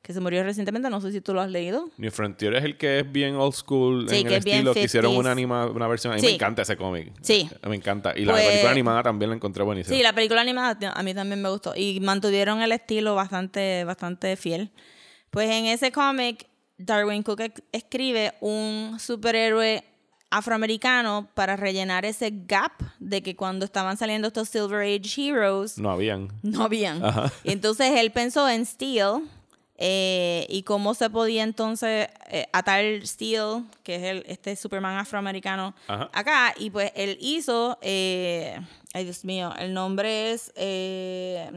que 0.08 0.14
se 0.14 0.22
murió 0.22 0.42
recientemente, 0.42 0.90
no 0.90 1.02
sé 1.02 1.12
si 1.12 1.20
tú 1.20 1.34
lo 1.34 1.42
has 1.42 1.52
leído. 1.52 1.90
New 1.98 2.10
Frontier 2.12 2.56
es 2.56 2.64
el 2.64 2.78
que 2.78 3.00
es 3.00 3.12
bien 3.12 3.36
old 3.36 3.54
school 3.54 4.08
Sí, 4.10 4.20
en 4.20 4.22
que 4.24 4.36
el 4.38 4.40
es 4.40 4.46
estilo, 4.46 4.74
que 4.74 4.84
hicieron 4.84 5.12
50s. 5.12 5.20
una, 5.20 5.32
anima, 5.32 5.66
una 5.68 5.86
versión. 5.88 6.14
A 6.14 6.16
mí 6.16 6.22
Sí. 6.22 6.28
me 6.28 6.34
encanta 6.36 6.62
ese 6.62 6.78
cómic. 6.78 7.12
Sí. 7.22 7.50
Me 7.68 7.76
encanta. 7.76 8.14
Y 8.18 8.24
la 8.24 8.32
Pues- 8.32 8.48
película 8.48 8.72
animada 8.72 9.04
también 9.04 9.30
la 9.32 9.36
encontré 9.36 9.64
buenísima. 9.66 9.96
Sí, 9.98 10.02
la 10.02 10.14
película 10.14 10.40
animada 10.42 10.94
a 10.96 11.04
mí 11.04 11.14
también 11.14 11.42
me 11.42 11.50
gustó 11.50 11.74
y 11.76 12.00
mantuvieron 12.00 12.62
el 12.62 12.72
estilo 12.72 13.16
bastante, 13.16 13.84
bastante 13.84 14.38
fiel. 14.38 14.72
Pues 15.30 15.50
en 15.50 15.66
ese 15.66 15.92
cómic, 15.92 16.48
Darwin 16.78 17.22
Cook 17.22 17.42
escribe 17.74 18.34
un 18.40 18.98
superhéroe 19.00 19.84
afroamericano 20.30 21.30
para 21.34 21.56
rellenar 21.56 22.06
ese 22.06 22.32
gap 22.34 22.72
de 23.00 23.22
que 23.24 23.36
cuando 23.36 23.66
estaban 23.66 23.98
saliendo 23.98 24.28
estos 24.28 24.50
Silver 24.50 24.82
Age 24.82 25.28
Heroes 25.30 25.78
No 25.78 25.90
habían. 25.92 26.30
no 26.44 26.64
habían. 26.64 27.04
Ajá. 27.04 27.32
Entonces 27.44 27.92
él 27.98 28.12
pensó 28.12 28.48
en 28.48 28.66
Steel 28.66 29.24
eh, 29.78 30.48
y 30.50 30.64
cómo 30.64 30.96
se 30.96 31.10
podía 31.10 31.44
entonces 31.44 32.10
eh, 32.30 32.48
atar 32.52 32.84
Steel, 33.06 33.64
que 33.84 33.96
es 33.96 34.04
el, 34.04 34.24
este 34.28 34.56
Superman 34.56 34.98
afroamericano, 34.98 35.76
Ajá. 35.88 36.10
acá. 36.14 36.54
Y 36.58 36.72
pues 36.72 36.92
él 36.96 37.18
hizo, 37.22 37.78
eh, 37.82 38.60
ay 38.94 39.04
Dios 39.04 39.24
mío, 39.24 39.54
el 39.60 39.74
nombre 39.74 40.32
es 40.32 40.52
eh, 40.56 41.52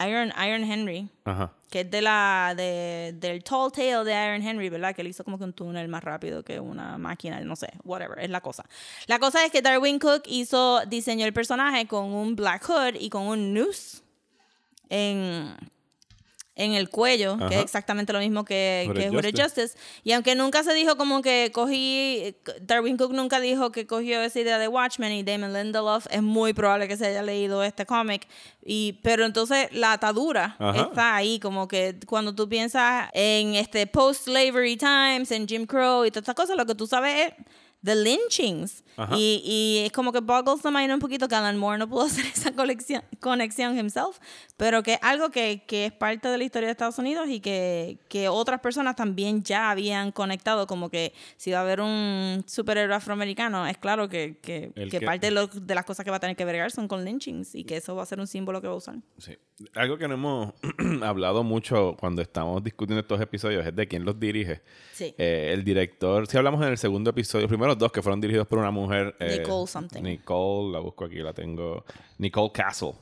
Iron, 0.00 0.32
Iron 0.44 0.64
Henry. 0.64 1.08
Ajá. 1.24 1.52
Que 1.70 1.82
es 1.82 1.90
de 1.92 2.02
la, 2.02 2.54
de, 2.56 3.14
del 3.20 3.44
Tall 3.44 3.70
Tale 3.70 4.02
de 4.02 4.12
Iron 4.12 4.42
Henry, 4.44 4.68
¿verdad? 4.68 4.92
Que 4.92 5.02
él 5.02 5.06
hizo 5.06 5.22
como 5.22 5.38
que 5.38 5.44
un 5.44 5.52
túnel 5.52 5.86
más 5.86 6.02
rápido 6.02 6.42
que 6.42 6.58
una 6.58 6.98
máquina, 6.98 7.40
no 7.42 7.54
sé, 7.54 7.68
whatever, 7.84 8.18
es 8.18 8.30
la 8.30 8.40
cosa. 8.40 8.64
La 9.06 9.20
cosa 9.20 9.44
es 9.44 9.52
que 9.52 9.62
Darwin 9.62 10.00
Cook 10.00 10.22
hizo, 10.26 10.80
diseñó 10.86 11.24
el 11.26 11.32
personaje 11.32 11.86
con 11.86 12.12
un 12.12 12.34
black 12.34 12.64
hood 12.64 12.96
y 12.98 13.08
con 13.08 13.22
un 13.22 13.54
noose 13.54 14.02
en, 14.88 15.54
en 16.60 16.74
el 16.74 16.90
cuello, 16.90 17.38
que 17.48 17.56
es 17.56 17.62
exactamente 17.62 18.12
lo 18.12 18.18
mismo 18.18 18.44
que, 18.44 18.84
Justice. 19.10 19.42
Justice. 19.42 19.78
Y 20.04 20.12
aunque 20.12 20.34
nunca 20.34 20.62
se 20.62 20.74
dijo 20.74 20.96
como 20.96 21.22
que 21.22 21.50
cogí, 21.54 22.36
Darwin 22.60 22.98
Cook 22.98 23.12
nunca 23.12 23.40
dijo 23.40 23.72
que 23.72 23.86
cogió 23.86 24.20
esa 24.22 24.40
idea 24.40 24.58
de 24.58 24.68
Watchmen 24.68 25.12
y 25.12 25.22
Damon 25.22 25.54
Lindelof, 25.54 26.06
es 26.10 26.22
muy 26.22 26.52
probable 26.52 26.86
que 26.86 26.96
se 26.98 27.06
haya 27.06 27.22
leído 27.22 27.64
este 27.64 27.86
cómic. 27.86 28.28
Y, 28.62 29.00
pero 29.02 29.24
entonces 29.24 29.68
la 29.72 29.94
atadura 29.94 30.56
Ajá. 30.58 30.82
está 30.82 31.16
ahí, 31.16 31.40
como 31.40 31.66
que 31.66 31.96
cuando 32.06 32.34
tú 32.34 32.48
piensas 32.48 33.08
en 33.14 33.54
este 33.54 33.86
post-slavery 33.86 34.76
times, 34.76 35.30
en 35.30 35.48
Jim 35.48 35.64
Crow 35.66 36.04
y 36.04 36.10
todas 36.10 36.22
estas 36.22 36.34
cosas, 36.34 36.56
lo 36.56 36.66
que 36.66 36.74
tú 36.74 36.86
sabes 36.86 37.28
es 37.28 37.34
the 37.84 37.94
lynchings. 37.94 38.84
Y, 39.16 39.40
y 39.46 39.86
es 39.86 39.92
como 39.92 40.12
que 40.12 40.20
boggles 40.20 40.60
the 40.60 40.70
mind 40.70 40.92
un 40.92 40.98
poquito 40.98 41.26
que 41.26 41.34
Alan 41.34 41.56
Moore 41.56 41.78
no 41.78 41.88
pudo 41.88 42.02
hacer 42.06 42.26
esa 42.26 42.52
colección, 42.52 43.02
conexión 43.18 43.78
himself, 43.78 44.18
pero 44.58 44.82
que 44.82 44.94
es 44.94 44.98
algo 45.00 45.30
que, 45.30 45.62
que 45.66 45.86
es 45.86 45.92
parte 45.92 46.28
de 46.28 46.36
la 46.36 46.44
historia 46.44 46.66
de 46.66 46.72
Estados 46.72 46.98
Unidos 46.98 47.26
y 47.30 47.40
que, 47.40 47.98
que 48.10 48.28
otras 48.28 48.60
personas 48.60 48.96
también 48.96 49.42
ya 49.42 49.70
habían 49.70 50.12
conectado, 50.12 50.66
como 50.66 50.90
que 50.90 51.14
si 51.38 51.50
va 51.50 51.58
a 51.58 51.62
haber 51.62 51.80
un 51.80 52.44
superhéroe 52.46 52.94
afroamericano, 52.94 53.66
es 53.66 53.78
claro 53.78 54.10
que, 54.10 54.36
que, 54.42 54.70
que 54.90 55.00
parte 55.00 55.28
de, 55.28 55.30
lo- 55.30 55.46
de 55.46 55.74
las 55.74 55.86
cosas 55.86 56.04
que 56.04 56.10
va 56.10 56.18
a 56.18 56.20
tener 56.20 56.36
que 56.36 56.44
bregar 56.44 56.70
son 56.70 56.86
con 56.86 57.02
lynchings 57.02 57.54
y 57.54 57.64
que 57.64 57.78
eso 57.78 57.96
va 57.96 58.02
a 58.02 58.06
ser 58.06 58.20
un 58.20 58.26
símbolo 58.26 58.60
que 58.60 58.66
va 58.66 58.74
a 58.74 58.76
usar. 58.76 58.96
Sí. 59.16 59.34
Algo 59.74 59.96
que 59.96 60.08
no 60.08 60.14
hemos 60.14 60.52
hablado 61.02 61.42
mucho 61.42 61.96
cuando 61.98 62.20
estamos 62.20 62.62
discutiendo 62.62 63.00
estos 63.00 63.18
episodios 63.20 63.66
es 63.66 63.74
de 63.74 63.88
quién 63.88 64.04
los 64.04 64.20
dirige. 64.20 64.60
Sí. 64.92 65.14
Eh, 65.16 65.52
el 65.54 65.64
director, 65.64 66.26
si 66.26 66.36
hablamos 66.36 66.60
en 66.62 66.68
el 66.68 66.76
segundo 66.78 67.08
episodio, 67.10 67.48
los 67.69 67.69
primeros 67.70 67.78
dos 67.78 67.92
que 67.92 68.02
fueron 68.02 68.20
dirigidos 68.20 68.46
por 68.46 68.58
una 68.58 68.70
mujer. 68.70 69.14
eh, 69.20 69.38
Nicole 69.38 69.66
something. 69.66 70.02
Nicole, 70.02 70.72
la 70.72 70.80
busco 70.80 71.04
aquí, 71.04 71.16
la 71.16 71.32
tengo. 71.32 71.84
Nicole 72.18 72.50
Castle. 72.52 72.92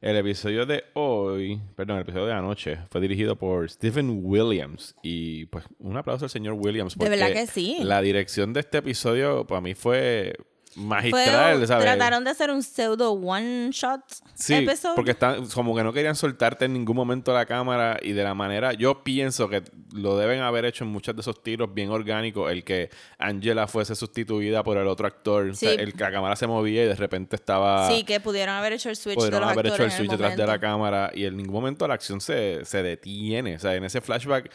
El 0.00 0.16
episodio 0.16 0.66
de 0.66 0.84
hoy, 0.94 1.58
perdón, 1.74 1.96
el 1.96 2.02
episodio 2.02 2.26
de 2.26 2.32
anoche, 2.34 2.78
fue 2.90 3.00
dirigido 3.00 3.36
por 3.36 3.70
Stephen 3.70 4.20
Williams. 4.22 4.94
Y 5.02 5.46
pues 5.46 5.64
un 5.78 5.96
aplauso 5.96 6.26
al 6.26 6.30
señor 6.30 6.54
Williams. 6.58 6.96
De 6.98 7.08
verdad 7.08 7.28
porque 7.28 7.40
que 7.40 7.46
sí. 7.46 7.78
La 7.80 8.02
dirección 8.02 8.52
de 8.52 8.60
este 8.60 8.78
episodio 8.78 9.46
para 9.46 9.60
mí 9.62 9.74
fue 9.74 10.34
Fue- 10.74 10.82
magistral, 10.84 11.66
¿sabes? 11.66 11.84
trataron 11.84 12.24
de 12.24 12.30
hacer 12.30 12.50
un 12.50 12.62
pseudo 12.62 13.12
one 13.12 13.70
shot 13.70 14.00
Sí, 14.34 14.54
episode. 14.54 14.94
porque 14.96 15.12
están 15.12 15.46
como 15.48 15.74
que 15.76 15.82
no 15.84 15.92
querían 15.92 16.16
soltarte 16.16 16.64
en 16.64 16.72
ningún 16.72 16.96
momento 16.96 17.32
la 17.32 17.46
cámara 17.46 17.98
y 18.02 18.12
de 18.12 18.24
la 18.24 18.34
manera, 18.34 18.72
yo 18.72 19.04
pienso 19.04 19.48
que 19.48 19.62
lo 19.92 20.16
deben 20.18 20.40
haber 20.40 20.64
hecho 20.64 20.84
en 20.84 20.90
muchos 20.90 21.14
de 21.14 21.20
esos 21.20 21.42
tiros 21.42 21.72
bien 21.72 21.90
orgánicos, 21.90 22.50
el 22.50 22.64
que 22.64 22.90
Angela 23.18 23.66
fuese 23.68 23.94
sustituida 23.94 24.62
por 24.64 24.76
el 24.76 24.86
otro 24.88 25.06
actor, 25.06 25.48
o 25.50 25.54
sea, 25.54 25.70
Sí. 25.70 25.76
el 25.78 25.92
que 25.94 26.02
la 26.04 26.10
cámara 26.12 26.36
se 26.36 26.46
movía 26.46 26.84
y 26.84 26.86
de 26.88 26.94
repente 26.96 27.36
estaba 27.36 27.88
Sí, 27.88 28.02
que 28.04 28.18
pudieron 28.20 28.54
haber 28.56 28.72
hecho 28.72 28.90
el 28.90 28.96
switch 28.96 29.14
de 29.14 29.20
pudieron 29.20 29.42
los 29.42 29.50
haber 29.52 29.66
hecho 29.68 29.84
el 29.84 29.90
switch 29.92 30.10
detrás 30.10 30.36
de 30.36 30.46
la 30.46 30.58
cámara 30.58 31.10
y 31.14 31.24
en 31.24 31.36
ningún 31.36 31.54
momento 31.54 31.86
la 31.86 31.94
acción 31.94 32.20
se, 32.20 32.64
se 32.64 32.82
detiene, 32.82 33.56
o 33.56 33.58
sea, 33.58 33.74
en 33.74 33.84
ese 33.84 34.00
flashback 34.00 34.50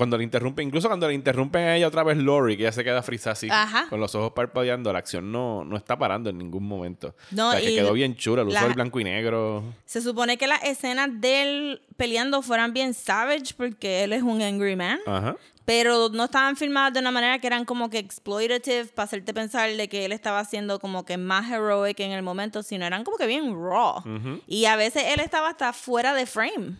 cuando 0.00 0.16
le 0.16 0.24
interrumpe, 0.24 0.62
incluso 0.62 0.88
cuando 0.88 1.06
le 1.06 1.12
interrumpen 1.12 1.62
a 1.62 1.76
ella 1.76 1.86
otra 1.86 2.02
vez 2.02 2.16
Lori, 2.16 2.56
que 2.56 2.62
ella 2.62 2.72
se 2.72 2.82
queda 2.82 3.02
frisa 3.02 3.32
así, 3.32 3.48
Ajá. 3.50 3.86
con 3.90 4.00
los 4.00 4.14
ojos 4.14 4.32
parpadeando, 4.32 4.90
la 4.94 4.98
acción 4.98 5.30
no, 5.30 5.62
no 5.62 5.76
está 5.76 5.98
parando 5.98 6.30
en 6.30 6.38
ningún 6.38 6.66
momento. 6.66 7.14
No, 7.30 7.48
o 7.48 7.52
sea, 7.52 7.60
que 7.60 7.74
quedó 7.74 7.92
bien 7.92 8.16
chula, 8.16 8.40
el 8.40 8.48
uso 8.48 8.64
del 8.64 8.72
blanco 8.72 8.98
y 8.98 9.04
negro. 9.04 9.62
Se 9.84 10.00
supone 10.00 10.38
que 10.38 10.46
las 10.46 10.64
escenas 10.64 11.10
de 11.20 11.42
él 11.42 11.82
peleando 11.98 12.40
fueran 12.40 12.72
bien 12.72 12.94
savage 12.94 13.52
porque 13.54 14.04
él 14.04 14.14
es 14.14 14.22
un 14.22 14.40
angry 14.40 14.74
man. 14.74 15.00
Ajá. 15.06 15.36
Pero 15.66 16.08
no 16.08 16.24
estaban 16.24 16.56
filmadas 16.56 16.94
de 16.94 17.00
una 17.00 17.10
manera 17.10 17.38
que 17.38 17.46
eran 17.46 17.66
como 17.66 17.90
que 17.90 17.98
exploitative 17.98 18.86
para 18.86 19.04
hacerte 19.04 19.34
pensar 19.34 19.70
de 19.70 19.86
que 19.90 20.06
él 20.06 20.12
estaba 20.12 20.42
siendo 20.46 20.80
como 20.80 21.04
que 21.04 21.18
más 21.18 21.52
heroic 21.52 22.00
en 22.00 22.12
el 22.12 22.22
momento, 22.22 22.62
sino 22.62 22.86
eran 22.86 23.04
como 23.04 23.18
que 23.18 23.26
bien 23.26 23.52
raw. 23.54 24.02
Y 24.46 24.64
a 24.64 24.76
veces 24.76 25.04
él 25.08 25.20
estaba 25.20 25.50
hasta 25.50 25.74
fuera 25.74 26.14
de 26.14 26.24
frame. 26.24 26.76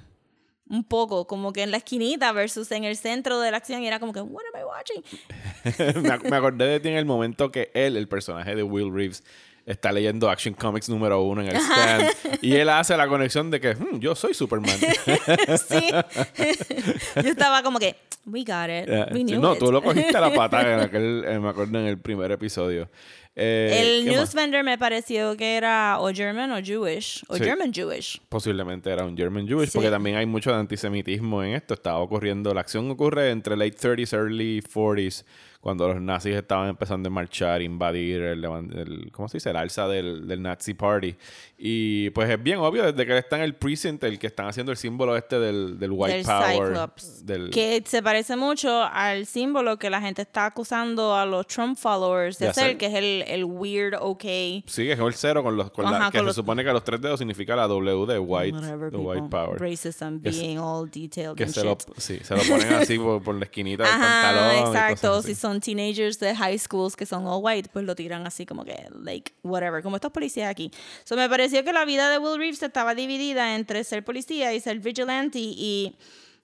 Un 0.70 0.84
poco, 0.84 1.26
como 1.26 1.52
que 1.52 1.62
en 1.64 1.70
la 1.72 1.76
esquinita 1.78 2.30
versus 2.32 2.70
en 2.70 2.84
el 2.84 2.96
centro 2.96 3.40
de 3.40 3.50
la 3.50 3.56
acción 3.56 3.82
y 3.82 3.88
era 3.88 3.98
como 3.98 4.12
que, 4.12 4.20
what 4.20 4.42
am 4.54 4.60
I 4.60 4.64
watching? 4.64 6.02
me, 6.02 6.30
me 6.30 6.36
acordé 6.36 6.64
de 6.66 6.80
ti 6.80 6.88
en 6.88 6.96
el 6.96 7.04
momento 7.04 7.50
que 7.50 7.70
él, 7.74 7.96
el 7.96 8.06
personaje 8.08 8.54
de 8.54 8.62
Will 8.62 8.94
Reeves, 8.94 9.24
está 9.66 9.92
leyendo 9.92 10.30
Action 10.30 10.54
Comics 10.54 10.88
número 10.88 11.20
uno 11.22 11.42
en 11.42 11.48
el 11.48 11.56
stand 11.56 12.08
y 12.40 12.54
él 12.56 12.68
hace 12.70 12.96
la 12.96 13.06
conexión 13.06 13.50
de 13.50 13.60
que 13.60 13.74
"Hmm, 13.74 13.98
yo 14.00 14.14
soy 14.14 14.32
Superman. 14.32 14.74
sí. 15.68 15.90
Yo 17.16 17.28
estaba 17.28 17.62
como 17.62 17.78
que, 17.78 17.96
we 18.26 18.40
got 18.40 18.68
it. 18.70 18.88
We 19.12 19.18
sí, 19.18 19.24
knew 19.24 19.40
no, 19.40 19.52
it. 19.54 19.58
tú 19.58 19.70
lo 19.70 19.82
cogiste 19.82 20.16
a 20.16 20.20
la 20.20 20.32
patada 20.34 20.74
en 20.74 20.80
aquel, 20.80 21.24
eh, 21.26 21.38
me 21.38 21.48
acuerdo 21.50 21.78
en 21.78 21.86
el 21.86 21.98
primer 21.98 22.30
episodio. 22.32 22.88
Eh, 23.36 24.00
El 24.00 24.04
newsvender 24.06 24.64
me 24.64 24.76
pareció 24.76 25.36
que 25.36 25.56
era 25.56 25.98
o 26.00 26.12
German 26.12 26.50
o 26.52 26.60
Jewish. 26.62 27.22
O 27.28 27.36
Sí. 27.36 27.44
German 27.44 27.72
Jewish. 27.72 28.20
Posiblemente 28.28 28.90
era 28.90 29.04
un 29.04 29.16
German 29.16 29.46
Jewish, 29.46 29.68
Sí. 29.68 29.72
porque 29.78 29.90
también 29.90 30.16
hay 30.16 30.26
mucho 30.26 30.50
de 30.50 30.56
antisemitismo 30.56 31.42
en 31.44 31.54
esto. 31.54 31.74
Estaba 31.74 31.98
ocurriendo, 31.98 32.52
la 32.52 32.60
acción 32.60 32.90
ocurre 32.90 33.30
entre 33.30 33.56
late 33.56 33.76
30s, 33.76 34.12
early 34.12 34.60
40s, 34.62 35.24
cuando 35.60 35.86
los 35.88 36.00
nazis 36.00 36.34
estaban 36.34 36.70
empezando 36.70 37.08
a 37.08 37.12
marchar, 37.12 37.60
invadir 37.60 38.22
el, 38.22 38.44
el- 38.44 39.10
¿cómo 39.12 39.28
se 39.28 39.36
dice? 39.36 39.50
El 39.50 39.56
alza 39.56 39.86
del, 39.88 40.26
del 40.26 40.40
Nazi 40.40 40.72
Party. 40.74 41.14
Y 41.58 42.08
pues 42.10 42.30
es 42.30 42.42
bien 42.42 42.58
obvio, 42.60 42.82
desde 42.90 43.04
que 43.06 43.18
está 43.18 43.36
en 43.36 43.42
el 43.42 43.54
precinct, 43.54 44.02
el 44.04 44.18
que 44.18 44.28
están 44.28 44.46
haciendo 44.46 44.72
el 44.72 44.78
símbolo 44.78 45.14
este 45.18 45.38
del, 45.38 45.78
del 45.78 45.90
White 45.92 46.16
del 46.16 46.24
Power. 46.24 46.68
Cyclops. 46.68 47.26
del- 47.26 47.50
Que 47.50 47.82
se 47.86 48.02
parece 48.02 48.36
mucho 48.36 48.82
al 48.84 49.26
símbolo 49.26 49.78
que 49.78 49.90
la 49.90 50.00
gente 50.00 50.22
está 50.22 50.46
acusando 50.46 51.14
a 51.14 51.26
los 51.26 51.46
Trump 51.46 51.76
followers 51.76 52.38
de 52.38 52.46
De 52.46 52.50
hacer, 52.52 52.64
hacer. 52.64 52.78
que 52.78 52.86
es 52.86 52.94
el, 52.94 53.24
el 53.28 53.44
weird 53.44 53.94
OK. 54.00 54.22
Sí, 54.66 54.90
es 54.90 54.98
el 54.98 55.12
cero 55.14 55.42
con 55.42 55.56
los 55.58 55.70
con 55.70 55.84
la- 55.84 55.90
Ajá, 55.98 56.10
que 56.10 56.18
con 56.18 56.24
se 56.24 56.26
los- 56.28 56.36
supone 56.36 56.64
que 56.64 56.72
los 56.72 56.82
tres 56.84 57.02
dedos 57.02 57.18
significa 57.18 57.54
la 57.54 57.66
W 57.66 58.06
de 58.06 58.18
White, 58.18 58.56
Whatever, 58.56 58.90
people. 58.90 59.06
White 59.06 59.28
Power. 59.30 59.60
Racism 59.60 60.20
being 60.22 60.56
all 60.58 60.86
detailed 60.90 61.36
Que 61.36 61.44
and 61.44 61.52
se 61.52 61.62
lo, 61.62 61.72
shit. 61.72 61.82
sí, 61.98 62.18
se 62.22 62.34
lo 62.34 62.42
ponen 62.44 62.72
así 62.72 62.98
por, 62.98 63.22
por 63.22 63.34
la 63.34 63.44
esquinita 63.44 63.82
del 63.84 63.92
Ajá, 63.92 64.22
pantalón. 64.32 64.54
y 64.56 64.68
exacto. 64.70 65.08
cosas 65.08 65.24
Si 65.26 65.32
así. 65.32 65.40
Son 65.50 65.60
teenagers 65.60 66.18
de 66.18 66.34
high 66.34 66.58
schools 66.58 66.94
que 66.94 67.06
son 67.06 67.26
all 67.26 67.40
white, 67.42 67.68
pues 67.72 67.84
lo 67.84 67.94
tiran 67.94 68.26
así 68.26 68.46
como 68.46 68.64
que, 68.64 68.88
like, 69.02 69.32
whatever, 69.42 69.82
como 69.82 69.96
estos 69.96 70.12
policías 70.12 70.48
aquí. 70.48 70.70
So 71.04 71.16
me 71.16 71.28
pareció 71.28 71.64
que 71.64 71.72
la 71.72 71.84
vida 71.84 72.08
de 72.10 72.18
Will 72.18 72.38
Reeves 72.38 72.62
estaba 72.62 72.94
dividida 72.94 73.56
entre 73.56 73.82
ser 73.84 74.04
policía 74.04 74.54
y 74.54 74.60
ser 74.60 74.78
vigilante 74.78 75.38
y 75.40 75.96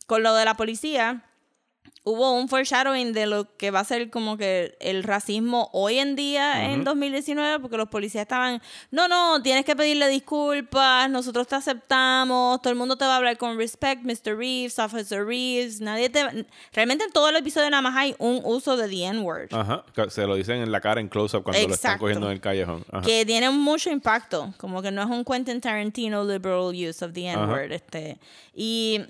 con 0.07 0.23
lo 0.23 0.35
de 0.35 0.45
la 0.45 0.55
policía, 0.55 1.25
hubo 2.07 2.31
un 2.35 2.49
foreshadowing 2.49 3.12
de 3.12 3.27
lo 3.27 3.57
que 3.57 3.73
va 3.73 3.81
a 3.81 3.85
ser 3.85 4.11
como 4.11 4.37
que 4.37 4.77
el 4.79 5.03
racismo 5.03 5.71
hoy 5.73 5.99
en 5.99 6.14
día 6.14 6.73
en 6.73 6.85
2019, 6.85 7.59
porque 7.59 7.77
los 7.77 7.88
policías 7.88 8.23
estaban, 8.23 8.62
no, 8.92 9.09
no, 9.09 9.42
tienes 9.42 9.64
que 9.64 9.75
pedirle 9.75 10.09
disculpas, 10.09 11.11
nosotros 11.11 11.49
te 11.49 11.57
aceptamos, 11.57 12.62
todo 12.62 12.73
el 12.73 12.79
mundo 12.79 12.97
te 12.97 13.05
va 13.05 13.14
a 13.14 13.16
hablar 13.16 13.37
con 13.38 13.59
respect, 13.59 14.05
Mr. 14.05 14.38
Reeves, 14.38 14.79
Officer 14.79 15.27
Reeves, 15.27 15.81
nadie 15.81 16.09
te... 16.09 16.47
Realmente 16.73 17.05
en 17.05 17.11
todo 17.11 17.29
el 17.29 17.37
episodio 17.37 17.69
nada 17.71 17.83
más 17.83 17.97
hay 17.97 18.14
un 18.21 18.40
uso 18.45 18.77
de 18.77 18.88
the 18.88 19.05
N-word. 19.07 19.53
Ajá, 19.53 19.85
se 20.09 20.29
lo 20.29 20.37
dicen 20.37 20.62
en 20.62 20.71
la 20.71 20.81
cara 20.81 21.01
en 21.01 21.09
close-up 21.09 21.42
cuando 21.42 21.66
lo 21.66 21.75
están 21.75 21.99
cogiendo 21.99 22.27
en 22.27 22.35
el 22.35 22.40
callejón. 22.40 22.85
Que 23.05 23.27
tiene 23.27 23.51
mucho 23.51 23.90
impacto, 23.90 24.55
como 24.59 24.81
que 24.81 24.92
no 24.92 25.03
es 25.03 25.09
un 25.09 25.25
Quentin 25.25 25.61
Tarantino 25.61 26.23
liberal 26.25 26.69
use 26.69 27.05
of 27.05 27.12
the 27.12 27.27
N-word. 27.27 27.73
Este, 27.73 28.21
y, 28.55 29.01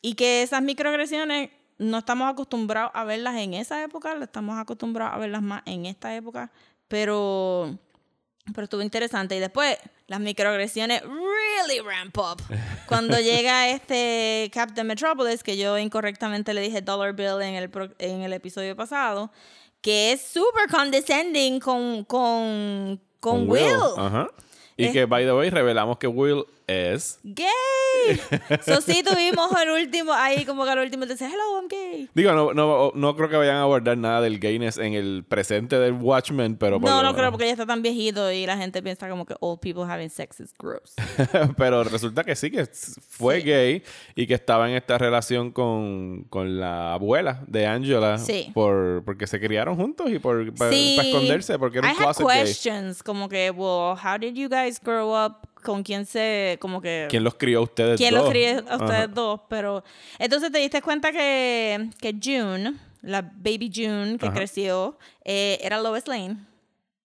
y 0.00 0.14
que 0.14 0.42
esas 0.42 0.60
microagresiones 0.60 1.50
no 1.82 1.98
estamos 1.98 2.30
acostumbrados 2.30 2.90
a 2.94 3.04
verlas 3.04 3.36
en 3.36 3.54
esa 3.54 3.82
época, 3.82 4.16
estamos 4.22 4.58
acostumbrados 4.58 5.14
a 5.14 5.18
verlas 5.18 5.42
más 5.42 5.62
en 5.66 5.86
esta 5.86 6.14
época, 6.14 6.50
pero, 6.88 7.78
pero 8.54 8.64
estuvo 8.64 8.82
interesante. 8.82 9.36
Y 9.36 9.40
después, 9.40 9.76
las 10.06 10.20
microagresiones 10.20 11.02
really 11.02 11.80
ramp 11.80 12.16
up. 12.18 12.42
Cuando 12.86 13.18
llega 13.18 13.68
este 13.68 14.50
Captain 14.52 14.86
Metropolis, 14.86 15.42
que 15.42 15.56
yo 15.56 15.78
incorrectamente 15.78 16.54
le 16.54 16.60
dije 16.60 16.80
Dollar 16.82 17.14
Bill 17.14 17.42
en 17.42 17.54
el, 17.54 17.70
en 17.98 18.22
el 18.22 18.32
episodio 18.32 18.76
pasado, 18.76 19.30
que 19.80 20.12
es 20.12 20.22
super 20.22 20.68
condescending 20.70 21.58
con, 21.60 22.04
con, 22.04 23.00
con, 23.20 23.48
Will. 23.48 23.76
Y 24.76 24.92
que, 24.92 25.06
by 25.06 25.24
the 25.24 25.32
way, 25.32 25.50
revelamos 25.50 25.98
que 25.98 26.06
Will 26.06 26.44
es 26.72 27.18
gay. 27.22 28.20
so 28.64 28.80
sí 28.80 29.02
tuvimos 29.02 29.50
el 29.60 29.70
último, 29.70 30.12
ahí 30.12 30.44
como 30.44 30.64
que 30.64 30.70
al 30.70 30.78
último 30.78 31.06
te 31.06 31.12
dice, 31.12 31.26
hello, 31.26 31.60
I'm 31.60 31.68
gay. 31.68 32.08
Digo, 32.14 32.32
no, 32.32 32.52
no, 32.54 32.92
no 32.94 33.16
creo 33.16 33.28
que 33.28 33.36
vayan 33.36 33.56
a 33.56 33.62
abordar 33.62 33.96
nada 33.98 34.20
del 34.20 34.38
gayness 34.38 34.78
en 34.78 34.94
el 34.94 35.24
presente 35.28 35.78
del 35.78 35.94
Watchmen, 35.94 36.56
pero... 36.56 36.78
No, 36.78 37.02
no 37.02 37.14
creo 37.14 37.30
porque 37.30 37.46
ya 37.46 37.52
está 37.52 37.66
tan 37.66 37.82
viejito 37.82 38.30
y 38.32 38.46
la 38.46 38.56
gente 38.56 38.82
piensa 38.82 39.08
como 39.08 39.26
que 39.26 39.34
old 39.40 39.60
people 39.60 39.84
having 39.84 40.10
sex 40.10 40.40
is 40.40 40.52
gross. 40.58 40.94
pero 41.56 41.84
resulta 41.84 42.24
que 42.24 42.34
sí, 42.36 42.50
que 42.50 42.66
fue 43.08 43.40
gay 43.40 43.82
y 44.14 44.26
que 44.26 44.34
estaba 44.34 44.68
en 44.68 44.76
esta 44.76 44.98
relación 44.98 45.50
con, 45.50 46.24
con 46.30 46.58
la 46.58 46.94
abuela 46.94 47.42
de 47.46 47.66
Angela. 47.66 48.18
Sí. 48.18 48.50
Por, 48.54 49.02
porque 49.04 49.26
se 49.26 49.40
criaron 49.40 49.76
juntos 49.76 50.10
y 50.10 50.18
por, 50.18 50.52
para, 50.54 50.74
esconderse, 50.74 51.58
porque 51.58 51.78
era 51.78 51.92
un 51.92 51.94
I 51.94 52.04
had 52.04 52.16
questions, 52.16 53.02
como 53.02 53.28
que, 53.28 53.50
well, 53.50 53.96
how 53.96 54.18
did 54.18 54.34
you 54.34 54.48
guys 54.48 54.80
grow 54.82 55.14
up 55.14 55.51
con 55.62 55.82
quién 55.82 56.06
se, 56.06 56.58
como 56.60 56.80
que... 56.80 57.06
¿Quién 57.08 57.24
los 57.24 57.34
crió 57.34 57.60
a 57.60 57.62
ustedes 57.62 57.98
¿Quién 57.98 58.14
los 58.14 58.28
crió 58.28 58.62
a 58.68 58.76
ustedes 58.76 59.14
dos? 59.14 59.40
Pero, 59.48 59.84
entonces 60.18 60.50
te 60.50 60.58
diste 60.58 60.82
cuenta 60.82 61.12
que, 61.12 61.90
que 62.00 62.14
June, 62.22 62.74
la 63.00 63.22
baby 63.22 63.70
June 63.74 64.18
que 64.18 64.30
creció, 64.30 64.98
eh, 65.24 65.58
era 65.62 65.80
Lois 65.80 66.06
Lane. 66.06 66.52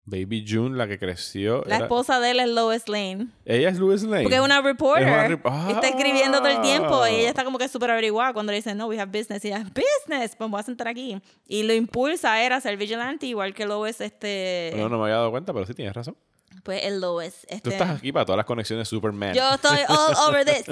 Baby 0.10 0.46
June, 0.48 0.78
la 0.78 0.88
que 0.88 0.98
creció. 0.98 1.64
La 1.68 1.80
esposa 1.80 2.22
de 2.22 2.32
él 2.32 2.40
es 2.40 2.48
Lois 2.48 2.88
Lane. 2.88 3.28
Ella 3.44 3.68
es 3.68 3.78
Lois 3.78 4.04
Lane. 4.04 4.24
Porque 4.24 4.38
es 4.38 4.42
una 4.42 4.62
reporter. 4.62 5.38
Está 5.70 5.90
escribiendo 5.90 6.38
todo 6.38 6.48
el 6.48 6.62
tiempo. 6.62 7.06
Y 7.08 7.16
ella 7.16 7.28
está 7.28 7.44
como 7.44 7.58
que 7.58 7.68
súper 7.68 7.92
averiguada 7.92 8.32
cuando 8.32 8.54
le 8.54 8.56
dicen, 8.60 8.78
no, 8.78 8.88
we 8.88 8.98
have 8.98 9.12
business. 9.12 9.44
Y 9.44 9.50
ella, 9.50 9.66
business, 9.66 10.34
pues 10.38 10.50
voy 10.50 10.62
a 10.62 10.64
sentar 10.64 10.88
aquí. 10.88 11.22
Y 11.46 11.64
lo 11.64 11.74
impulsa 11.74 12.36
a, 12.36 12.56
a 12.56 12.62
ser 12.62 12.78
vigilante, 12.78 13.26
igual 13.26 13.54
que 13.54 13.66
Lois, 13.66 14.00
este. 14.00 14.72
No, 14.78 14.88
no 14.88 14.98
me 14.98 15.04
había 15.04 15.16
dado 15.16 15.32
cuenta, 15.32 15.52
pero 15.52 15.66
sí 15.66 15.74
tienes 15.74 15.94
razón. 15.94 16.16
Pues 16.64 16.84
el 16.84 17.00
Lois. 17.00 17.46
Este, 17.48 17.62
Tú 17.62 17.70
estás 17.70 17.90
aquí 17.90 18.12
para 18.12 18.26
todas 18.26 18.38
las 18.38 18.46
conexiones 18.46 18.88
Superman. 18.88 19.34
Yo 19.34 19.54
estoy 19.54 19.80
all 19.88 20.16
over 20.28 20.46
this. 20.46 20.66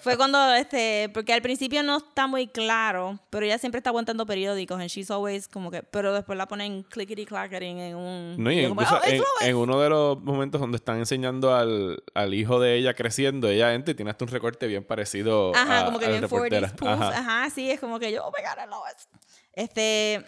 Fue 0.00 0.16
cuando, 0.16 0.52
este, 0.52 1.10
porque 1.12 1.32
al 1.32 1.42
principio 1.42 1.82
no 1.82 1.98
está 1.98 2.26
muy 2.26 2.46
claro, 2.46 3.18
pero 3.30 3.46
ella 3.46 3.58
siempre 3.58 3.78
está 3.78 3.90
aguantando 3.90 4.26
periódicos 4.26 4.80
and 4.80 4.88
she's 4.88 5.10
always 5.10 5.48
como 5.48 5.70
que, 5.70 5.82
pero 5.82 6.12
después 6.12 6.36
la 6.36 6.46
ponen 6.46 6.82
clickety 6.82 7.26
clackety 7.26 7.66
en 7.66 7.96
un... 7.96 8.36
No, 8.38 8.50
y 8.50 8.60
incluso 8.60 8.96
oh, 8.96 9.44
en, 9.44 9.56
uno 9.56 9.80
de 9.80 9.88
los 9.88 10.20
momentos 10.20 10.60
donde 10.60 10.76
están 10.76 10.98
enseñando 10.98 11.54
al, 11.54 12.02
al, 12.14 12.34
hijo 12.34 12.60
de 12.60 12.76
ella 12.76 12.94
creciendo, 12.94 13.48
ella 13.48 13.74
entra 13.74 13.92
y 13.92 13.94
tiene 13.94 14.10
hasta 14.10 14.24
un 14.24 14.30
recorte 14.30 14.66
bien 14.66 14.84
parecido 14.84 15.54
Ajá, 15.54 15.86
como 15.86 15.98
que 15.98 16.08
bien 16.08 16.22
40s 16.22 16.86
Ajá. 16.86 17.08
Ajá, 17.18 17.50
sí, 17.50 17.70
es 17.70 17.80
como 17.80 17.98
que 17.98 18.12
yo, 18.12 18.24
oh 18.24 18.32
my 18.36 18.42
God, 18.42 18.70
Lois. 18.70 19.08
Este... 19.52 20.24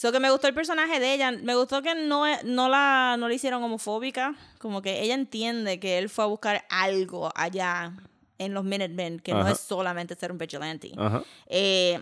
So 0.00 0.12
que 0.12 0.18
me 0.18 0.30
gustó 0.30 0.46
el 0.48 0.54
personaje 0.54 0.98
de 0.98 1.12
ella. 1.12 1.30
Me 1.30 1.54
gustó 1.54 1.82
que 1.82 1.94
no, 1.94 2.24
no, 2.44 2.70
la, 2.70 3.16
no 3.18 3.28
la 3.28 3.34
hicieron 3.34 3.62
homofóbica. 3.62 4.34
Como 4.56 4.80
que 4.80 5.02
ella 5.02 5.12
entiende 5.12 5.78
que 5.78 5.98
él 5.98 6.08
fue 6.08 6.24
a 6.24 6.26
buscar 6.26 6.64
algo 6.70 7.30
allá 7.34 7.92
en 8.38 8.54
los 8.54 8.64
Minutemen, 8.64 9.20
que 9.20 9.34
no 9.34 9.46
es 9.46 9.60
solamente 9.60 10.14
ser 10.14 10.32
un 10.32 10.38
vigilante. 10.38 10.92
Eh, 11.48 12.00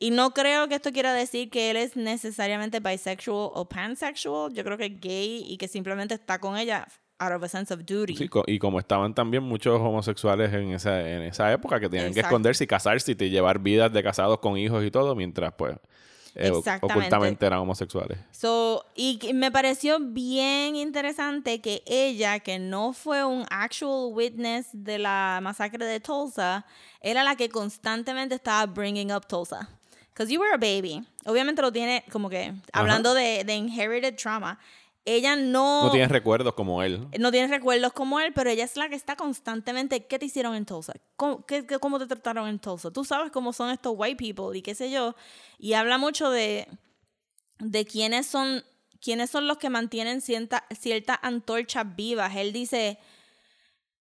y 0.00 0.10
no 0.10 0.32
creo 0.32 0.66
que 0.66 0.74
esto 0.74 0.90
quiera 0.90 1.14
decir 1.14 1.48
que 1.48 1.70
él 1.70 1.76
es 1.76 1.94
necesariamente 1.94 2.80
bisexual 2.80 3.50
o 3.54 3.68
pansexual. 3.68 4.52
Yo 4.52 4.64
creo 4.64 4.76
que 4.76 4.86
es 4.86 5.00
gay 5.00 5.44
y 5.46 5.56
que 5.56 5.68
simplemente 5.68 6.14
está 6.14 6.40
con 6.40 6.56
ella 6.56 6.88
out 7.20 7.32
of 7.32 7.44
a 7.44 7.48
sense 7.48 7.72
of 7.72 7.84
duty. 7.86 8.16
Sí, 8.16 8.28
y 8.48 8.58
como 8.58 8.80
estaban 8.80 9.14
también 9.14 9.44
muchos 9.44 9.80
homosexuales 9.80 10.52
en 10.52 10.72
esa, 10.72 11.00
en 11.08 11.22
esa 11.22 11.52
época 11.52 11.78
que 11.78 11.88
tenían 11.88 12.12
que 12.12 12.20
esconderse 12.20 12.64
y 12.64 12.66
casarse 12.66 13.12
y 13.12 13.30
llevar 13.30 13.60
vidas 13.60 13.92
de 13.92 14.02
casados 14.02 14.40
con 14.40 14.58
hijos 14.58 14.84
y 14.84 14.90
todo, 14.90 15.14
mientras 15.14 15.52
pues 15.56 15.76
eh, 16.36 16.50
ocultamente 16.50 17.46
eran 17.46 17.60
homosexuales. 17.60 18.18
So, 18.30 18.84
y 18.94 19.18
me 19.34 19.50
pareció 19.50 19.98
bien 20.00 20.76
interesante 20.76 21.60
que 21.60 21.82
ella, 21.86 22.40
que 22.40 22.58
no 22.58 22.92
fue 22.92 23.24
un 23.24 23.46
actual 23.50 24.12
witness 24.12 24.68
de 24.72 24.98
la 24.98 25.40
masacre 25.42 25.84
de 25.84 26.00
Tulsa, 26.00 26.64
era 27.00 27.24
la 27.24 27.36
que 27.36 27.48
constantemente 27.48 28.34
estaba 28.34 28.66
bringing 28.66 29.12
up 29.12 29.26
Tulsa. 29.26 29.68
Because 30.12 30.32
you 30.32 30.40
were 30.40 30.54
a 30.54 30.58
baby. 30.58 31.04
Obviamente 31.26 31.60
lo 31.60 31.70
tiene 31.70 32.04
como 32.10 32.30
que, 32.30 32.54
hablando 32.72 33.12
de, 33.12 33.44
de 33.44 33.54
inherited 33.54 34.16
trauma, 34.16 34.58
ella 35.06 35.36
no... 35.36 35.84
No 35.84 35.90
tiene 35.92 36.08
recuerdos 36.08 36.52
como 36.54 36.82
él. 36.82 37.06
No 37.18 37.30
tiene 37.30 37.46
recuerdos 37.46 37.92
como 37.92 38.18
él, 38.20 38.32
pero 38.34 38.50
ella 38.50 38.64
es 38.64 38.76
la 38.76 38.88
que 38.88 38.96
está 38.96 39.14
constantemente, 39.14 40.04
¿qué 40.04 40.18
te 40.18 40.26
hicieron 40.26 40.54
en 40.56 40.66
Tulsa? 40.66 40.94
¿Cómo, 41.16 41.46
qué, 41.46 41.64
cómo 41.64 41.98
te 42.00 42.06
trataron 42.06 42.48
en 42.48 42.58
Tulsa? 42.58 42.90
Tú 42.90 43.04
sabes 43.04 43.30
cómo 43.30 43.52
son 43.52 43.70
estos 43.70 43.94
white 43.96 44.16
people 44.16 44.58
y 44.58 44.62
qué 44.62 44.74
sé 44.74 44.90
yo. 44.90 45.14
Y 45.58 45.74
habla 45.74 45.96
mucho 45.96 46.28
de, 46.30 46.66
de 47.60 47.84
quiénes 47.86 48.26
son, 48.26 48.64
quiénes 49.00 49.30
son 49.30 49.46
los 49.46 49.58
que 49.58 49.70
mantienen 49.70 50.20
ciertas 50.20 50.62
cierta 50.76 51.18
antorchas 51.22 51.94
vivas. 51.94 52.34
Él 52.34 52.52
dice, 52.52 52.98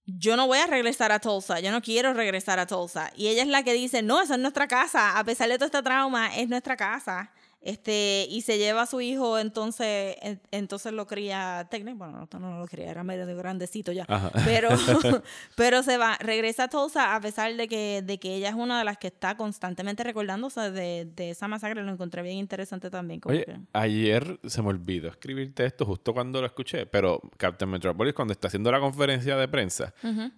yo 0.07 0.35
no 0.35 0.47
voy 0.47 0.57
a 0.57 0.65
regresar 0.65 1.11
a 1.11 1.19
Tulsa, 1.19 1.59
yo 1.59 1.71
no 1.71 1.83
quiero 1.83 2.13
regresar 2.15 2.57
a 2.57 2.65
Tulsa. 2.65 3.11
Y 3.15 3.27
ella 3.27 3.43
es 3.43 3.47
la 3.47 3.61
que 3.61 3.73
dice, 3.73 4.01
no, 4.01 4.21
esa 4.21 4.35
es 4.35 4.39
nuestra 4.39 4.67
casa, 4.67 5.19
a 5.19 5.23
pesar 5.23 5.49
de 5.49 5.57
todo 5.57 5.67
este 5.67 5.83
trauma, 5.83 6.35
es 6.35 6.49
nuestra 6.49 6.75
casa. 6.75 7.31
Este, 7.65 8.27
y 8.29 8.41
se 8.41 8.59
lleva 8.59 8.83
a 8.83 8.85
su 8.85 9.01
hijo, 9.01 9.39
entonces, 9.39 10.17
entonces 10.51 10.93
lo 10.93 11.07
cría 11.07 11.67
técnico, 11.71 11.97
bueno, 11.97 12.29
no, 12.31 12.39
no 12.39 12.59
lo 12.59 12.67
cría, 12.67 12.91
era 12.91 13.03
medio 13.03 13.25
grandecito 13.35 13.91
ya, 13.91 14.05
pero, 14.45 14.69
pero 15.55 15.81
se 15.81 15.97
va, 15.97 16.15
regresa 16.19 16.65
a 16.65 16.67
Tulsa 16.67 17.15
a 17.15 17.21
pesar 17.21 17.55
de 17.55 17.67
que, 17.67 18.03
de 18.03 18.19
que 18.19 18.35
ella 18.35 18.49
es 18.49 18.53
una 18.53 18.77
de 18.77 18.85
las 18.85 18.99
que 18.99 19.07
está 19.07 19.35
constantemente 19.35 20.03
recordándose 20.03 20.69
de, 20.69 21.05
de 21.05 21.31
esa 21.31 21.47
masacre, 21.47 21.81
lo 21.81 21.91
encontré 21.91 22.21
bien 22.21 22.37
interesante 22.37 22.91
también. 22.91 23.19
Oye, 23.25 23.47
ayer 23.73 24.39
se 24.45 24.61
me 24.61 24.67
olvidó 24.67 25.07
escribirte 25.07 25.65
esto 25.65 25.87
justo 25.87 26.13
cuando 26.13 26.41
lo 26.41 26.45
escuché, 26.45 26.85
pero 26.85 27.19
Captain 27.35 27.71
Metropolis 27.71 28.13
cuando 28.13 28.33
está 28.33 28.47
haciendo 28.47 28.71
la 28.71 28.79
conferencia 28.79 29.37
de 29.37 29.47
prensa, 29.47 29.91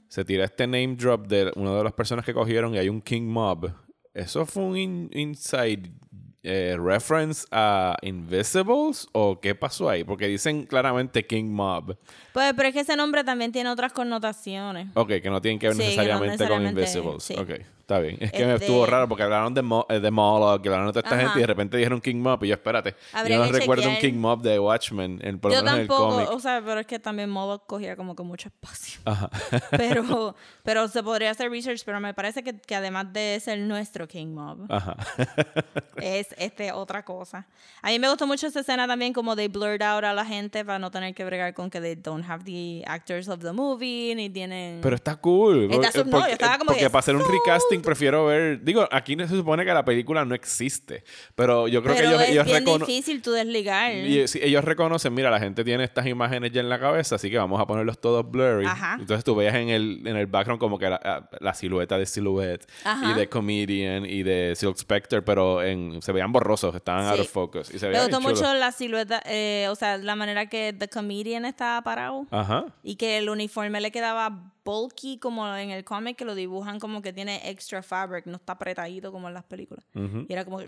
se 0.08 0.24
tira 0.24 0.46
este 0.46 0.66
name 0.66 0.96
drop 0.96 1.28
de 1.28 1.52
una 1.58 1.76
de 1.76 1.84
las 1.84 1.92
personas 1.92 2.24
que 2.24 2.34
cogieron 2.34 2.74
y 2.74 2.78
hay 2.78 2.88
un 2.88 3.02
King 3.02 3.24
Mob. 3.24 3.70
Eso 4.14 4.46
fue 4.46 4.64
un 4.64 5.10
inside 5.14 5.92
eh, 6.44 6.78
reference 6.80 7.46
a 7.52 7.98
Invisibles 8.02 9.08
o 9.12 9.40
qué 9.40 9.56
pasó 9.56 9.90
ahí? 9.90 10.04
Porque 10.04 10.28
dicen 10.28 10.66
claramente 10.66 11.26
King 11.26 11.46
Mob. 11.46 11.98
Pues, 12.34 12.54
pero 12.56 12.70
es 12.70 12.74
que 12.74 12.82
ese 12.82 12.96
nombre 12.96 13.24
también 13.24 13.52
tiene 13.52 13.70
otras 13.70 13.94
connotaciones. 13.94 14.88
Ok, 14.94 15.08
que 15.22 15.30
no 15.30 15.42
tienen 15.42 15.60
que 15.60 15.68
ver 15.68 15.78
necesariamente, 15.78 16.48
con 16.48 16.66
Invisibles. 16.66 17.32
Ok. 17.32 17.77
Está 17.88 18.00
bien. 18.00 18.18
Es 18.20 18.34
que 18.34 18.46
me 18.46 18.56
estuvo 18.56 18.84
este 18.84 18.92
raro 18.92 19.08
porque 19.08 19.24
hablaron 19.24 19.54
de, 19.54 19.62
Mo 19.62 19.86
eh, 19.88 20.02
de 20.02 20.12
Moloch, 20.12 20.60
hablaron 20.60 20.88
de 20.88 20.92
toda 20.92 21.08
esta 21.08 21.18
gente 21.18 21.38
y 21.38 21.40
de 21.40 21.48
repente 21.48 21.78
dijeron 21.78 22.02
King 22.02 22.18
Mob 22.18 22.44
y 22.44 22.50
yo, 22.50 22.56
espérate. 22.56 22.96
yo 23.30 23.38
no 23.38 23.50
recuerdo 23.50 23.88
un 23.88 23.96
King 23.96 24.16
Mob 24.16 24.42
de 24.42 24.60
Watchmen, 24.60 25.22
en, 25.24 25.40
por 25.40 25.54
yo 25.54 25.64
tampoco, 25.64 26.36
o 26.36 26.40
sea, 26.42 26.62
pero 26.66 26.82
es 26.82 26.86
que 26.86 27.00
también 27.00 27.30
Moloch 27.30 27.66
cogía 27.66 27.96
como 27.96 28.14
que 28.14 28.24
mucho 28.24 28.50
espacio. 28.50 29.00
Ajá. 29.06 29.30
pero, 29.72 30.36
pero 30.64 30.90
se 30.90 31.02
podría 31.02 31.32
hacer 31.32 31.50
research, 31.50 31.84
pero 31.86 32.02
me 32.02 32.14
parece 32.14 32.44
que, 32.44 32.58
que 32.58 32.76
además 32.76 33.14
de 33.14 33.40
ser 33.42 33.58
nuestro 33.60 34.06
King 34.06 34.34
Mob, 34.34 34.66
Ajá. 34.68 34.98
es 35.96 36.36
este 36.38 36.74
otra 36.74 37.06
cosa. 37.06 37.48
A 37.82 37.88
mí 37.88 38.00
me 38.00 38.10
gustó 38.10 38.28
mucho 38.28 38.48
esa 38.48 38.60
escena 38.60 38.86
también 38.86 39.14
como 39.14 39.34
de 39.38 39.48
blurred 39.48 39.82
out 39.82 40.04
a 40.04 40.12
la 40.14 40.26
gente 40.26 40.66
para 40.66 40.78
no 40.78 40.92
tener 40.92 41.16
que 41.16 41.24
bregar 41.24 41.54
con 41.54 41.70
que 41.70 41.80
they 41.80 41.96
don't 41.96 42.30
have 42.30 42.44
the 42.44 42.84
actors 42.86 43.30
of 43.30 43.40
the 43.40 43.54
movie, 43.54 44.14
ni 44.14 44.30
tienen... 44.30 44.82
Pero 44.82 44.98
está 44.98 45.16
cool. 45.16 45.72
Está, 45.72 46.04
no, 46.04 46.28
yo 46.28 46.34
estaba 46.34 46.58
como 46.58 46.72
porque 46.72 46.90
para 46.90 47.00
hacer 47.00 47.16
un 47.16 47.24
recasting 47.24 47.77
anything, 47.78 47.86
prefiero 47.86 48.26
ver. 48.26 48.64
Digo, 48.64 48.88
aquí 48.92 49.16
se 49.16 49.28
supone 49.28 49.66
que 49.66 49.74
la 49.74 49.86
película 49.86 50.26
no 50.26 50.36
existe. 50.36 51.04
Pero 51.36 51.68
yo 51.68 51.82
creo 51.84 51.96
Pero 51.96 52.08
que 52.10 52.14
ellos, 52.14 52.22
es 52.24 52.30
ellos 52.30 52.46
bien 52.46 52.80
difícil 52.80 53.22
tú 53.22 53.32
desligar. 53.32 53.94
Y, 53.94 54.28
sí, 54.28 54.40
ellos 54.42 54.64
reconocen, 54.64 55.14
mira, 55.14 55.30
la 55.30 55.40
gente 55.40 55.64
tiene 55.64 55.84
estas 55.84 56.06
imágenes 56.08 56.52
ya 56.52 56.62
en 56.62 56.70
la 56.70 56.80
cabeza, 56.80 57.16
así 57.16 57.30
que 57.30 57.38
vamos 57.38 57.60
a 57.62 57.68
ponerlos 57.68 58.00
todos 58.00 58.30
blurry. 58.30 58.66
Ajá. 58.66 58.98
Entonces 59.00 59.24
tú 59.24 59.36
veías 59.36 59.56
en 59.56 59.70
el, 59.70 60.02
en 60.06 60.16
el 60.18 60.28
background 60.28 60.60
como 60.60 60.78
que 60.78 60.90
la, 60.90 61.30
la 61.40 61.54
silueta 61.54 61.98
de 61.98 62.06
Silhouette 62.06 62.66
Ajá. 62.84 63.12
y 63.12 63.14
de 63.14 63.30
Comedian 63.30 64.06
y 64.06 64.24
de 64.24 64.54
Silk 64.56 64.78
Spectre, 64.78 65.22
pero 65.22 65.64
en, 65.64 66.02
se 66.02 66.12
veían 66.12 66.32
borrosos, 66.32 66.76
estaban 66.76 67.06
out 67.06 67.16
Sí. 67.16 67.22
of 67.22 67.30
focus. 67.30 67.74
Y 67.74 67.80
se 67.80 67.90
Me 67.90 68.00
gustó 68.00 68.22
mucho 68.22 68.54
la 68.54 68.72
silueta, 68.72 69.22
eh, 69.26 69.68
o 69.70 69.76
sea, 69.76 69.98
la 69.98 70.16
manera 70.16 70.48
que 70.48 70.74
The 70.78 70.88
Comedian 70.88 71.46
estaba 71.46 71.82
parado. 71.82 72.26
Ajá. 72.32 72.66
Y 72.84 72.96
que 72.96 73.18
el 73.18 73.30
uniforme 73.30 73.82
le 73.82 73.92
quedaba 73.92 74.54
bulky 74.68 75.18
como 75.18 75.48
en 75.56 75.70
el 75.72 75.86
cómic, 75.86 76.18
que 76.18 76.26
lo 76.26 76.36
dibujan 76.36 76.80
como 76.80 77.02
que 77.02 77.14
tiene 77.14 77.50
extra 77.50 77.82
fabric, 77.82 78.26
no 78.26 78.36
está 78.36 78.54
apretadito 78.54 79.14
como 79.14 79.30
en 79.30 79.34
las 79.34 79.46
películas. 79.46 79.86
Y 79.94 80.34
era 80.34 80.44
como 80.44 80.60
que... 80.60 80.68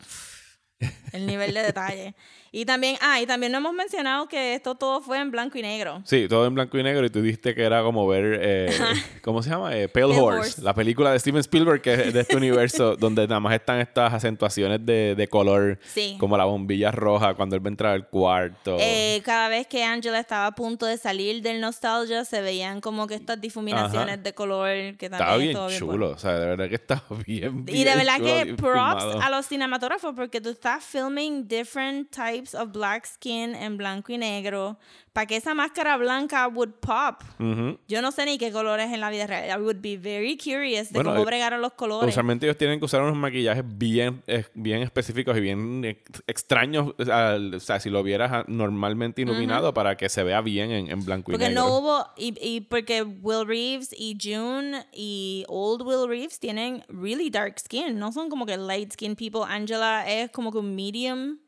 el 1.12 1.26
nivel 1.26 1.54
de 1.54 1.62
detalle. 1.64 2.16
Y 2.52 2.66
también, 2.66 2.96
ah, 3.02 3.22
y 3.22 3.28
también 3.28 3.52
no 3.52 3.60
hemos 3.60 3.74
mencionado 3.74 4.28
que 4.28 4.56
esto 4.56 4.74
todo 4.74 5.02
fue 5.02 5.20
en 5.20 5.30
blanco 5.30 5.56
y 5.60 5.62
negro. 5.62 6.02
Sí, 6.04 6.26
todo 6.28 6.48
en 6.48 6.56
blanco 6.56 6.80
y 6.80 6.84
negro 6.84 7.06
y 7.06 7.12
tú 7.12 7.22
dijiste 7.22 7.54
que 7.54 7.62
era 7.64 7.84
como 7.84 8.08
ver, 8.08 8.40
eh, 8.42 8.76
¿cómo 9.22 9.44
se 9.44 9.52
llama? 9.52 9.76
Eh, 9.78 9.88
Pale, 9.88 10.08
Pale 10.08 10.20
Horse, 10.20 10.40
Horse. 10.40 10.62
la 10.64 10.74
película 10.74 11.12
de 11.12 11.20
Steven 11.20 11.42
Spielberg 11.42 11.82
que 11.84 11.94
es 11.94 12.12
de 12.14 12.22
este 12.22 12.36
universo 12.38 12.96
donde 13.00 13.28
nada 13.28 13.40
más 13.40 13.54
están 13.54 13.80
estas 13.80 14.12
acentuaciones 14.16 14.84
de, 14.84 15.14
de 15.16 15.28
color, 15.28 15.78
Sí. 15.94 16.18
como 16.20 16.38
la 16.38 16.46
bombilla 16.46 16.90
roja 16.92 17.36
cuando 17.36 17.56
él 17.56 17.64
va 17.64 17.68
a 17.68 17.70
entrar 17.70 17.94
al 17.94 18.08
cuarto. 18.08 18.78
Eh, 18.80 19.22
cada 19.24 19.48
vez 19.50 19.68
que 19.68 19.84
Angela 19.84 20.20
estaba 20.20 20.48
a 20.48 20.52
punto 20.56 20.88
de 20.88 20.98
salir 20.98 21.44
del 21.44 21.62
nostalgia, 21.62 22.26
se 22.26 22.42
veían 22.42 22.82
como 22.82 23.06
que 23.06 23.14
estas 23.14 23.40
difuminaciones 23.40 24.16
Ajá. 24.16 24.24
de 24.24 24.34
color 24.34 24.70
que 24.98 25.08
también 25.08 25.14
estaba 25.22 25.38
bien 25.38 25.54
bien 25.68 25.80
chulo, 25.80 25.98
bueno. 25.98 26.16
o 26.16 26.18
sea, 26.18 26.40
de 26.40 26.46
verdad 26.48 26.68
que 26.68 26.76
estaba 26.76 27.04
bien, 27.28 27.64
bien 27.66 27.78
Y 27.78 27.84
de 27.84 27.96
verdad 27.96 28.18
chulo, 28.18 28.28
que 28.34 28.46
props 28.56 29.04
filmado. 29.04 29.22
a 29.22 29.30
los 29.30 29.46
cinematógrafos 29.48 30.16
porque 30.16 30.42
tú 30.42 30.50
estás 30.50 30.69
filming 30.78 31.48
different 31.48 32.12
types 32.12 32.54
of 32.54 32.72
black 32.72 33.08
skin 33.08 33.56
en 33.56 33.78
blanco 33.78 34.14
y 34.14 34.18
negro 34.18 34.78
para 35.20 35.28
que 35.28 35.36
esa 35.36 35.54
máscara 35.54 35.98
blanca 35.98 36.48
would 36.48 36.72
pop. 36.80 37.22
Ujú. 37.40 37.78
Yo 37.90 38.02
no 38.02 38.10
sé 38.14 38.24
ni 38.26 38.38
qué 38.38 38.54
colores 38.54 38.90
en 38.94 39.02
la 39.02 39.10
vida 39.10 39.28
real. 39.28 39.50
I 39.60 39.62
would 39.62 39.82
be 39.82 39.98
very 39.98 40.38
curious 40.38 40.88
de 40.94 40.94
Bueno, 40.94 41.10
cómo 41.10 41.24
eh, 41.24 41.26
bregaron 41.26 41.60
los 41.62 41.74
colores. 41.74 42.10
Usualmente 42.10 42.46
ellos 42.46 42.56
tienen 42.58 42.80
que 42.80 42.86
usar 42.86 43.02
unos 43.02 43.18
maquillajes 43.18 43.66
bien, 43.68 44.24
eh, 44.28 44.46
bien 44.54 44.82
específicos 44.82 45.36
y 45.38 45.42
bien 45.42 45.84
ex- 45.84 46.24
extraños. 46.26 46.94
O 46.98 47.60
sea, 47.60 47.80
si 47.82 47.90
lo 47.90 48.02
vieras 48.02 48.46
normalmente 48.48 49.22
iluminado 49.24 49.74
para 49.74 49.98
que 49.98 50.08
se 50.08 50.24
vea 50.24 50.40
bien 50.40 50.72
en, 50.72 50.90
en 50.90 51.04
blanco 51.04 51.32
y 51.32 51.34
Porque 51.34 51.50
negro. 51.50 51.64
no 51.64 51.78
hubo, 51.78 52.06
y, 52.16 52.34
y 52.42 52.62
porque 52.62 53.04
Will 53.04 53.46
Reeves 53.46 53.90
y 53.92 54.18
June 54.22 54.86
y 54.94 55.44
Old 55.50 55.82
Will 55.82 56.08
Reeves 56.08 56.40
tienen 56.40 56.86
really 56.88 57.30
dark 57.30 57.60
skin, 57.60 58.00
no 58.00 58.14
son 58.14 58.30
como 58.30 58.46
que 58.46 58.56
light 58.56 58.94
skin 58.94 59.18
people. 59.18 59.42
Angela 59.46 60.10
es 60.10 60.32
como 60.32 60.50
que 60.54 60.60
un 60.60 60.74
medium, 60.74 61.40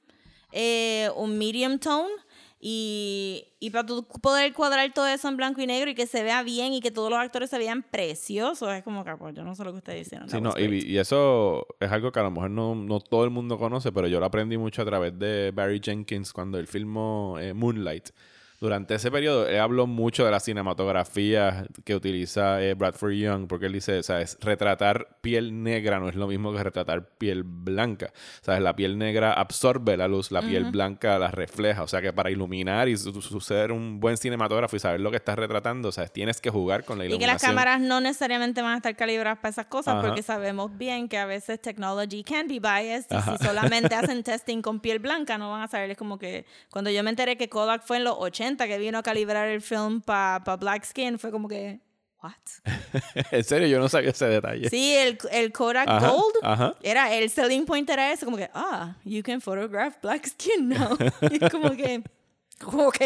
eh, 0.51 1.09
un 1.15 1.37
medium 1.37 1.79
tone. 1.79 2.11
Y, 2.63 3.47
y 3.59 3.71
para 3.71 3.87
tú 3.87 4.05
poder 4.21 4.53
cuadrar 4.53 4.93
todo 4.93 5.07
eso 5.07 5.27
en 5.27 5.35
blanco 5.35 5.61
y 5.61 5.65
negro 5.65 5.89
y 5.89 5.95
que 5.95 6.05
se 6.05 6.21
vea 6.21 6.43
bien 6.43 6.73
y 6.73 6.79
que 6.79 6.91
todos 6.91 7.09
los 7.09 7.17
actores 7.17 7.49
se 7.49 7.57
vean 7.57 7.81
preciosos, 7.81 8.69
es 8.71 8.83
como 8.83 9.03
que 9.03 9.15
pues, 9.15 9.33
yo 9.33 9.43
no 9.43 9.55
sé 9.55 9.63
lo 9.63 9.71
que 9.71 9.77
ustedes 9.79 10.09
dicen. 10.09 10.29
Sí, 10.29 10.39
no, 10.39 10.53
y, 10.59 10.91
y 10.91 10.97
eso 10.99 11.65
es 11.79 11.91
algo 11.91 12.11
que 12.11 12.19
a 12.19 12.23
lo 12.23 12.29
mejor 12.29 12.51
no, 12.51 12.75
no 12.75 12.99
todo 12.99 13.23
el 13.23 13.31
mundo 13.31 13.57
conoce, 13.57 13.91
pero 13.91 14.07
yo 14.07 14.19
lo 14.19 14.27
aprendí 14.27 14.59
mucho 14.59 14.83
a 14.83 14.85
través 14.85 15.17
de 15.17 15.51
Barry 15.51 15.81
Jenkins 15.83 16.31
cuando 16.31 16.59
él 16.59 16.67
filmó 16.67 17.37
eh, 17.39 17.55
Moonlight. 17.55 18.09
Durante 18.61 18.93
ese 18.95 19.09
periodo, 19.11 19.47
él 19.47 19.59
habló 19.59 19.87
mucho 19.87 20.23
de 20.23 20.29
la 20.31 20.39
cinematografía 20.39 21.65
que 21.83 21.95
utiliza 21.95 22.61
eh, 22.61 22.75
Bradford 22.75 23.13
Young, 23.13 23.47
porque 23.47 23.65
él 23.65 23.73
dice, 23.73 24.03
¿sabes? 24.03 24.37
Retratar 24.39 25.17
piel 25.21 25.63
negra 25.63 25.99
no 25.99 26.07
es 26.09 26.15
lo 26.15 26.27
mismo 26.27 26.53
que 26.53 26.63
retratar 26.63 27.09
piel 27.17 27.43
blanca. 27.43 28.13
¿Sabes? 28.41 28.61
La 28.61 28.75
piel 28.75 28.97
negra 28.99 29.33
absorbe 29.33 29.97
la 29.97 30.07
luz, 30.07 30.31
la 30.31 30.41
piel 30.41 30.65
blanca 30.65 31.17
la 31.17 31.31
refleja. 31.31 31.81
O 31.83 31.87
sea 31.87 32.01
que 32.01 32.13
para 32.13 32.29
iluminar 32.29 32.87
y 32.87 32.97
su- 32.97 33.19
su- 33.21 33.41
ser 33.41 33.71
un 33.71 33.99
buen 33.99 34.15
cinematógrafo 34.17 34.75
y 34.75 34.79
saber 34.79 34.99
lo 35.01 35.09
que 35.09 35.17
estás 35.17 35.37
retratando, 35.37 35.91
¿sabes? 35.91 36.11
Tienes 36.11 36.39
que 36.39 36.49
jugar 36.51 36.83
con 36.85 36.99
la 36.99 37.05
Y 37.05 37.07
que 37.07 37.13
iluminación. 37.15 37.55
las 37.55 37.63
cámaras 37.65 37.81
no 37.81 37.99
necesariamente 37.99 38.61
van 38.61 38.73
a 38.73 38.77
estar 38.77 38.95
calibradas 38.95 39.39
para 39.39 39.49
esas 39.49 39.65
cosas 39.65 39.95
Ajá. 39.95 40.07
porque 40.07 40.21
sabemos 40.21 40.77
bien 40.77 41.09
que 41.09 41.17
a 41.17 41.25
veces 41.25 41.59
technology 41.61 42.23
can 42.23 42.47
be 42.47 42.59
biased 42.59 43.07
y 43.09 43.15
Ajá. 43.15 43.37
si 43.37 43.43
solamente 43.43 43.95
hacen 44.15 44.21
testing 44.23 44.61
con 44.61 44.79
piel 44.79 44.99
blanca 44.99 45.39
no 45.39 45.49
van 45.49 45.63
a 45.63 45.67
saber. 45.67 45.89
Es 45.89 45.97
como 45.97 46.19
que 46.19 46.45
cuando 46.69 46.91
yo 46.91 47.01
me 47.03 47.09
enteré 47.09 47.37
que 47.37 47.49
Kodak 47.49 47.83
fue 47.83 47.97
en 47.97 48.03
los 48.03 48.15
80 48.19 48.50
que 48.57 48.77
vino 48.77 48.97
a 48.97 49.03
calibrar 49.03 49.47
el 49.47 49.61
film 49.61 50.01
para 50.01 50.39
black 50.57 50.85
skin 50.85 51.17
fue 51.17 51.31
como 51.31 51.47
que, 51.47 51.79
what? 52.21 52.33
en 53.31 53.43
serio, 53.43 53.67
yo 53.67 53.79
no 53.79 53.89
sabía 53.89 54.11
ese 54.11 54.25
detalle. 54.25 54.69
Sí, 54.69 54.93
el, 54.95 55.17
el 55.31 55.51
Kodak 55.51 55.87
Ajá, 55.87 56.09
Gold 56.09 56.35
ajá. 56.43 56.75
era 56.81 57.13
el 57.13 57.29
selling 57.29 57.65
point 57.65 57.89
era 57.89 58.11
eso, 58.11 58.25
como 58.25 58.37
que, 58.37 58.49
ah, 58.53 58.95
you 59.03 59.23
can 59.23 59.41
photograph 59.41 59.95
black 60.01 60.25
skin 60.27 60.69
now. 60.69 60.97
y 61.31 61.39
como 61.49 61.71
que, 61.71 62.03
ok, 62.63 63.01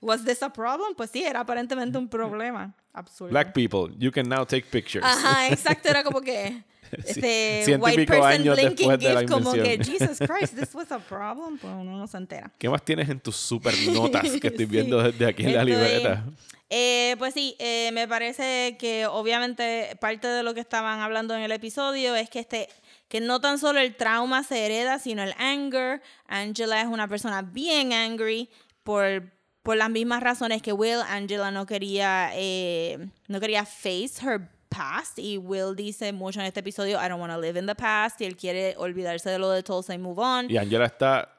was 0.00 0.24
this 0.24 0.42
a 0.42 0.52
problem? 0.52 0.94
Pues 0.96 1.10
sí, 1.10 1.22
era 1.22 1.40
aparentemente 1.40 1.98
un 1.98 2.08
problema. 2.08 2.74
Absurdo. 2.92 3.30
Black 3.30 3.52
people, 3.54 3.94
you 3.96 4.10
can 4.10 4.28
now 4.28 4.44
take 4.44 4.66
pictures. 4.70 5.04
Ajá, 5.04 5.48
exacto, 5.48 5.88
era 5.88 6.02
como 6.02 6.20
que 6.22 6.64
este 7.04 7.76
white 7.76 8.06
person 8.06 8.24
años 8.26 8.56
blinking 8.56 8.76
después 8.88 8.98
de 9.00 9.14
la 9.14 9.26
como 9.26 9.52
que. 9.52 9.78
Jesus 9.84 10.18
Christ, 10.18 10.54
this 10.58 10.74
was 10.74 10.90
a 10.92 10.98
problem, 11.08 11.58
pues 11.58 11.72
uno 11.72 11.96
no 11.98 12.06
se 12.06 12.16
entera. 12.16 12.50
¿Qué 12.58 12.68
más 12.68 12.84
tienes 12.84 13.08
en 13.08 13.20
tus 13.20 13.36
super 13.36 13.74
notas 13.88 14.22
que 14.40 14.48
estoy 14.48 14.66
Sí. 14.66 14.70
viendo 14.70 15.02
desde 15.02 15.26
aquí 15.26 15.44
en 15.44 15.54
la 15.54 15.62
Estoy- 15.62 15.66
libreta? 15.72 16.24
Eh, 16.70 17.16
pues 17.18 17.32
sí, 17.32 17.56
eh, 17.58 17.90
me 17.94 18.06
parece 18.06 18.76
que 18.78 19.06
obviamente 19.06 19.96
parte 20.00 20.28
de 20.28 20.42
lo 20.42 20.52
que 20.52 20.60
estaban 20.60 21.00
hablando 21.00 21.34
en 21.34 21.40
el 21.40 21.50
episodio 21.52 22.14
es 22.14 22.28
que 22.28 22.40
este 22.40 22.68
que 23.08 23.20
no 23.22 23.40
tan 23.40 23.58
solo 23.58 23.80
el 23.80 23.94
trauma 23.94 24.42
se 24.44 24.66
hereda, 24.66 24.98
sino 24.98 25.22
el 25.22 25.32
anger. 25.38 26.02
Angela 26.26 26.78
es 26.82 26.86
una 26.86 27.08
persona 27.08 27.40
bien 27.40 27.94
angry 27.94 28.50
por, 28.82 29.32
por 29.62 29.78
las 29.78 29.88
mismas 29.88 30.22
razones 30.22 30.60
que 30.60 30.74
Will. 30.74 31.00
Angela 31.08 31.50
no 31.50 31.64
quería, 31.64 32.32
eh, 32.34 32.98
no 33.28 33.40
quería 33.40 33.64
face 33.64 34.10
her 34.22 34.50
past 34.68 35.18
y 35.18 35.38
Will 35.38 35.74
dice 35.74 36.12
mucho 36.12 36.40
en 36.40 36.46
este 36.46 36.60
episodio, 36.60 36.98
I 37.04 37.08
don't 37.08 37.20
want 37.20 37.32
to 37.32 37.40
live 37.40 37.58
in 37.58 37.66
the 37.66 37.74
past 37.74 38.20
y 38.20 38.24
él 38.24 38.36
quiere 38.36 38.74
olvidarse 38.76 39.30
de 39.30 39.38
lo 39.38 39.50
de 39.50 39.62
Tulsa 39.62 39.94
y 39.94 39.98
move 39.98 40.20
on. 40.20 40.50
Y 40.50 40.56
Angela 40.56 40.86
está 40.86 41.34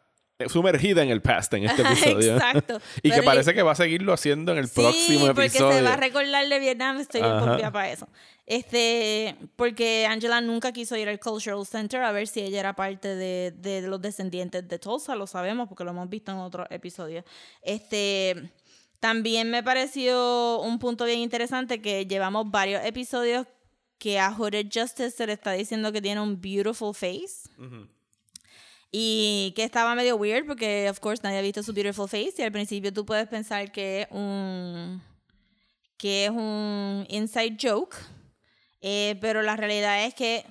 sumergida 0.48 1.04
en 1.04 1.10
el 1.10 1.22
past 1.22 1.54
en 1.54 1.66
este 1.66 1.82
episodio. 1.86 2.36
Exacto. 2.36 2.80
y 2.98 3.10
que 3.10 3.16
Pero 3.16 3.26
parece 3.26 3.54
que 3.54 3.62
va 3.62 3.74
a 3.74 3.76
seguirlo 3.76 4.14
haciendo 4.14 4.52
en 4.54 4.60
el 4.60 4.70
próximo 4.70 5.28
porque 5.28 5.46
episodio. 5.48 5.78
se 5.78 5.82
va 5.82 5.94
a 5.94 5.98
recordar 5.98 6.48
de 6.48 6.60
Vietnam, 6.60 6.98
estoy 7.00 7.22
bien 7.22 7.72
para 7.72 7.92
eso. 7.92 8.08
Este, 8.46 9.36
porque 9.56 10.08
Angela 10.08 10.42
nunca 10.42 10.72
quiso 10.72 10.96
ir 10.96 11.08
al 11.08 11.20
Cultural 11.20 11.66
Center 11.66 12.02
a 12.02 12.12
ver 12.12 12.28
si 12.28 12.42
ella 12.42 12.60
era 12.60 12.74
parte 12.74 13.16
de, 13.16 13.54
de 13.56 13.82
los 13.82 14.02
descendientes 14.02 14.68
de 14.68 14.80
Tulsa, 14.80 15.16
lo 15.16 15.28
sabemos 15.28 15.68
porque 15.68 15.84
lo 15.84 15.92
hemos 15.92 16.10
visto 16.10 16.32
en 16.32 16.40
otros 16.40 16.66
episodios. 16.72 17.26
Este, 17.62 18.50
también 19.00 19.50
me 19.50 19.64
pareció 19.64 20.60
un 20.62 20.80
punto 20.80 21.06
bien 21.06 21.20
interesante 21.20 21.82
que 21.82 22.06
llevamos 22.06 22.52
varios 22.52 22.84
episodios 22.86 23.48
que 23.98 24.20
a 24.20 24.32
Hooded 24.32 24.68
Justice 24.74 25.12
se 25.12 25.28
le 25.28 25.34
está 25.34 25.52
diciendo 25.54 25.92
que 25.92 26.02
tiene 26.02 26.22
un 26.22 26.40
beautiful 26.40 26.94
face. 26.94 27.50
Y 28.92 29.54
que 29.56 29.64
estaba 29.64 29.94
medio 29.94 30.16
weird 30.16 30.48
porque, 30.48 30.90
of 30.90 31.00
course, 31.00 31.22
nadie 31.24 31.38
ha 31.38 31.42
visto 31.42 31.62
su 31.62 31.74
beautiful 31.74 32.10
face. 32.10 32.34
Y 32.38 32.42
al 32.42 32.52
principio 32.52 32.92
tú 32.92 33.06
puedes 33.06 33.28
pensar 33.28 33.72
que 33.72 34.02
es 34.02 34.08
un, 34.10 35.04
que 35.98 36.26
es 36.26 36.32
un 36.32 37.06
inside 37.10 37.58
joke. 37.62 37.96
Eh, 38.82 39.18
pero 39.22 39.42
la 39.42 39.56
realidad 39.58 40.06
es 40.06 40.14
que 40.14 40.46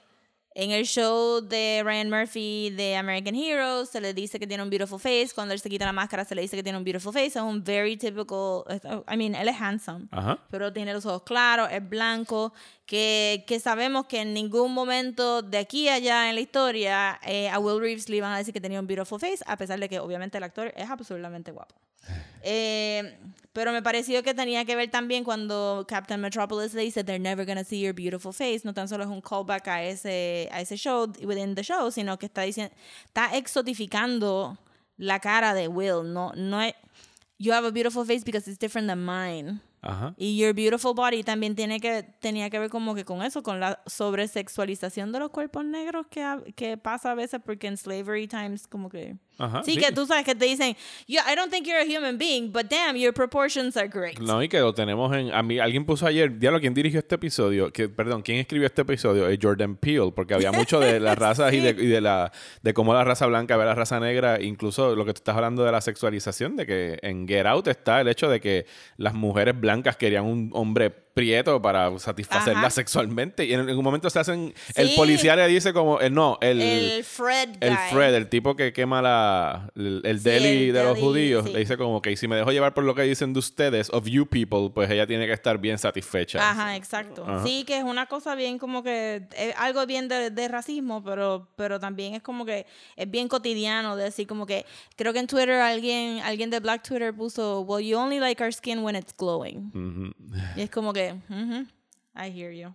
en 0.61 0.73
el 0.73 0.87
show 0.87 1.41
de 1.41 1.83
Ryan 1.85 2.11
Murphy 2.11 2.71
de 2.71 2.97
American 2.97 3.37
Heroes 3.37 3.91
se 3.91 4.01
le 4.01 4.13
dice 4.13 4.41
que 4.41 4.47
tiene 4.49 4.61
un 4.65 4.69
beautiful 4.69 4.99
face. 4.99 5.29
Cuando 5.33 5.55
él 5.55 5.61
se 5.61 5.71
quita 5.71 5.85
la 5.87 5.93
máscara 5.93 6.25
se 6.25 6.35
le 6.35 6.43
dice 6.43 6.57
que 6.57 6.65
tiene 6.65 6.77
un 6.77 6.83
beautiful 6.83 7.13
face. 7.13 7.27
Es 7.27 7.37
un 7.37 7.63
very 7.63 7.97
typical. 7.97 8.65
I 9.09 9.17
mean, 9.17 9.37
él 9.37 9.47
es 9.49 9.55
handsome 9.57 10.09
Ajá. 10.11 10.41
pero 10.51 10.73
tiene 10.73 10.93
los 10.93 11.07
ojos 11.07 11.23
claros, 11.23 11.69
es 11.71 11.89
blanco, 11.89 12.53
que, 12.87 13.45
que 13.47 13.61
sabemos 13.61 14.07
que 14.07 14.23
en 14.23 14.35
ningún 14.35 14.75
momento 14.75 15.43
de 15.43 15.59
aquí 15.59 15.89
a 15.89 15.95
allá 15.95 16.29
en 16.29 16.35
la 16.35 16.41
historia 16.41 17.21
eh, 17.25 17.49
a 17.49 17.61
Will 17.61 17.81
Reeves 17.81 18.09
le 18.09 18.17
iban 18.17 18.33
a 18.33 18.39
decir 18.39 18.53
que 18.53 18.61
tenía 18.61 18.81
un 18.81 18.89
beautiful 18.89 19.21
face, 19.21 19.39
a 19.47 19.57
pesar 19.57 19.79
de 19.79 19.89
que 19.89 20.01
obviamente 20.01 20.39
el 20.39 20.43
actor 20.43 20.73
es 20.77 20.91
absolutamente 20.91 21.53
guapo. 21.53 21.77
Eh, 22.43 23.19
pero 23.53 23.73
me 23.73 23.83
pareció 23.83 24.23
que 24.23 24.35
tenía 24.35 24.65
que 24.65 24.77
ver 24.77 24.91
también 24.91 25.25
cuando 25.25 25.85
Captain 25.89 26.21
Metropolis 26.21 26.75
le 26.75 26.83
dice 26.83 27.03
They're 27.03 27.19
never 27.19 27.45
gonna 27.45 27.65
see 27.65 27.81
your 27.81 27.95
beautiful 27.95 28.33
face. 28.33 28.61
No 28.65 28.73
tan 28.73 28.89
solo 28.89 29.05
es 29.05 29.11
un 29.11 29.21
callback 29.21 29.67
a 29.69 29.83
ese, 29.83 30.49
a 30.53 30.61
ese 30.61 30.77
show, 30.77 31.13
within 31.23 31.55
the 31.55 31.63
show, 31.63 31.91
sino 31.91 32.19
que 32.19 32.27
está 32.27 32.43
diciendo, 32.43 32.75
está 33.07 33.37
exotificando 33.37 34.59
la 34.97 35.19
cara 35.19 35.55
de 35.55 35.69
Will. 35.69 36.13
No, 36.13 36.33
no 36.37 36.63
es, 36.63 36.75
You 37.41 37.53
have 37.53 37.65
a 37.65 37.71
beautiful 37.71 38.05
face 38.05 38.25
because 38.25 38.49
it's 38.49 38.59
different 38.59 38.89
than 38.89 39.05
mine. 39.05 39.61
Ajá. 39.81 40.13
Y 40.17 40.37
Your 40.37 40.53
Beautiful 40.53 40.93
Body 40.93 41.23
también 41.23 41.55
tiene 41.55 41.79
que, 41.79 42.03
tenía 42.21 42.51
que 42.51 42.59
ver 42.59 42.69
como 42.69 42.97
que 42.97 43.05
con 43.05 43.23
eso, 43.23 43.45
con 43.45 43.61
la 43.61 43.81
sobresexualización 43.87 45.13
de 45.13 45.21
los 45.21 45.31
cuerpos 45.31 45.65
negros 45.65 46.07
que, 46.09 46.53
que 46.57 46.77
pasa 46.77 47.13
a 47.13 47.15
veces 47.15 47.41
porque 47.45 47.69
en 47.69 47.77
slavery 47.77 48.27
times 48.27 48.67
como 48.67 48.89
que 48.89 49.17
Ajá, 49.39 49.63
sí, 49.65 49.75
sí. 49.75 49.81
que 49.81 49.93
tú 49.93 50.07
sabes 50.07 50.25
que 50.25 50.35
te 50.35 50.45
dicen, 50.45 50.77
"Yo, 51.07 51.21
I 51.21 51.37
don't 51.37 51.51
think 51.51 51.67
you're 51.67 51.81
a 51.81 51.85
human 51.85 52.19
being, 52.19 52.51
but 52.53 52.67
damn, 52.69 52.97
your 52.97 53.15
proportions 53.15 53.77
are 53.77 53.89
great. 53.89 54.19
No, 54.19 54.43
y 54.43 54.49
que 54.49 54.59
lo 54.61 54.75
tenemos 54.75 55.15
en. 55.17 55.33
A 55.33 55.43
mí, 55.43 55.59
alguien 55.59 55.85
puso 55.85 56.07
ayer, 56.07 56.39
diablo, 56.39 56.61
¿quién 56.61 56.75
dirigió 56.75 56.99
este 56.99 57.15
episodio? 57.15 57.73
Que, 57.73 57.89
perdón, 57.89 58.23
¿quién 58.23 58.39
escribió 58.39 58.67
este 58.67 58.83
episodio? 58.83 59.29
Es 59.29 59.39
Jordan 59.41 59.77
Peele, 59.77 60.13
porque 60.15 60.35
había 60.35 60.53
mucho 60.53 60.81
de 60.81 60.99
las 61.01 61.17
razas 61.17 61.53
y, 61.53 61.61
de, 61.61 61.71
y 61.71 61.87
de 61.87 62.01
la 62.01 62.33
de 62.63 62.75
cómo 62.75 62.93
la 62.95 63.05
raza 63.05 63.27
blanca 63.27 63.57
ve 63.57 63.63
a 63.63 63.67
la 63.67 63.75
raza 63.75 64.01
negra, 64.01 64.41
incluso 64.43 64.97
lo 64.97 65.05
que 65.05 65.13
tú 65.13 65.19
estás 65.19 65.37
hablando 65.37 65.65
de 65.65 65.73
la 65.73 65.81
sexualización, 65.81 66.57
de 66.57 66.67
que 66.67 66.99
en 67.03 67.27
Get 67.29 67.47
Out 67.47 67.69
está 67.69 68.01
el 68.01 68.09
hecho 68.09 68.29
de 68.29 68.41
que 68.41 68.67
las 68.97 69.15
mujeres 69.15 69.59
blancas 69.59 69.97
querían 69.97 70.25
un 70.25 70.51
hombre 70.53 70.93
prieto 71.19 71.61
para 71.61 71.99
satisfacerla 71.99 72.61
Ajá. 72.61 72.71
sexualmente. 72.71 73.45
Y 73.45 73.53
en, 73.53 73.69
un 73.69 73.83
momento 73.85 74.09
se 74.09 74.21
hacen. 74.21 74.55
El 74.77 74.95
policía 74.95 75.35
le 75.35 75.49
dice 75.49 75.73
como. 75.73 76.01
eh, 76.01 76.11
no, 76.11 76.39
el. 76.41 76.61
El 76.61 77.03
Fred 77.03 77.57
el 77.61 77.71
guy. 77.71 77.79
Fred, 77.91 78.15
el 78.15 78.29
tipo 78.29 78.55
que 78.55 78.73
quema 78.73 79.03
la, 79.03 79.71
el, 79.75 80.01
el 80.05 80.19
Sí, 80.21 80.25
deli 80.31 80.69
el 80.69 80.75
de 80.75 80.85
los 80.85 80.99
judíos, 80.99 81.45
sí. 81.47 81.53
le 81.53 81.59
dice 81.59 81.77
como 81.77 82.01
que 82.01 82.17
si 82.17 82.29
me 82.29 82.37
dejo 82.37 82.53
llevar 82.53 82.73
por 82.73 82.85
lo 82.85 82.95
que 82.95 83.03
dicen 83.03 83.33
de 83.33 83.41
ustedes, 83.41 83.91
of 83.91 84.07
you 84.07 84.27
people, 84.27 84.71
pues 84.73 84.89
ella 84.91 85.09
tiene 85.09 85.27
que 85.27 85.33
estar 85.33 85.59
bien 85.59 85.77
satisfecha. 85.79 86.39
Ajá, 86.51 86.77
exacto. 86.77 87.25
Ajá. 87.27 87.43
Sí, 87.45 87.65
que 87.67 87.79
es 87.79 87.85
una 87.85 88.07
cosa 88.07 88.37
bien 88.37 88.59
como 88.59 88.85
que 88.85 89.27
es 89.37 89.55
algo 89.57 89.85
bien 89.87 90.07
de, 90.07 90.31
de 90.31 90.47
racismo, 90.49 91.03
pero, 91.03 91.49
pero 91.57 91.81
también 91.81 92.15
es 92.15 92.23
como 92.23 92.45
que 92.45 92.65
es 92.95 93.11
bien 93.11 93.27
cotidiano 93.27 93.97
de 93.97 94.05
decir 94.05 94.29
como 94.29 94.47
que 94.47 94.65
creo 94.97 95.13
que 95.13 95.19
en 95.19 95.27
Twitter 95.27 95.55
alguien 95.61 96.21
alguien 96.21 96.51
de 96.51 96.61
Black 96.61 96.87
Twitter 96.87 97.13
puso, 97.13 97.63
"Well, 97.63 97.85
you 97.85 97.99
only 97.99 98.21
like 98.21 98.41
our 98.41 98.53
skin 98.53 98.79
when 98.85 98.95
it's 98.95 99.13
glowing." 99.17 99.73
Y 100.57 100.61
es 100.61 100.71
como 100.71 100.93
que, 100.93 101.08
ujú, 101.13 101.67
I 102.15 102.31
hear 102.31 102.53
you. 102.53 102.75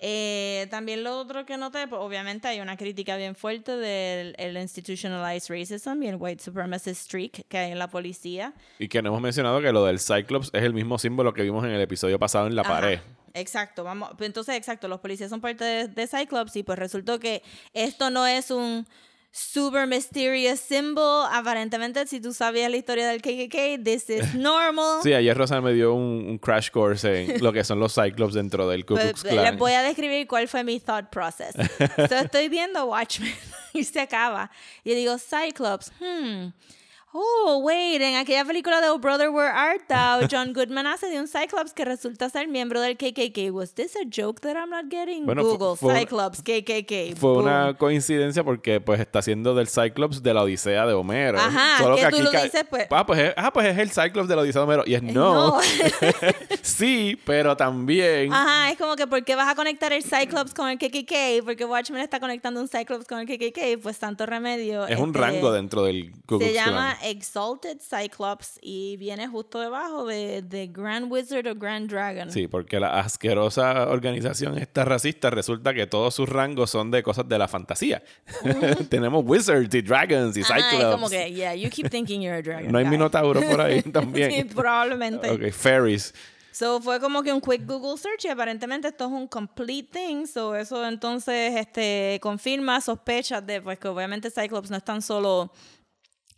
Eh, 0.00 0.68
también 0.70 1.02
lo 1.02 1.18
otro 1.18 1.44
que 1.44 1.56
noté, 1.56 1.88
pues 1.88 2.00
obviamente 2.00 2.46
hay 2.46 2.60
una 2.60 2.76
crítica 2.76 3.16
bien 3.16 3.34
fuerte 3.34 3.72
del 3.76 4.36
el 4.38 4.56
institutionalized 4.56 5.52
racism 5.52 6.02
y 6.04 6.08
el 6.08 6.16
white 6.16 6.42
supremacist 6.42 7.02
streak 7.02 7.46
que 7.48 7.58
hay 7.58 7.72
en 7.72 7.78
la 7.80 7.88
policía. 7.88 8.54
Y 8.78 8.86
que 8.88 9.02
no 9.02 9.08
hemos 9.08 9.20
mencionado 9.20 9.60
que 9.60 9.72
lo 9.72 9.84
del 9.84 9.98
Cyclops 9.98 10.50
es 10.52 10.62
el 10.62 10.72
mismo 10.72 10.98
símbolo 10.98 11.34
que 11.34 11.42
vimos 11.42 11.64
en 11.64 11.70
el 11.70 11.80
episodio 11.80 12.18
pasado 12.18 12.46
en 12.46 12.54
la 12.54 12.62
Ajá, 12.62 12.74
pared. 12.74 13.00
Exacto, 13.34 13.82
vamos, 13.84 14.10
pues 14.16 14.26
entonces 14.26 14.54
exacto, 14.54 14.86
los 14.88 15.00
policías 15.00 15.30
son 15.30 15.40
parte 15.40 15.64
de, 15.64 15.88
de 15.88 16.06
Cyclops 16.06 16.54
y 16.56 16.62
pues 16.62 16.78
resultó 16.78 17.18
que 17.18 17.42
esto 17.72 18.10
no 18.10 18.26
es 18.26 18.50
un 18.52 18.86
super 19.30 19.86
mysterious 19.86 20.60
symbol. 20.60 21.26
Aparentemente, 21.30 22.06
si 22.06 22.20
tú 22.20 22.32
sabías 22.32 22.70
la 22.70 22.76
historia 22.76 23.08
del 23.08 23.20
KKK, 23.20 23.82
this 23.82 24.08
is 24.10 24.34
normal. 24.34 25.00
Sí, 25.02 25.12
ayer 25.12 25.36
Rosa 25.36 25.60
me 25.60 25.72
dio 25.72 25.94
un, 25.94 26.26
un 26.28 26.38
crash 26.38 26.70
course 26.70 27.04
en 27.04 27.38
lo 27.42 27.52
que 27.52 27.64
son 27.64 27.78
los 27.78 27.94
Cyclops 27.94 28.34
dentro 28.34 28.68
del 28.68 28.84
Ku 28.84 28.94
Pues, 28.94 29.04
Klux 29.04 29.22
Klan. 29.24 29.44
les 29.44 29.56
voy 29.58 29.72
a 29.72 29.82
describir 29.82 30.26
cuál 30.26 30.48
fue 30.48 30.64
mi 30.64 30.80
thought 30.80 31.10
process. 31.10 31.54
so, 32.08 32.14
estoy 32.16 32.48
viendo 32.48 32.84
Watchmen 32.86 33.34
y 33.72 33.84
se 33.84 34.00
acaba. 34.00 34.50
Y 34.84 34.94
digo, 34.94 35.16
Cyclops, 35.18 35.92
hmm. 36.00 36.48
Oh, 37.10 37.60
wait, 37.64 38.02
en 38.02 38.16
aquella 38.16 38.44
película 38.44 38.82
de 38.82 38.88
Oh 38.90 38.98
Brother 38.98 39.30
Where 39.30 39.48
Art 39.50 39.80
Thou, 39.88 40.28
John 40.30 40.52
Goodman 40.52 40.86
hace 40.86 41.08
de 41.08 41.18
un 41.18 41.26
Cyclops 41.26 41.72
que 41.72 41.86
resulta 41.86 42.28
ser 42.28 42.48
miembro 42.48 42.82
del 42.82 42.98
KKK. 42.98 43.50
Was 43.50 43.72
this 43.72 43.96
a 43.96 44.00
joke 44.04 44.42
that 44.42 44.56
I'm 44.56 44.68
not 44.68 44.90
getting? 44.90 45.24
Bueno, 45.24 45.42
Google, 45.42 45.76
fue- 45.78 45.98
Cyclops, 45.98 46.42
KKK. 46.42 47.16
Fue 47.16 47.30
boom. 47.30 47.44
una 47.44 47.74
coincidencia 47.78 48.44
porque 48.44 48.82
pues 48.82 49.00
está 49.00 49.20
haciendo 49.20 49.54
del 49.54 49.68
Cyclops 49.68 50.22
de 50.22 50.34
la 50.34 50.42
Odisea 50.42 50.84
de 50.86 50.92
Homero. 50.92 51.38
Ajá, 51.40 51.78
Solo 51.82 51.96
que 51.96 52.02
tú 52.02 52.08
aquí 52.08 52.20
lo 52.20 52.30
dices, 52.30 52.66
pues- 52.68 52.86
Ah, 52.90 53.06
pues 53.06 53.18
es, 53.20 53.34
ah, 53.38 53.52
pues 53.54 53.66
es 53.68 53.78
el 53.78 53.90
Cyclops 53.90 54.28
de 54.28 54.36
la 54.36 54.42
Odisea 54.42 54.60
de 54.60 54.64
Homero. 54.64 54.82
Y 54.86 54.94
es 54.94 55.02
no. 55.02 55.56
no. 55.56 55.60
sí, 56.62 57.18
pero 57.24 57.56
también. 57.56 58.30
Ajá, 58.34 58.70
es 58.70 58.76
como 58.76 58.96
que 58.96 59.06
¿por 59.06 59.24
qué 59.24 59.34
vas 59.34 59.48
a 59.48 59.54
conectar 59.54 59.94
el 59.94 60.02
Cyclops 60.02 60.52
con 60.52 60.68
el 60.68 60.76
KKK? 60.78 61.42
Porque 61.42 61.64
Watchmen 61.64 62.02
está 62.02 62.20
conectando 62.20 62.60
un 62.60 62.68
Cyclops 62.68 63.06
con 63.06 63.18
el 63.20 63.26
KKK, 63.26 63.80
pues 63.82 63.98
tanto 63.98 64.26
remedio. 64.26 64.86
es 64.86 64.98
un 64.98 65.08
este, 65.08 65.18
rango 65.18 65.50
dentro 65.52 65.84
del 65.84 66.12
Ku 66.26 66.38
Klux 66.38 66.44
Se 66.44 66.52
Klan. 66.52 66.97
Llama 66.98 67.10
Exalted 67.10 67.78
Cyclops 67.80 68.58
y 68.62 68.96
viene 68.96 69.28
justo 69.28 69.60
debajo 69.60 70.06
de, 70.06 70.42
de 70.42 70.66
Grand 70.68 71.10
Wizard 71.10 71.46
o 71.48 71.54
Grand 71.54 71.90
Dragon. 71.90 72.30
Sí, 72.30 72.48
porque 72.48 72.80
la 72.80 73.00
asquerosa 73.00 73.88
organización 73.88 74.58
esta 74.58 74.84
racista 74.84 75.30
resulta 75.30 75.74
que 75.74 75.86
todos 75.86 76.14
sus 76.14 76.28
rangos 76.28 76.70
son 76.70 76.90
de 76.90 77.02
cosas 77.02 77.28
de 77.28 77.38
la 77.38 77.48
fantasía. 77.48 78.02
Tenemos 78.88 79.24
wizards 79.26 79.74
y 79.74 79.82
dragons 79.82 80.36
y 80.36 80.42
Ajá, 80.42 80.54
cyclops. 80.56 80.84
es 80.84 80.90
como 80.90 81.08
que, 81.08 81.32
yeah, 81.32 81.54
you 81.54 81.70
keep 81.70 81.90
thinking 81.90 82.20
you're 82.20 82.38
a 82.38 82.42
dragon. 82.42 82.70
no 82.72 82.78
hay 82.78 82.84
guy. 82.84 82.90
minotauro 82.90 83.40
por 83.42 83.60
ahí 83.60 83.82
también. 83.92 84.30
sí, 84.30 84.44
probablemente. 84.44 85.30
ok, 85.30 85.52
fairies. 85.52 86.14
So 86.58 86.80
fue 86.80 86.98
como 86.98 87.22
que 87.22 87.32
un 87.32 87.40
quick 87.40 87.64
Google 87.66 87.96
search 87.96 88.24
y 88.24 88.28
aparentemente 88.28 88.88
esto 88.88 89.04
es 89.04 89.12
un 89.12 89.28
complete 89.28 89.90
thing. 89.92 90.26
So 90.26 90.56
eso 90.56 90.84
entonces 90.84 91.54
este, 91.54 92.18
confirma 92.20 92.80
sospechas 92.80 93.46
de 93.46 93.62
pues 93.62 93.78
que 93.78 93.86
obviamente 93.86 94.28
Cyclops 94.28 94.68
no 94.68 94.76
es 94.76 94.82
tan 94.84 95.00
solo 95.00 95.52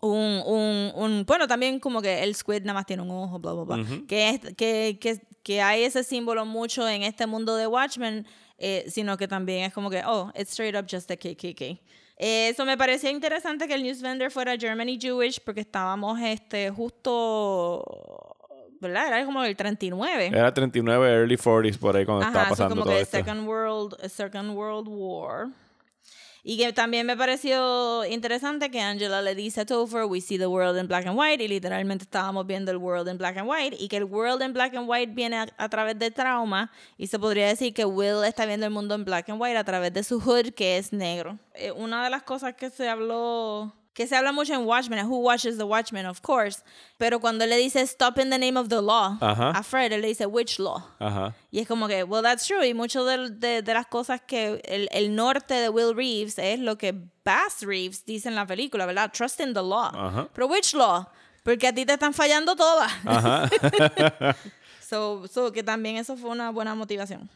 un, 0.03 0.43
un, 0.47 0.93
un 0.95 1.25
bueno 1.27 1.47
también 1.47 1.79
como 1.81 2.01
que 2.01 2.23
el 2.23 2.35
squid 2.35 2.63
nada 2.63 2.75
más 2.75 2.87
tiene 2.87 3.03
un 3.03 3.11
ojo, 3.11 3.39
bla, 3.39 3.53
bla, 3.53 3.65
bla. 3.77 3.87
que, 4.09 4.31
es, 4.31 4.41
que, 4.57 4.99
que, 5.01 5.21
que 5.43 5.61
hay 5.63 5.83
ese 5.85 6.05
símbolo 6.05 6.45
mucho 6.47 6.89
en 6.89 7.03
este 7.03 7.27
mundo 7.27 7.57
de 7.57 7.67
Watchmen, 7.67 8.27
eh, 8.59 8.85
sino 8.89 9.17
que 9.17 9.29
también 9.29 9.65
es 9.65 9.73
como 9.73 9.91
que, 9.91 10.03
oh, 10.07 10.31
it's 10.35 10.51
straight 10.53 10.75
up 10.77 10.87
just 10.91 11.11
a 11.11 11.17
KKK. 11.17 11.79
Eh, 12.23 12.49
Eso 12.51 12.67
me 12.67 12.77
parecía 12.77 13.11
interesante 13.11 13.67
que 13.67 13.75
el 13.75 13.83
newsvender 13.83 14.31
fuera 14.31 14.57
Germany 14.59 14.99
Jewish 15.01 15.41
porque 15.43 15.61
estábamos 15.63 16.21
este, 16.21 16.71
justo, 16.71 17.83
¿verdad? 18.81 19.09
Era 19.09 19.25
como 19.25 19.43
el 19.45 19.57
39. 19.57 20.27
Era 20.27 20.53
39 20.53 21.09
early 21.11 21.37
40s 21.37 21.79
por 21.79 21.97
ahí 21.97 22.05
cuando 22.05 22.27
estaba 22.27 22.45
Ajá, 22.45 22.53
eso 22.53 22.57
pasando 22.57 22.75
como 22.75 22.85
todo 22.85 22.95
que 22.95 23.01
esto. 23.01 23.17
Second 23.17 23.49
World, 23.49 24.07
Second 24.09 24.51
World 24.57 24.89
War. 24.89 25.47
Y 26.43 26.57
que 26.57 26.73
también 26.73 27.07
me 27.07 27.17
pareció 27.17 28.05
interesante 28.07 28.71
que 28.71 28.81
Angela 28.81 29.21
le 29.21 29.35
dice 29.35 29.61
a 29.61 29.67
Topher, 29.67 30.05
we 30.05 30.21
see 30.21 30.39
the 30.39 30.47
world 30.47 30.79
in 30.79 30.87
black 30.87 31.07
and 31.07 31.19
white, 31.19 31.43
y 31.43 31.49
literalmente 31.49 32.05
estábamos 32.05 32.47
viendo 32.47 32.71
el 32.71 32.79
world 32.79 33.09
in 33.09 33.19
black 33.19 33.37
and 33.37 33.49
white, 33.49 33.77
y 33.79 33.89
que 33.89 33.99
el 33.99 34.05
world 34.05 34.43
in 34.43 34.53
black 34.53 34.75
and 34.75 34.89
white 34.89 35.13
viene 35.13 35.37
a, 35.37 35.49
a 35.59 35.69
través 35.69 35.99
de 35.99 36.11
trauma, 36.11 36.71
y 36.97 37.09
se 37.09 37.19
podría 37.19 37.49
decir 37.49 37.75
que 37.75 37.85
Will 37.85 38.25
está 38.25 38.47
viendo 38.47 38.67
el 38.67 38.73
mundo 38.73 38.95
en 38.95 39.05
black 39.05 39.29
and 39.29 39.41
white 39.41 39.59
a 39.59 39.65
través 39.65 39.93
de 39.93 40.03
su 40.03 40.21
hood, 40.21 40.53
que 40.55 40.79
es 40.79 40.93
negro. 40.93 41.39
Eh, 41.55 41.73
una 41.73 42.05
de 42.05 42.11
las 42.11 42.23
cosas 42.23 42.55
que 42.55 42.71
se 42.71 42.89
habló, 42.89 43.75
que 43.93 44.07
se 44.07 44.17
habla 44.17 44.33
mucho 44.33 44.55
en 44.55 44.65
Watchmen, 44.65 45.05
Who 45.07 45.19
Watches 45.19 45.57
the 45.59 45.65
Watchmen, 45.65 46.07
of 46.07 46.21
course, 46.21 46.63
pero 46.97 47.21
cuando 47.21 47.45
le 47.47 47.57
dice 47.57 47.81
stop 47.83 48.19
in 48.19 48.31
the 48.31 48.39
name 48.39 48.57
of 48.59 48.69
the 48.69 48.81
law, 48.81 49.19
Ajá. 49.21 49.51
a 49.51 49.63
Fred, 49.63 49.93
él 49.93 50.01
le 50.03 50.09
dice 50.09 50.27
which 50.27 50.59
law. 50.59 50.83
Ajá. 51.01 51.35
Y 51.51 51.59
es 51.61 51.67
como 51.69 51.89
que, 51.89 52.05
well, 52.05 52.23
that's 52.23 52.47
true. 52.47 52.67
Y 52.67 52.73
muchas 52.73 53.05
de, 53.05 53.31
de, 53.31 53.63
de 53.63 53.75
las 53.75 53.87
cosas 53.87 54.21
que 54.21 54.61
el, 54.65 54.89
el 54.93 55.15
norte 55.15 55.55
de 55.55 55.69
Will 55.69 55.95
Reeves 55.95 56.39
es 56.39 56.61
lo 56.61 56.79
que 56.79 56.95
Bass 57.25 57.63
Reeves 57.63 58.05
dice 58.05 58.29
en 58.29 58.37
la 58.37 58.47
película, 58.47 58.87
¿verdad? 58.87 59.11
Trust 59.13 59.41
in 59.41 59.53
the 59.55 59.63
law. 59.63 59.91
Ajá. 59.93 60.29
Pero 60.33 60.47
which 60.47 60.73
law? 60.75 61.07
Porque 61.43 61.67
a 61.67 61.75
ti 61.75 61.85
te 61.85 61.95
están 61.95 62.15
fallando 62.15 62.55
todas. 62.55 62.93
So, 64.91 65.29
so, 65.29 65.53
que 65.53 65.63
también 65.63 65.99
eso 65.99 66.17
fue 66.17 66.31
una 66.31 66.51
buena 66.51 66.75
motivación. 66.75 67.31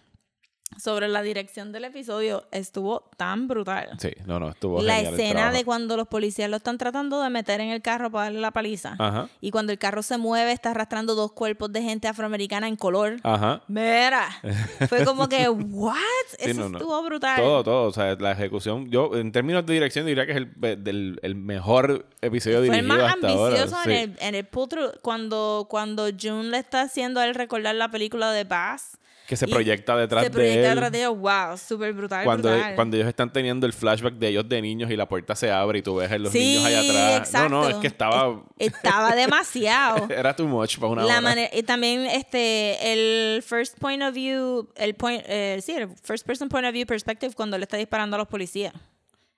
Sobre 0.79 1.09
la 1.09 1.23
dirección 1.23 1.73
del 1.73 1.85
episodio, 1.85 2.45
estuvo 2.51 3.09
tan 3.17 3.49
brutal. 3.49 3.91
sí, 3.99 4.11
no, 4.27 4.39
no, 4.41 4.51
estuvo 4.51 4.83
La 4.83 4.97
genial 4.97 5.15
el 5.15 5.21
escena 5.21 5.53
de 5.53 5.65
cuando 5.65 5.97
los 5.97 6.09
policías 6.09 6.51
lo 6.51 6.57
están 6.57 6.79
tratando 6.79 7.21
de 7.23 7.31
meter 7.31 7.61
en 7.61 7.71
el 7.71 7.83
carro 7.83 8.11
para 8.11 8.25
darle 8.25 8.41
la 8.41 8.51
paliza. 8.51 8.97
Ajá. 8.99 9.29
Y 9.41 9.51
cuando 9.51 9.73
el 9.73 9.79
carro 9.79 10.03
se 10.03 10.19
mueve, 10.19 10.53
está 10.53 10.71
arrastrando 10.73 11.15
dos 11.15 11.33
cuerpos 11.33 11.73
de 11.73 11.83
gente 11.83 12.09
afroamericana 12.09 12.69
en 12.69 12.77
color. 12.77 13.17
Ajá. 13.23 13.63
Mira, 13.69 14.29
fue 14.89 15.05
como 15.05 15.29
que, 15.29 15.49
¿what? 15.49 15.95
Sí, 16.39 16.51
Eso 16.51 16.61
no, 16.63 16.69
no. 16.71 16.79
estuvo 16.79 17.03
brutal. 17.03 17.37
Todo, 17.37 17.65
todo. 17.65 17.83
O 17.89 17.93
sea, 17.93 18.15
la 18.17 18.33
ejecución. 18.33 18.91
Yo, 18.91 19.15
en 19.17 19.33
términos 19.33 19.65
de 19.67 19.75
dirección, 19.75 20.07
diría 20.07 20.27
que 20.27 20.33
es 20.33 20.39
el, 20.39 20.53
del, 20.85 21.19
el 21.23 21.35
mejor 21.35 22.07
episodio 22.21 22.59
Fue 22.59 22.67
el 22.67 22.73
dirigido 22.85 22.97
más 23.05 23.15
hasta 23.15 23.27
ambicioso 23.29 23.77
ahora. 23.77 23.93
en, 23.93 24.09
Sí. 24.09 24.17
el, 24.21 24.29
en 24.29 24.35
el 24.35 24.47
through, 24.49 25.01
cuando, 25.03 25.67
cuando 25.69 26.07
June 26.21 26.45
le 26.45 26.59
está 26.59 26.83
haciendo 26.83 27.21
a 27.21 27.27
él 27.27 27.35
recordar 27.35 27.75
la 27.75 27.91
película 27.91 28.31
de 28.33 28.45
Bass. 28.45 28.97
Que 29.27 29.37
se 29.37 29.49
proyecta 29.49 29.97
detrás 29.97 30.25
se 30.25 30.31
proyecta 30.31 30.61
de 30.61 30.65
él. 30.69 30.75
detrás 30.75 30.93
de 30.93 30.99
ellos. 30.99 31.17
Wow, 31.19 31.57
súper 31.57 31.93
brutal, 31.95 32.25
cuando, 32.25 32.51
brutal. 32.51 32.75
cuando 32.75 32.97
ellos 32.97 33.09
están 33.09 33.33
teniendo 33.33 33.65
el 33.67 33.73
flashback 33.73 34.15
de 34.15 34.29
ellos 34.29 34.47
de 34.49 34.61
niños 34.61 34.91
y 34.91 34.97
la 34.97 35.09
puerta 35.09 35.35
se 35.35 35.51
abre 35.51 35.79
y 35.79 35.83
tú 35.83 35.97
ves 35.97 36.11
a 36.13 36.19
los 36.19 36.31
sí, 36.31 36.39
niños 36.39 36.65
allá 36.67 36.81
atrás. 36.81 37.19
exacto. 37.29 37.49
No, 37.49 37.63
no, 37.63 37.69
es 37.71 37.77
que 37.77 37.87
estaba. 37.87 38.43
Es- 38.59 38.75
Estaba 38.75 39.15
demasiado. 39.17 40.09
Era 40.11 40.37
too 40.37 40.47
much 40.47 40.77
para 40.79 40.93
una 40.93 41.03
la 41.05 41.09
hora. 41.09 41.21
manera, 41.23 41.51
y 41.53 41.63
también 41.63 42.07
este 42.07 42.93
el 42.93 43.43
first 43.43 43.79
point 43.79 44.03
of 44.03 44.13
view 44.15 44.69
el 44.77 44.95
point 44.95 45.23
eh, 45.27 45.59
sí 45.63 45.73
el 45.73 45.89
first 46.03 46.27
person 46.27 46.49
point 46.51 46.67
of 46.67 46.73
view 46.73 46.85
perspective 46.87 47.35
cuando 47.35 47.57
le 47.57 47.65
está 47.65 47.77
disparando 47.79 48.17
a 48.17 48.19
los 48.19 48.29
policías 48.29 48.75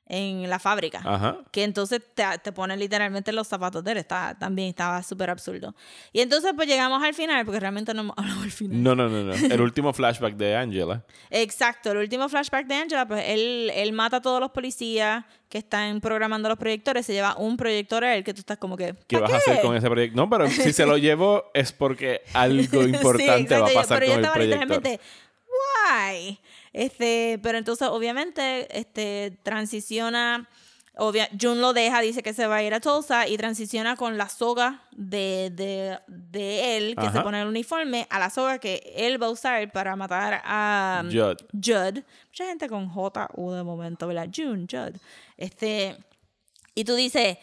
en 0.09 0.49
la 0.49 0.59
fábrica 0.61 1.01
Ajá. 1.05 1.39
que 1.51 1.65
entonces 1.65 2.01
te, 2.15 2.23
te 2.43 2.53
ponen 2.53 2.79
literalmente 2.79 3.33
los 3.33 3.49
zapatos 3.49 3.83
de 3.83 3.91
él 3.93 3.99
está, 3.99 4.37
también 4.39 4.69
estaba 4.69 5.03
súper 5.03 5.31
absurdo 5.31 5.75
y 6.13 6.21
entonces 6.21 6.53
pues 6.55 6.69
llegamos 6.69 7.03
al 7.03 7.13
final 7.13 7.45
porque 7.45 7.59
realmente 7.59 7.93
no 7.93 8.03
hemos 8.03 8.15
hablado 8.19 8.43
al 8.43 8.51
final 8.53 8.83
No, 8.83 8.95
no, 8.95 9.09
no, 9.09 9.25
no. 9.25 9.33
El 9.35 9.61
último 9.67 9.93
flashback 9.93 10.35
de 10.37 10.55
Angela. 10.57 11.03
Exacto, 11.31 11.91
el 11.91 11.99
último 11.99 12.29
flashback 12.29 12.67
de 12.67 12.75
Angela, 12.77 13.09
pues 13.09 13.25
él, 13.27 13.71
él 13.75 13.93
mata 13.93 14.19
a 14.19 14.23
todos 14.23 14.39
los 14.41 14.51
policías 14.53 15.25
que 15.49 15.59
están 15.59 16.01
programando 16.01 16.49
los 16.49 16.59
proyectores, 16.59 17.05
se 17.07 17.13
lleva 17.13 17.37
un 17.37 17.57
proyector 17.57 18.05
a 18.05 18.15
él 18.17 18.23
que 18.25 18.33
tú 18.35 18.41
estás 18.41 18.59
como 18.59 18.77
que... 18.77 18.95
¿Qué 19.09 19.17
¿pa' 19.19 19.23
vas 19.23 19.33
a 19.33 19.37
hacer 19.39 19.61
con 19.61 19.75
ese 19.77 19.89
proyecto? 19.89 20.17
No, 20.17 20.29
pero 20.31 20.47
si 20.51 20.73
se 20.73 20.87
lo 20.87 20.99
llevo 20.99 21.51
es 21.55 21.73
porque 21.73 22.23
algo 22.33 22.83
Sí, 22.83 22.91
importante 22.91 23.59
va 23.59 23.67
a 23.67 23.69
yo- 23.71 23.75
pasar 23.75 23.99
pero 24.01 24.07
yo 24.07 24.13
con 24.13 24.19
el 24.19 24.25
estaba 24.25 24.35
proyector. 24.35 24.69
literalmente, 24.69 25.01
why? 25.49 26.39
Este, 26.77 27.41
pero 27.43 27.57
entonces 27.57 27.89
obviamente 27.89 28.69
este 28.79 29.39
transiciona 29.43 30.47
obvia, 30.99 31.27
June 31.41 31.59
lo 31.59 31.73
deja, 31.73 32.03
dice 32.03 32.23
que 32.23 32.35
se 32.35 32.47
va 32.47 32.57
a 32.57 32.63
ir 32.63 32.75
a 32.75 32.81
Tulsa 32.81 33.27
y 33.27 33.39
transiciona 33.39 33.97
con 33.97 34.19
la 34.19 34.29
soga 34.29 34.83
de, 34.93 35.51
de, 35.55 35.99
de 36.07 36.77
él, 36.77 36.95
que 36.95 37.11
se 37.11 37.23
pone 37.23 37.41
el 37.41 37.49
uniforme, 37.49 38.07
a 38.11 38.19
la 38.19 38.29
soga 38.29 38.59
que 38.59 38.93
él 38.95 39.23
va 39.23 39.29
a 39.29 39.31
usar 39.31 39.73
para 39.73 39.97
matar 39.97 40.43
a 40.45 41.01
um, 41.03 41.11
Judd. 41.11 41.39
Judd. 41.53 42.03
Mucha 42.29 42.47
gente 42.47 42.69
con 42.69 42.91
J, 42.91 43.31
U 43.37 43.53
de 43.53 43.63
momento, 43.63 44.07
¿verdad? 44.07 44.29
June, 44.35 44.67
Judd. 44.71 44.97
Este, 45.39 45.97
y 46.75 46.85
tú 46.85 46.95
dices, 46.95 47.39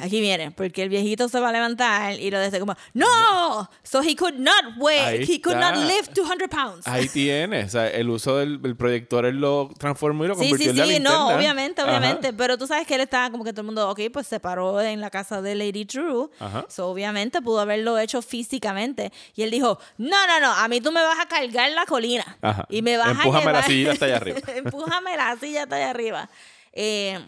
aquí 0.00 0.20
viene, 0.20 0.50
porque 0.50 0.82
el 0.82 0.88
viejito 0.88 1.28
se 1.28 1.38
va 1.40 1.50
a 1.50 1.52
levantar 1.52 2.14
y 2.14 2.30
lo 2.30 2.40
dice 2.40 2.58
como, 2.60 2.74
¡No! 2.94 3.68
So 3.82 4.02
he 4.02 4.14
could 4.16 4.34
not 4.34 4.76
weigh, 4.78 5.22
he 5.24 5.40
could 5.40 5.56
not 5.58 5.76
lift 5.76 6.12
200 6.14 6.48
pounds. 6.48 6.86
Ahí 6.86 7.08
tienes. 7.08 7.66
O 7.66 7.70
sea, 7.70 7.88
el 7.88 8.08
uso 8.10 8.36
del 8.36 8.60
el 8.64 8.76
proyector 8.76 9.24
él 9.26 9.36
lo 9.40 9.70
transformó 9.78 10.24
y 10.24 10.28
lo 10.28 10.34
Sí, 10.34 10.44
sí, 10.44 10.48
convirtió 10.50 10.70
en 10.72 10.76
la 10.78 10.84
sí, 10.84 10.90
linterna. 10.92 11.18
no, 11.18 11.28
obviamente, 11.36 11.80
Ajá. 11.82 11.90
obviamente. 11.90 12.32
Pero 12.32 12.58
tú 12.58 12.66
sabes 12.66 12.86
que 12.86 12.94
él 12.96 13.00
estaba 13.02 13.30
como 13.30 13.44
que 13.44 13.52
todo 13.52 13.60
el 13.62 13.66
mundo, 13.66 13.88
ok, 13.90 14.00
pues 14.12 14.26
se 14.26 14.40
paró 14.40 14.80
en 14.80 15.00
la 15.00 15.10
casa 15.10 15.40
de 15.42 15.54
Lady 15.54 15.84
True. 15.84 16.28
Ajá. 16.40 16.66
So, 16.68 16.88
obviamente 16.88 17.40
pudo 17.42 17.60
haberlo 17.60 17.98
hecho 17.98 18.20
físicamente. 18.22 19.12
Y 19.34 19.42
él 19.42 19.50
dijo, 19.50 19.78
no, 19.98 20.26
no, 20.26 20.40
no, 20.40 20.52
a 20.52 20.66
mí 20.68 20.80
tú 20.80 20.90
me 20.92 21.02
vas 21.02 21.18
a 21.20 21.26
cargar 21.26 21.70
la 21.72 21.86
colina. 21.86 22.36
Ajá. 22.42 22.66
Y 22.68 22.82
me 22.82 22.96
vas 22.96 23.10
Empújame 23.10 23.36
a 23.36 23.40
llevar... 23.40 23.54
la 23.54 23.62
silla 23.62 23.92
hasta 23.92 24.04
allá 24.06 24.16
arriba. 24.16 24.38
Empújame 24.56 25.16
la 25.16 25.36
silla 25.36 25.62
hasta 25.62 25.76
allá 25.76 25.90
arriba. 25.90 26.28
Eh, 26.72 27.18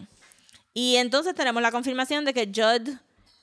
y 0.73 0.95
entonces 0.95 1.35
tenemos 1.35 1.61
la 1.61 1.71
confirmación 1.71 2.25
de 2.25 2.33
que 2.33 2.45
Judd, 2.45 2.89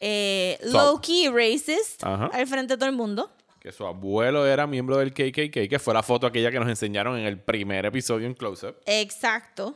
eh, 0.01 0.59
low-key 0.62 1.29
racist, 1.29 2.03
Ajá. 2.05 2.31
al 2.33 2.47
frente 2.47 2.74
de 2.74 2.79
todo 2.79 2.89
el 2.89 2.97
mundo. 2.97 3.31
Que 3.61 3.72
su 3.72 3.85
abuelo 3.85 4.47
era 4.47 4.66
miembro 4.66 4.99
del 4.99 5.12
KKK, 5.12 5.68
que 5.68 5.79
fue 5.79 5.93
la 5.93 6.03
foto 6.03 6.26
aquella 6.26 6.51
que 6.51 6.61
nos 6.61 6.68
enseñaron 6.68 7.18
en 7.18 7.26
el 7.26 7.39
primer 7.41 7.85
episodio 7.87 8.26
en 8.26 8.35
Close 8.35 8.68
Up. 8.68 8.76
Exacto. 8.87 9.74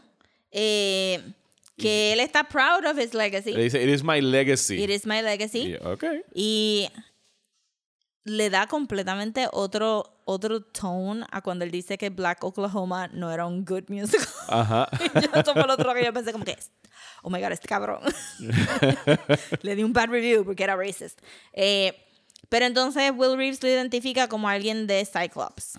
Eh, 0.51 1.21
que 1.77 2.13
él 2.13 2.21
está 2.21 2.45
proud 2.45 2.87
of 2.87 2.99
his 2.99 3.13
legacy. 3.15 3.53
Le 3.53 3.65
dice, 3.65 3.83
It 3.83 3.89
is 3.89 4.05
my 4.05 4.21
legacy. 4.21 4.83
It 4.83 4.91
is 4.91 5.07
my 5.07 5.21
legacy. 5.21 5.73
Y, 5.73 5.77
ok. 5.85 6.05
Y 6.35 6.89
le 8.25 8.51
da 8.51 8.67
completamente 8.67 9.49
otro, 9.53 10.21
otro 10.25 10.63
tone 10.63 11.25
a 11.31 11.41
cuando 11.41 11.65
él 11.65 11.71
dice 11.71 11.99
que 11.99 12.11
Black 12.11 12.45
Oklahoma 12.45 13.09
no 13.09 13.33
era 13.33 13.47
un 13.47 13.65
good 13.65 13.89
musical. 13.89 14.29
Ajá. 14.49 14.89
yo, 15.15 15.41
eso 15.41 15.53
fue 15.53 15.67
lo 15.67 15.75
otro 15.75 15.93
que 15.95 16.05
yo 16.05 16.13
pensé 16.13 16.33
como 16.33 16.45
que, 16.45 16.57
oh 17.23 17.31
my 17.31 17.41
God, 17.41 17.53
este 17.53 17.69
cabrón. 17.69 18.01
le 19.63 19.77
di 19.77 19.83
un 19.85 19.93
bad 19.93 20.09
review 20.09 20.45
porque 20.45 20.65
era 20.65 20.77
racist. 20.77 21.21
Eh, 21.53 21.93
pero 22.49 22.67
entonces 22.67 23.13
Will 23.15 23.37
Reeves 23.37 23.63
lo 23.63 23.69
identifica 23.69 24.29
como 24.29 24.49
alguien 24.49 24.87
de 24.87 25.07
Cyclops. 25.07 25.79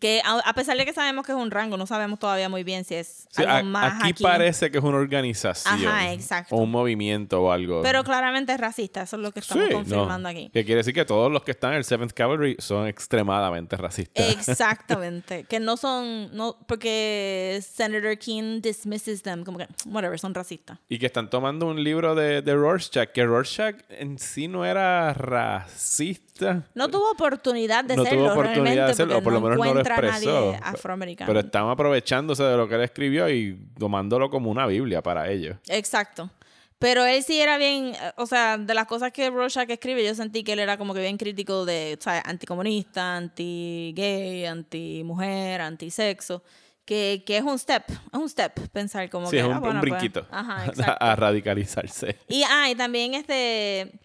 Que 0.00 0.20
a, 0.22 0.38
a 0.40 0.52
pesar 0.52 0.76
de 0.76 0.84
que 0.84 0.92
sabemos 0.92 1.24
que 1.24 1.32
es 1.32 1.38
un 1.38 1.50
rango, 1.50 1.78
no 1.78 1.86
sabemos 1.86 2.18
todavía 2.18 2.50
muy 2.50 2.62
bien 2.62 2.84
si 2.84 2.94
es 2.94 3.26
Sí, 3.30 3.42
algo 3.42 3.52
a- 3.52 3.62
más 3.62 4.00
aquí, 4.02 4.10
aquí. 4.10 4.22
parece 4.22 4.70
que 4.70 4.78
es 4.78 4.84
una 4.84 4.98
organización. 4.98 5.74
Ajá, 5.86 6.12
exacto. 6.12 6.54
O 6.54 6.58
un 6.60 6.70
movimiento 6.70 7.40
o 7.42 7.50
algo. 7.50 7.80
Pero 7.82 8.04
claramente 8.04 8.52
es 8.52 8.60
racista, 8.60 9.02
eso 9.02 9.16
es 9.16 9.22
lo 9.22 9.32
que 9.32 9.40
estamos 9.40 9.66
Sí, 9.66 9.72
confirmando 9.72 10.18
no. 10.18 10.28
aquí. 10.28 10.50
Que 10.52 10.64
quiere 10.66 10.78
decir 10.80 10.92
que 10.92 11.06
todos 11.06 11.32
los 11.32 11.42
que 11.42 11.52
están 11.52 11.72
en 11.72 11.78
el 11.78 11.84
7th 11.84 12.12
Cavalry 12.12 12.56
son 12.58 12.86
extremadamente 12.86 13.76
racistas. 13.78 14.28
Exactamente. 14.30 15.44
que 15.48 15.58
no 15.58 15.76
son. 15.78 16.36
No, 16.36 16.56
porque 16.66 17.58
Senator 17.62 18.18
King 18.18 18.60
dismisses 18.60 19.22
them. 19.22 19.42
Como 19.42 19.56
que, 19.56 19.68
whatever, 19.86 20.18
son 20.20 20.34
racistas. 20.34 20.78
Y 20.90 20.98
que 20.98 21.06
están 21.06 21.30
tomando 21.30 21.66
un 21.66 21.82
libro 21.82 22.14
de, 22.14 22.42
de 22.42 22.54
Rorschach, 22.54 23.08
que 23.12 23.24
Rorschach 23.24 23.76
en 23.88 24.18
sí 24.18 24.48
no 24.48 24.64
era 24.66 25.14
racista. 25.14 26.64
No 26.74 26.88
tuvo 26.88 27.10
oportunidad 27.10 27.84
de 27.84 27.96
No 27.96 28.04
serlo. 28.04 28.24
tuvo 28.24 28.32
oportunidad 28.32 28.86
de 28.88 28.94
porque 28.94 29.14
o 29.14 29.22
por 29.22 29.32
lo 29.32 29.40
menos 29.40 29.58
no 29.58 29.64
lo 29.82 29.88
expresó. 29.88 30.52
nadie 30.52 30.60
afroamericano. 30.62 31.28
Pero 31.28 31.40
estaban 31.40 31.70
aprovechándose 31.70 32.42
de 32.42 32.56
lo 32.56 32.68
que 32.68 32.74
él 32.76 32.82
escribió 32.82 33.28
y 33.28 33.58
tomándolo 33.78 34.30
como 34.30 34.50
una 34.50 34.66
Biblia 34.66 35.02
para 35.02 35.30
ellos. 35.30 35.56
Exacto. 35.68 36.30
Pero 36.78 37.04
él 37.04 37.24
sí 37.24 37.40
era 37.40 37.58
bien, 37.58 37.92
o 38.16 38.26
sea, 38.26 38.56
de 38.56 38.72
las 38.72 38.86
cosas 38.86 39.10
que 39.10 39.30
Rorschach 39.30 39.68
escribe, 39.68 40.04
yo 40.04 40.14
sentí 40.14 40.44
que 40.44 40.52
él 40.52 40.60
era 40.60 40.78
como 40.78 40.94
que 40.94 41.00
bien 41.00 41.16
crítico 41.16 41.64
de, 41.64 41.96
o 41.98 42.02
sea, 42.02 42.22
anticomunista, 42.24 43.16
anti-gay, 43.16 44.46
anti-mujer, 44.46 45.60
anti-sexo, 45.60 46.44
que, 46.84 47.24
que 47.26 47.36
es 47.36 47.42
un 47.42 47.58
step, 47.58 47.82
es 47.90 48.18
un 48.18 48.28
step 48.28 48.60
pensar 48.70 49.10
como 49.10 49.26
Sí, 49.26 49.32
que, 49.32 49.40
es 49.40 49.44
un, 49.44 49.54
ah, 49.54 49.56
un 49.56 49.62
pues, 49.62 49.80
brinquito 49.80 50.24
ajá, 50.30 50.66
a 51.00 51.16
radicalizarse. 51.16 52.16
Y, 52.28 52.44
ah, 52.48 52.70
y 52.70 52.76
también 52.76 53.14
este 53.14 53.98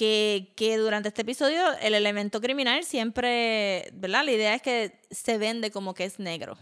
que, 0.00 0.54
que 0.56 0.78
durante 0.78 1.08
este 1.08 1.20
episodio 1.20 1.60
el 1.82 1.92
elemento 1.94 2.40
criminal 2.40 2.84
siempre, 2.84 3.90
¿verdad? 3.92 4.24
La 4.24 4.32
idea 4.32 4.54
es 4.54 4.62
que 4.62 4.98
se 5.10 5.36
vende 5.36 5.70
como 5.70 5.92
que 5.92 6.04
es 6.04 6.18
negro. 6.18 6.56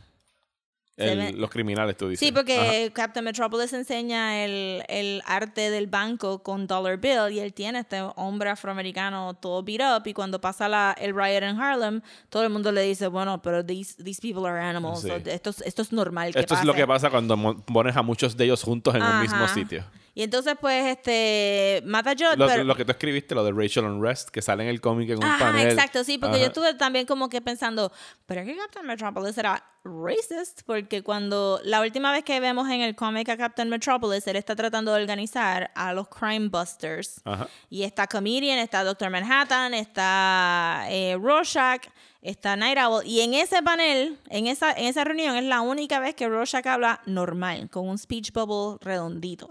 El- 0.97 1.39
los 1.41 1.49
criminales, 1.49 1.97
tú 1.97 2.09
dices. 2.09 2.19
Sí, 2.27 2.33
porque 2.33 2.91
Captain 2.93 3.25
Metropolis 3.25 3.73
enseña 3.73 4.45
el, 4.45 4.83
el 4.89 5.23
arte 5.27 5.71
del 5.71 5.87
banco 5.87 6.43
con 6.43 6.67
Dollar 6.67 6.97
Bill 6.99 7.31
y 7.31 7.39
él 7.39 7.55
tiene 7.55 7.79
este 7.79 8.01
hombre 8.17 8.51
afroamericano 8.51 9.35
todo 9.35 9.63
beat 9.63 9.81
up 9.81 10.05
y 10.09 10.13
cuando 10.15 10.41
pasa 10.41 10.67
la, 10.69 10.97
el 11.01 11.15
riot 11.15 11.45
en 11.45 11.61
Harlem, 11.61 12.01
todo 12.31 12.43
el 12.43 12.51
mundo 12.51 12.73
le 12.73 12.83
dice, 12.83 13.07
bueno, 13.07 13.41
pero 13.41 13.65
these, 13.65 14.03
these 14.03 14.21
people 14.21 14.45
are 14.51 14.59
animals, 14.59 15.03
Sí. 15.03 15.11
esto, 15.27 15.51
es- 15.51 15.61
esto 15.61 15.83
es 15.83 15.93
normal 15.93 16.33
que 16.33 16.41
Esto 16.41 16.55
es 16.55 16.65
lo 16.65 16.73
pase". 16.73 16.83
que 16.83 16.87
pasa 16.89 17.11
cuando 17.11 17.63
pones 17.67 17.95
a 17.97 18.03
muchos 18.03 18.37
de 18.37 18.47
ellos 18.47 18.65
juntos 18.65 18.93
en 18.97 19.03
un 19.05 19.21
mismo 19.21 19.37
Ajá. 19.45 19.55
sitio. 19.55 19.85
Y 20.19 20.25
entonces 20.25 20.57
pues 20.61 20.85
este 20.85 21.81
mata 21.87 22.11
Judd, 22.11 22.37
Lo, 22.37 22.49
pero... 22.49 22.65
lo 22.65 22.75
que 22.75 22.85
tú 22.85 22.91
escribiste, 22.91 23.37
lo 23.37 23.45
de 23.45 23.53
Rachel 23.53 23.85
Unrest, 23.85 24.31
que 24.31 24.43
sale 24.43 24.65
en 24.65 24.69
el 24.69 24.81
cómic 24.81 25.11
en 25.11 25.19
un 25.19 25.23
Ajá, 25.23 25.53
panel. 25.53 25.69
exacto, 25.69 26.03
sí, 26.03 26.19
porque 26.19 26.39
yo 26.39 26.43
Ajá. 26.43 26.47
estuve 26.49 26.75
también 26.75 27.07
como 27.07 27.29
que 27.29 27.41
pensando, 27.41 27.93
pero 28.27 28.41
es 28.41 28.49
que 28.49 28.57
Captain 28.57 28.85
Metropolis 28.85 29.39
era 29.39 29.63
racist, 29.85 30.63
porque 30.67 31.05
cuando 31.05 31.61
la 31.63 31.81
última 31.83 32.11
vez 32.11 32.25
que 32.25 32.41
vemos 32.41 32.69
en 32.69 32.81
el 32.81 32.97
cómic 32.97 33.29
a 33.29 33.37
Captain 33.37 33.69
Metropolis, 33.69 34.27
él 34.27 34.35
está 34.35 34.57
tratando 34.57 34.93
de 34.93 35.01
organizar 35.01 35.71
a 35.77 35.93
los 35.93 36.09
Crime 36.09 36.49
Busters. 36.49 37.21
Ajá. 37.25 37.47
Y 37.71 37.85
está 37.85 38.09
Comedian, 38.09 38.59
está 38.59 38.83
Doctor 38.83 39.11
Manhattan, 39.11 39.73
está 39.73 40.87
eh, 40.91 41.17
Rorschach, 41.17 41.87
está 42.23 42.57
Night 42.57 42.77
Owl. 42.77 43.07
Y 43.07 43.21
en 43.21 43.35
ese 43.35 43.63
panel, 43.63 44.19
en 44.31 44.49
esa, 44.49 44.73
en 44.73 44.87
esa 44.87 45.05
reunión, 45.05 45.37
es 45.37 45.45
la 45.45 45.61
única 45.61 46.01
vez 46.01 46.17
que 46.17 46.29
Rorschach 46.29 46.67
habla 46.67 47.01
normal, 47.07 47.71
con 47.71 47.89
un 47.89 47.99
speech 47.99 48.33
bubble 48.33 48.79
redondito. 48.81 49.49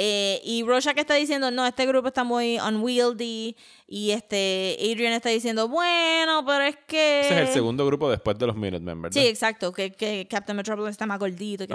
Eh, 0.00 0.40
y 0.44 0.62
Rorschach 0.62 0.96
está 0.96 1.14
diciendo, 1.14 1.50
no, 1.50 1.66
este 1.66 1.84
grupo 1.84 2.06
está 2.06 2.22
muy 2.22 2.56
unwieldy. 2.60 3.56
Y 3.88 4.12
este 4.12 4.76
Adrian 4.80 5.12
está 5.12 5.28
diciendo, 5.30 5.66
bueno, 5.66 6.44
pero 6.46 6.62
es 6.62 6.76
que... 6.86 7.22
Ese 7.22 7.34
es 7.34 7.48
el 7.48 7.52
segundo 7.52 7.84
grupo 7.84 8.08
después 8.08 8.38
de 8.38 8.46
los 8.46 8.54
Minutemen, 8.54 9.02
¿verdad? 9.02 9.20
Sí, 9.20 9.26
exacto, 9.26 9.72
que, 9.72 9.90
que 9.90 10.28
Captain 10.30 10.56
Metropolis 10.56 10.92
está 10.92 11.04
más 11.06 11.18
gordito. 11.18 11.66
Que. 11.66 11.74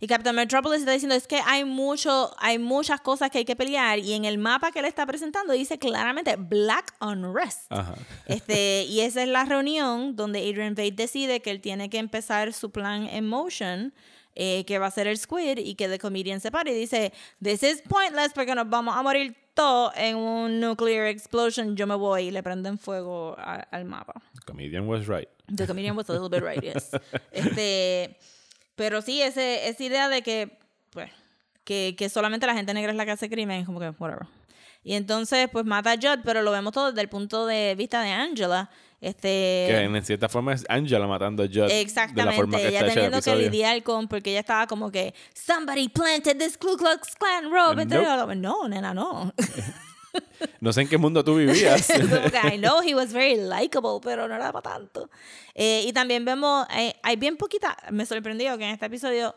Y 0.00 0.08
Captain 0.08 0.34
Metropolis 0.34 0.80
está 0.80 0.90
diciendo, 0.90 1.14
es 1.14 1.28
que 1.28 1.40
hay, 1.46 1.64
mucho, 1.64 2.34
hay 2.38 2.58
muchas 2.58 3.00
cosas 3.00 3.30
que 3.30 3.38
hay 3.38 3.44
que 3.44 3.54
pelear. 3.54 4.00
Y 4.00 4.14
en 4.14 4.24
el 4.24 4.38
mapa 4.38 4.72
que 4.72 4.80
él 4.80 4.86
está 4.86 5.06
presentando 5.06 5.52
dice 5.52 5.78
claramente 5.78 6.34
Black 6.36 6.94
Unrest. 7.00 7.70
Ajá. 7.70 7.94
Este, 8.26 8.82
y 8.88 9.02
esa 9.02 9.22
es 9.22 9.28
la 9.28 9.44
reunión 9.44 10.16
donde 10.16 10.40
Adrian 10.40 10.74
Veidt 10.74 10.96
decide 10.96 11.40
que 11.40 11.52
él 11.52 11.60
tiene 11.60 11.88
que 11.88 11.98
empezar 11.98 12.52
su 12.54 12.72
plan 12.72 13.06
en 13.06 13.28
motion, 13.28 13.94
eh, 14.34 14.64
que 14.64 14.78
va 14.78 14.86
a 14.86 14.90
ser 14.90 15.06
el 15.06 15.18
Squid, 15.18 15.58
y 15.58 15.74
que 15.74 15.88
The 15.88 15.98
Comedian 15.98 16.40
se 16.40 16.50
para 16.50 16.70
y 16.70 16.74
dice, 16.74 17.12
this 17.42 17.62
is 17.62 17.82
pointless 17.82 18.32
porque 18.32 18.54
nos 18.54 18.68
vamos 18.68 18.96
a 18.96 19.02
morir 19.02 19.36
todos 19.54 19.92
en 19.96 20.16
un 20.16 20.60
nuclear 20.60 21.06
explosion, 21.08 21.76
yo 21.76 21.86
me 21.86 21.94
voy 21.94 22.24
y 22.28 22.30
le 22.30 22.42
prenden 22.42 22.78
fuego 22.78 23.34
a- 23.38 23.66
al 23.70 23.84
mapa. 23.84 24.14
Comedian 24.46 24.88
was 24.88 25.06
right. 25.06 25.28
The 25.54 25.66
comedian 25.66 25.96
was 25.96 26.08
a 26.08 26.12
little 26.14 26.28
bit 26.30 26.42
right, 26.42 26.62
yes. 26.62 26.90
Este, 27.32 28.16
pero 28.74 29.02
sí, 29.02 29.20
ese, 29.20 29.68
esa 29.68 29.82
idea 29.84 30.08
de 30.08 30.22
que, 30.22 30.58
pues, 30.90 31.10
que, 31.64 31.94
que 31.98 32.08
solamente 32.08 32.46
la 32.46 32.54
gente 32.54 32.72
negra 32.74 32.90
es 32.92 32.96
la 32.96 33.04
que 33.04 33.10
hace 33.12 33.28
crimen, 33.28 33.64
como 33.66 33.78
que, 33.80 33.90
whatever. 33.98 34.26
Y 34.84 34.94
entonces, 34.94 35.48
pues 35.52 35.64
mata 35.64 35.92
a 35.92 35.96
Judd, 35.96 36.24
pero 36.24 36.42
lo 36.42 36.50
vemos 36.50 36.72
todo 36.72 36.88
desde 36.90 37.02
el 37.02 37.08
punto 37.08 37.46
de 37.46 37.74
vista 37.76 38.02
de 38.02 38.10
Angela. 38.10 38.68
Este, 39.02 39.66
Que 39.68 39.80
en 39.82 40.04
cierta 40.04 40.28
forma 40.28 40.52
es 40.52 40.64
Angela 40.68 41.08
matando 41.08 41.42
a 41.42 41.46
Judd. 41.46 41.66
De 41.66 41.68
la 41.68 41.80
Exactamente, 41.80 42.36
forma 42.36 42.56
que 42.56 42.68
ella 42.68 42.80
está 42.80 42.94
teniendo 42.94 43.20
que 43.20 43.34
lidiar 43.34 43.82
con, 43.82 44.06
porque 44.06 44.30
ella 44.30 44.40
estaba 44.40 44.68
como 44.68 44.92
que, 44.92 45.12
somebody 45.34 45.88
planted 45.88 46.38
this 46.38 46.56
Ku 46.56 46.76
Klux 46.76 47.16
Klan 47.16 47.50
robe. 47.50 47.84
Nope. 47.84 47.96
Entonces, 47.96 48.36
no, 48.38 48.68
nena, 48.68 48.94
no. 48.94 49.34
No 50.60 50.72
sé 50.72 50.82
en 50.82 50.88
qué 50.88 50.98
mundo 50.98 51.24
tú 51.24 51.36
vivías. 51.36 51.88
I 52.52 52.58
know 52.58 52.82
he 52.82 52.94
was 52.94 53.12
very 53.12 53.36
likable, 53.36 53.98
pero 54.02 54.28
no 54.28 54.34
era 54.34 54.52
para 54.52 54.74
tanto. 54.74 55.08
Eh, 55.54 55.84
y 55.86 55.92
también 55.92 56.24
vemos, 56.24 56.66
eh, 56.76 56.94
hay 57.02 57.16
bien 57.16 57.36
poquita, 57.36 57.76
me 57.90 58.04
sorprendió 58.04 58.58
que 58.58 58.64
en 58.64 58.70
este 58.70 58.86
episodio 58.86 59.34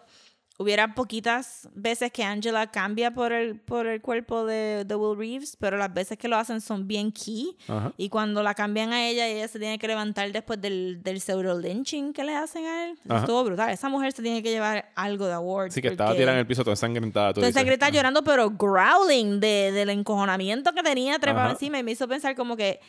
hubiera 0.58 0.95
poquitas 0.95 1.68
veces 1.74 2.12
que 2.12 2.24
Angela 2.24 2.68
cambia 2.68 3.12
por 3.12 3.34
el, 3.34 3.60
por 3.60 3.88
el 3.88 4.01
cuerpo 4.01 4.45
de, 4.45 4.86
de 4.86 4.95
Will 4.95 5.18
Reeves, 5.18 5.58
pero 5.60 5.78
las 5.78 5.93
veces 5.93 6.18
que 6.18 6.28
lo 6.28 6.38
hacen 6.38 6.62
son 6.62 6.88
bien 6.88 7.12
key. 7.12 7.58
Ajá. 7.68 7.91
Y 7.97 8.10
cuando 8.10 8.41
la 8.41 8.53
cambian 8.53 8.93
a 8.93 9.06
ella, 9.06 9.28
ella 9.28 9.47
se 9.47 9.60
tiene 9.60 9.78
que 9.78 9.88
levantar 9.88 10.32
después 10.32 10.62
del, 10.62 11.03
del 11.03 11.20
pseudo 11.20 11.60
lynching 11.60 12.14
que 12.14 12.24
le 12.24 12.36
hacen 12.36 12.66
a 12.66 12.86
él. 12.86 12.97
Ajá. 13.10 13.20
Estuvo 13.22 13.43
brutal. 13.43 13.70
Esa 13.70 13.89
mujer 13.89 14.14
se 14.14 14.22
tiene 14.22 14.41
que 14.41 14.49
llevar 14.49 14.91
algo 14.95 15.28
de 15.28 15.34
award. 15.34 15.72
Sí, 15.72 15.82
que 15.82 15.89
estaba 15.89 16.14
tirada 16.14 16.34
en 16.34 16.39
el 16.39 16.47
piso 16.47 16.64
toda 16.64 16.74
ensangrentada. 16.74 17.34
dices. 17.34 17.66
grita 17.66 17.89
llorando, 17.89 18.24
pero 18.24 18.49
growling 18.49 19.39
de, 19.41 19.72
del 19.74 19.89
encojonamiento 19.89 20.74
que 20.74 20.84
tenía 20.84 21.20
trepado 21.20 21.51
encima 21.51 21.80
y 21.80 21.84
me 21.84 21.91
hizo 21.91 22.08
pensar 22.08 22.36
como 22.36 22.56
que 22.56 22.80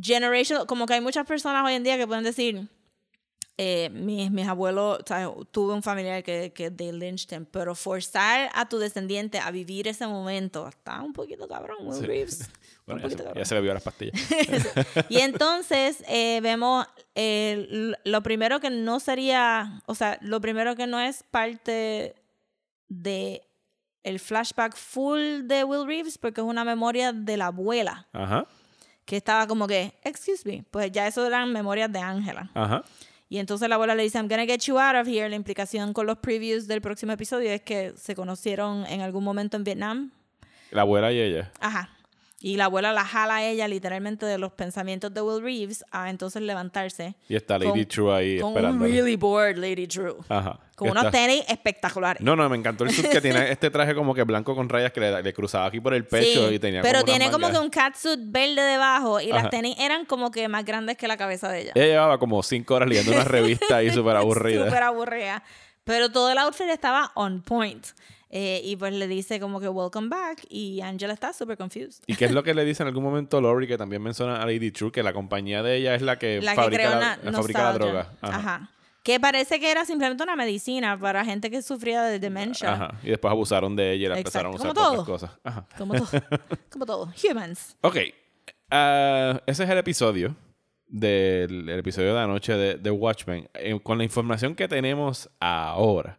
generation, 0.00 0.66
como 0.66 0.86
que 0.86 0.94
hay 0.94 1.00
muchas 1.00 1.26
personas 1.26 1.64
hoy 1.64 1.74
en 1.74 1.84
día 1.84 1.96
que 1.96 2.06
pueden 2.06 2.24
decir, 2.24 2.68
eh, 3.56 3.88
mis, 3.92 4.30
mis 4.32 4.48
abuelos, 4.48 4.98
o 5.00 5.06
sea, 5.06 5.30
tuve 5.52 5.74
un 5.74 5.82
familiar 5.82 6.22
que, 6.24 6.52
que 6.52 6.70
lynched 6.70 7.30
him, 7.36 7.46
pero 7.46 7.74
forzar 7.76 8.50
a 8.52 8.68
tu 8.68 8.78
descendiente 8.78 9.38
a 9.38 9.50
vivir 9.52 9.86
ese 9.86 10.06
momento 10.08 10.66
está 10.66 11.00
un 11.02 11.12
poquito 11.12 11.46
cabrón, 11.46 11.78
Will 11.86 11.98
Sí. 12.00 12.06
Reeves. 12.06 12.50
Bueno, 12.86 13.00
ya, 13.00 13.08
se, 13.08 13.16
cabrón. 13.16 13.34
ya 13.36 13.44
se 13.46 13.54
bebió 13.54 13.72
las 13.72 13.82
pastillas. 13.82 14.20
y 15.08 15.20
entonces 15.20 16.04
eh, 16.06 16.40
vemos 16.42 16.84
eh, 17.14 17.94
lo 18.04 18.22
primero 18.22 18.60
que 18.60 18.68
no 18.68 19.00
sería, 19.00 19.80
o 19.86 19.94
sea, 19.94 20.18
lo 20.20 20.38
primero 20.42 20.76
que 20.76 20.86
no 20.86 21.00
es 21.00 21.22
parte 21.22 22.14
de 22.88 23.42
el 24.02 24.20
flashback 24.20 24.76
full 24.76 25.44
de 25.46 25.64
Will 25.64 25.86
Reeves 25.86 26.18
porque 26.18 26.42
es 26.42 26.46
una 26.46 26.62
memoria 26.62 27.14
de 27.14 27.38
la 27.38 27.46
abuela 27.46 28.06
Ajá, 28.12 28.46
que 29.06 29.16
estaba 29.16 29.46
como 29.46 29.66
que, 29.66 29.94
excuse 30.02 30.42
me, 30.46 30.62
pues 30.70 30.92
ya 30.92 31.06
eso 31.06 31.26
eran 31.26 31.50
memorias 31.54 31.90
de 31.90 32.00
Ángela. 32.00 32.50
ajá. 32.52 32.84
Y 33.34 33.40
entonces 33.40 33.68
la 33.68 33.74
abuela 33.74 33.96
le 33.96 34.04
dice, 34.04 34.16
I'm 34.16 34.28
gonna 34.28 34.46
get 34.46 34.60
you 34.60 34.78
out 34.78 34.94
of 34.94 35.08
here. 35.08 35.28
La 35.28 35.34
implicación 35.34 35.92
con 35.92 36.06
los 36.06 36.18
previews 36.18 36.68
del 36.68 36.80
próximo 36.80 37.10
episodio 37.10 37.50
es 37.50 37.62
que 37.62 37.92
se 37.96 38.14
conocieron 38.14 38.86
en 38.86 39.00
algún 39.00 39.24
momento 39.24 39.56
en 39.56 39.64
Vietnam. 39.64 40.12
La 40.70 40.82
abuela 40.82 41.10
y 41.10 41.18
ella. 41.18 41.50
Ajá. 41.58 41.90
Y 42.46 42.58
la 42.58 42.66
abuela 42.66 42.92
la 42.92 43.06
jala 43.06 43.36
a 43.36 43.42
ella 43.42 43.66
literalmente 43.68 44.26
de 44.26 44.36
los 44.36 44.52
pensamientos 44.52 45.14
de 45.14 45.22
Will 45.22 45.42
Reeves 45.42 45.82
a 45.90 46.10
entonces 46.10 46.42
levantarse. 46.42 47.14
Y 47.26 47.36
está 47.36 47.58
Lady 47.58 47.70
Con- 47.70 47.86
True 47.86 48.14
ahí 48.14 48.38
Con 48.38 48.50
un 48.50 48.56
esperando. 48.58 48.84
really 48.84 49.16
bored 49.16 49.56
Lady 49.56 49.86
True. 49.86 50.16
Ajá. 50.28 50.60
Con 50.76 50.88
Está- 50.88 51.00
unos 51.00 51.10
tenis 51.12 51.42
espectaculares. 51.48 52.20
No, 52.22 52.36
no, 52.36 52.46
me 52.50 52.58
encantó 52.58 52.84
el 52.84 52.90
suit 52.90 53.08
que 53.08 53.22
tiene 53.22 53.48
este 53.50 53.70
traje 53.70 53.94
como 53.94 54.12
que 54.14 54.24
blanco 54.24 54.54
con 54.54 54.68
rayas 54.68 54.92
que 54.92 55.00
le, 55.00 55.22
le 55.22 55.32
cruzaba 55.32 55.64
aquí 55.64 55.80
por 55.80 55.94
el 55.94 56.04
pecho 56.04 56.48
Sí, 56.50 56.56
y 56.56 56.58
tenía 56.58 56.82
pero 56.82 57.00
como 57.00 57.12
tiene 57.12 57.30
como 57.30 57.50
que 57.50 57.56
un 57.58 57.70
catsuit 57.70 58.20
verde 58.24 58.60
debajo 58.60 59.22
y 59.22 59.30
Ajá. 59.30 59.40
las 59.44 59.50
tenis 59.50 59.76
eran 59.78 60.04
como 60.04 60.30
que 60.30 60.46
más 60.48 60.66
grandes 60.66 60.98
que 60.98 61.08
la 61.08 61.16
cabeza 61.16 61.48
de 61.48 61.62
ella. 61.62 61.72
Ella 61.74 61.86
llevaba 61.86 62.18
como 62.18 62.42
cinco 62.42 62.74
horas 62.74 62.90
leyendo 62.90 63.12
una 63.12 63.24
revista 63.24 63.76
ahí 63.76 63.90
súper 63.90 64.16
aburrida. 64.16 64.66
Súper 64.66 64.82
aburrida. 64.82 65.42
Pero 65.84 66.10
todo 66.12 66.30
el 66.30 66.36
outfit 66.36 66.68
estaba 66.68 67.10
on 67.14 67.40
point. 67.40 67.86
Eh, 68.36 68.60
y 68.64 68.74
pues 68.74 68.92
le 68.92 69.06
dice 69.06 69.38
como 69.38 69.60
que 69.60 69.68
welcome 69.68 70.08
back 70.08 70.44
y 70.48 70.80
Angela 70.80 71.14
está 71.14 71.32
súper 71.32 71.56
confused. 71.56 72.02
¿Y 72.08 72.16
qué 72.16 72.24
es 72.24 72.32
lo 72.32 72.42
que 72.42 72.52
le 72.54 72.64
dice 72.64 72.82
en 72.82 72.88
algún 72.88 73.04
momento 73.04 73.40
Lori, 73.40 73.68
que 73.68 73.78
también 73.78 74.02
menciona 74.02 74.42
a 74.42 74.44
Lady 74.44 74.72
True, 74.72 74.90
que 74.90 75.04
la 75.04 75.12
compañía 75.12 75.62
de 75.62 75.76
ella 75.76 75.94
es 75.94 76.02
la 76.02 76.18
que, 76.18 76.42
La 76.42 76.50
que 76.50 76.56
fabrica, 76.56 76.82
creó 76.82 76.98
la, 76.98 77.18
la 77.22 77.32
fabrica 77.32 77.62
la 77.62 77.72
droga? 77.74 78.12
Ajá. 78.20 78.36
Ajá. 78.36 78.70
Que 79.04 79.20
parece 79.20 79.60
que 79.60 79.70
era 79.70 79.84
simplemente 79.84 80.24
una 80.24 80.34
medicina 80.34 80.98
para 80.98 81.24
gente 81.24 81.48
que 81.48 81.62
sufría 81.62 82.02
de 82.02 82.18
demencia. 82.18 82.72
Ajá. 82.72 82.94
Y 83.04 83.10
después 83.10 83.30
abusaron 83.30 83.76
de 83.76 83.92
ella 83.92 84.06
y 84.06 84.08
la 84.08 84.18
empezaron 84.18 84.52
a 84.52 84.56
Exacto. 84.56 84.72
usar 84.80 84.84
Como 84.84 84.96
todo. 84.96 85.12
cosas. 85.12 85.30
Ajá. 85.44 85.66
Como 85.78 85.94
todo. 85.94 86.08
como 86.72 86.86
todo. 86.86 87.12
Humans. 87.30 87.76
Ok. 87.82 87.98
Ah, 88.68 89.40
ese 89.46 89.62
es 89.62 89.70
el 89.70 89.78
episodio 89.78 90.34
del 90.88 91.68
el 91.68 91.78
episodio 91.78 92.14
de 92.14 92.20
anoche 92.20 92.54
de, 92.56 92.74
de 92.78 92.90
Watchmen. 92.90 93.48
Eh, 93.54 93.78
con 93.80 93.98
la 93.98 94.02
información 94.04 94.56
que 94.56 94.66
tenemos 94.66 95.30
ahora, 95.38 96.18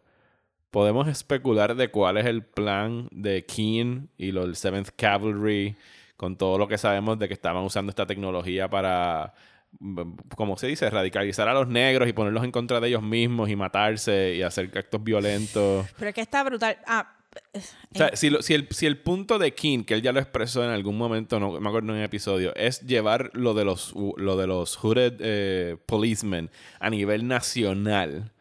podemos 0.76 1.08
especular 1.08 1.74
de 1.78 1.88
cuál 1.88 2.18
es 2.18 2.26
el 2.26 2.44
plan 2.44 3.08
de 3.14 3.46
Keen 3.46 4.10
y 4.18 4.34
los 4.34 4.44
del 4.46 4.58
Seventh 4.58 4.90
Cavalry, 4.98 5.74
con 6.18 6.36
todo 6.36 6.58
lo 6.58 6.68
que 6.68 6.78
sabemos 6.78 7.18
de 7.18 7.30
que 7.30 7.34
estaban 7.34 7.64
usando 7.64 7.92
esta 7.92 8.06
tecnología 8.06 8.70
para, 8.70 9.34
mm, 9.80 10.02
como 10.36 10.58
se 10.58 10.68
dice, 10.68 10.90
radicalizar 10.90 11.48
a 11.48 11.54
los 11.54 11.70
negros 11.70 12.10
y 12.10 12.12
ponerlos 12.12 12.44
en 12.44 12.52
contra 12.52 12.82
de 12.82 12.90
ellos 12.90 13.02
mismos 13.02 13.50
y 13.50 13.56
matarse 13.56 14.36
y 14.36 14.42
hacer 14.42 14.70
actos 14.78 15.02
violentos. 15.02 15.86
Pero 15.98 16.10
es 16.10 16.14
que 16.16 16.20
está 16.20 16.44
brutal. 16.44 16.78
Ah, 16.86 17.10
O 17.56 17.98
sea, 17.98 18.14
si, 18.18 18.30
lo- 18.30 18.42
si 18.42 18.54
el, 18.54 18.68
si 18.72 18.86
el 18.86 18.98
punto 18.98 19.40
de 19.40 19.54
King, 19.54 19.86
que 19.86 19.94
él 19.94 20.02
ya 20.02 20.12
lo 20.12 20.20
expresó 20.20 20.62
en 20.66 20.72
algún 20.72 20.98
momento, 20.98 21.40
no 21.40 21.58
me 21.62 21.70
acuerdo 21.70 21.92
en 21.94 22.00
un 22.00 22.04
episodio, 22.04 22.54
es 22.56 22.82
llevar 22.82 23.30
lo 23.34 23.54
de 23.54 23.64
los, 23.64 23.94
lo 24.18 24.36
de 24.36 24.46
los 24.48 24.76
hooded 24.76 25.14
eh, 25.20 25.78
policemen 25.86 26.50
a 26.82 26.90
nivel 26.90 27.30
nacional. 27.30 28.32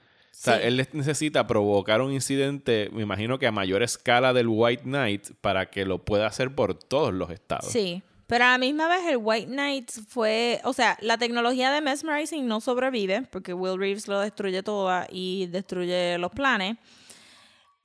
O 0.44 0.50
sea, 0.50 0.58
Sí. 0.58 0.64
él 0.64 0.86
necesita 0.92 1.46
provocar 1.46 2.02
un 2.02 2.12
incidente, 2.12 2.90
me 2.92 3.00
imagino 3.00 3.38
que 3.38 3.46
a 3.46 3.50
mayor 3.52 3.82
escala 3.82 4.34
del 4.34 4.46
White 4.48 4.82
Knight, 4.82 5.30
para 5.40 5.70
que 5.70 5.86
lo 5.86 6.04
pueda 6.04 6.26
hacer 6.26 6.54
por 6.54 6.74
todos 6.74 7.14
los 7.14 7.30
estados. 7.30 7.70
Sí. 7.72 8.02
Pero 8.26 8.44
a 8.44 8.50
la 8.52 8.58
misma 8.58 8.86
vez 8.88 9.06
el 9.06 9.16
White 9.18 9.46
Knight 9.46 9.90
fue, 10.08 10.60
o 10.64 10.74
sea, 10.74 10.98
la 11.00 11.16
tecnología 11.16 11.72
de 11.72 11.80
mesmerizing 11.80 12.46
no 12.46 12.60
sobrevive 12.60 13.22
porque 13.30 13.54
Will 13.54 13.78
Reeves 13.78 14.06
lo 14.06 14.20
destruye 14.20 14.62
toda 14.62 15.06
y 15.10 15.46
destruye 15.46 16.18
los 16.18 16.30
planes. 16.32 16.76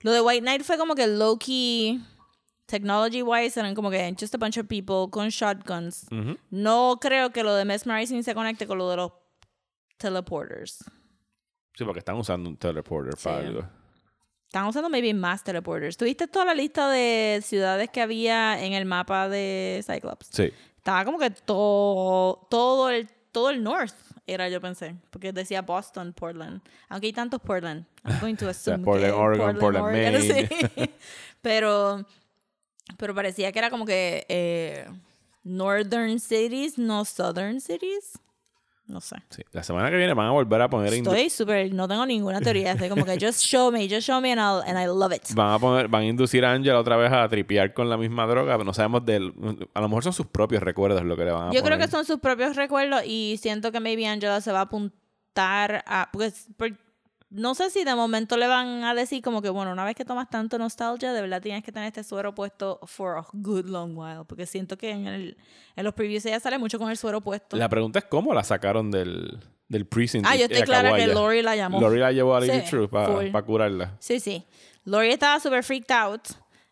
Lo 0.01 0.11
de 0.11 0.19
White 0.21 0.41
Knight 0.41 0.63
fue 0.63 0.77
como 0.77 0.95
que 0.95 1.07
low 1.07 1.37
key 1.37 2.01
technology 2.65 3.21
wise 3.21 3.57
eran 3.59 3.73
como 3.73 3.89
que 3.89 4.15
just 4.19 4.35
a 4.35 4.37
bunch 4.37 4.57
of 4.57 4.67
people 4.67 5.09
con 5.09 5.29
shotguns. 5.29 6.07
No 6.49 6.97
creo 7.01 7.31
que 7.31 7.41
lo 7.43 7.53
de 7.55 7.63
mesmerizing 7.65 8.23
se 8.23 8.33
conecte 8.35 8.67
con 8.67 8.77
lo 8.77 8.89
de 8.89 8.97
los 8.97 9.11
teleporters. 9.97 10.83
Sí, 11.79 11.85
porque 11.85 11.99
están 11.99 12.17
usando 12.17 12.49
un 12.49 12.57
teleporter 12.57 13.15
para 13.23 13.37
algo. 13.37 13.63
Están 14.47 14.67
usando 14.67 14.89
maybe 14.89 15.13
más 15.13 15.45
teleporters. 15.45 15.95
¿Tuviste 15.95 16.27
toda 16.27 16.43
la 16.43 16.53
lista 16.53 16.89
de 16.89 17.39
ciudades 17.41 17.89
que 17.89 18.01
había 18.01 18.61
en 18.61 18.73
el 18.73 18.83
mapa 18.83 19.29
de 19.29 19.81
Cyclops? 19.87 20.27
Sí. 20.29 20.51
Estaba 20.75 21.05
como 21.05 21.17
que 21.17 21.29
todo, 21.29 22.45
todo 22.49 22.89
el, 22.89 23.07
todo 23.31 23.49
el 23.49 23.63
north 23.63 23.95
era, 24.27 24.49
yo 24.49 24.59
pensé. 24.59 24.97
Porque 25.09 25.31
decía 25.31 25.61
Boston, 25.61 26.11
Portland. 26.11 26.61
Aunque 26.89 27.07
hay 27.07 27.13
tantos 27.13 27.39
Portland. 27.39 27.85
I'm 28.03 28.19
going 28.19 28.35
to 28.35 28.49
assume 28.49 28.83
Portland, 28.83 29.13
que 29.13 29.17
Oregon, 29.17 29.57
Portland, 29.57 29.91
Maine. 29.93 30.21
sí. 30.75 30.89
pero, 31.41 32.05
pero 32.97 33.15
parecía 33.15 33.53
que 33.53 33.59
era 33.59 33.69
como 33.69 33.85
que 33.85 34.25
eh, 34.27 34.85
northern 35.45 36.19
cities, 36.19 36.77
no 36.77 37.05
southern 37.05 37.61
cities. 37.61 38.19
No 38.89 38.99
sé. 39.01 39.15
sí. 39.29 39.43
La 39.51 39.61
semana 39.63 39.89
que 39.91 39.97
viene 39.97 40.13
van 40.15 40.25
a 40.27 40.31
volver 40.31 40.61
a 40.63 40.69
poner... 40.69 40.91
Estoy 40.93 41.29
súper, 41.29 41.71
no 41.73 41.87
tengo 41.87 42.05
ninguna 42.05 42.41
teoría. 42.41 42.71
Estoy 42.71 42.89
como 42.89 43.05
que 43.05 43.17
just 43.21 43.41
show 43.43 43.71
me, 43.71 43.87
just 43.87 44.01
show 44.07 44.19
me 44.19 44.31
and, 44.31 44.41
I'll, 44.41 44.63
and 44.67 44.77
I 44.81 44.87
love 44.87 45.13
it. 45.13 45.31
Van 45.35 45.53
a 45.53 45.59
poner, 45.59 45.87
van 45.87 46.01
a 46.01 46.05
inducir 46.07 46.43
a 46.43 46.51
Angela 46.53 46.79
otra 46.79 46.97
vez 46.97 47.11
a 47.11 47.29
tripear 47.29 47.73
con 47.73 47.87
la 47.87 47.97
misma 47.97 48.25
droga, 48.25 48.53
pero 48.55 48.63
no 48.65 48.73
sabemos 48.73 49.05
del. 49.05 49.31
A 49.75 49.81
lo 49.81 49.87
mejor 49.89 50.03
son 50.03 50.13
sus 50.13 50.25
propios 50.25 50.63
recuerdos 50.63 51.03
lo 51.03 51.15
que 51.15 51.23
le 51.25 51.31
van 51.31 51.43
a 51.49 51.51
Yo 51.51 51.61
creo 51.61 51.75
poner. 51.75 51.79
que 51.81 51.87
son 51.91 52.03
sus 52.05 52.19
propios 52.19 52.55
recuerdos 52.55 53.03
y 53.05 53.37
siento 53.39 53.71
que 53.71 53.79
maybe 53.79 54.07
Angela 54.07 54.41
se 54.41 54.51
va 54.51 54.59
a 54.59 54.63
apuntar 54.63 55.83
a... 55.85 56.09
Porque, 56.11 56.31
por- 56.57 56.88
no 57.31 57.53
sé 57.53 57.69
si 57.69 57.83
de 57.83 57.93
momento 57.95 58.37
le 58.37 58.47
van 58.47 58.83
a 58.83 58.93
decir 58.95 59.21
como 59.21 59.41
que, 59.41 59.49
bueno, 59.49 59.71
una 59.71 59.85
vez 59.85 59.95
que 59.95 60.03
tomas 60.05 60.29
tanto 60.29 60.57
nostalgia, 60.57 61.13
de 61.13 61.21
verdad 61.21 61.41
tienes 61.41 61.63
que 61.63 61.71
tener 61.71 61.87
este 61.87 62.03
suero 62.03 62.33
puesto 62.33 62.79
for 62.85 63.17
a 63.17 63.25
good 63.33 63.65
long 63.65 63.95
while. 63.97 64.25
Porque 64.25 64.45
siento 64.45 64.77
que 64.77 64.91
en, 64.91 65.05
el, 65.07 65.37
en 65.75 65.83
los 65.83 65.93
previews 65.93 66.25
ella 66.25 66.39
sale 66.39 66.57
mucho 66.57 66.79
con 66.79 66.89
el 66.89 66.97
suero 66.97 67.21
puesto. 67.21 67.55
La 67.57 67.69
pregunta 67.69 67.99
es 67.99 68.05
cómo 68.05 68.33
la 68.33 68.43
sacaron 68.43 68.89
del, 68.89 69.39
del 69.67 69.85
precinct. 69.85 70.25
ah, 70.27 70.35
yo 70.35 70.45
estoy 70.45 70.63
clara 70.63 70.95
que. 70.95 71.07
Lori 71.07 71.41
la 71.41 71.55
llamó. 71.55 71.79
Lori 71.79 71.99
la 71.99 72.11
llevó 72.11 72.35
a 72.35 72.39
Lady 72.39 72.61
Sí, 72.61 72.69
True 72.69 72.87
para 72.87 73.41
curarla. 73.43 73.95
Sí, 73.99 74.19
sí. 74.19 74.45
Lori 74.85 75.09
estaba 75.09 75.39
súper 75.39 75.63
freaked 75.63 75.91
out. 75.95 76.21